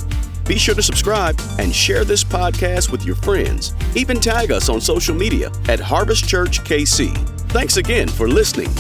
Be 0.47 0.59
sure 0.59 0.75
to 0.75 0.83
subscribe 0.83 1.41
and 1.59 1.75
share 1.75 2.05
this 2.05 2.25
podcast 2.25 2.91
with 2.91 3.05
your 3.05 3.15
friends. 3.17 3.75
Even 3.95 4.19
tag 4.19 4.51
us 4.51 4.69
on 4.69 4.81
social 4.81 5.15
media 5.15 5.53
at 5.69 5.79
Harvest 5.79 6.29
Church 6.29 6.61
KC. 6.65 7.17
Thanks 7.51 7.77
again 7.77 8.09
for 8.09 8.29
listening. 8.29 8.71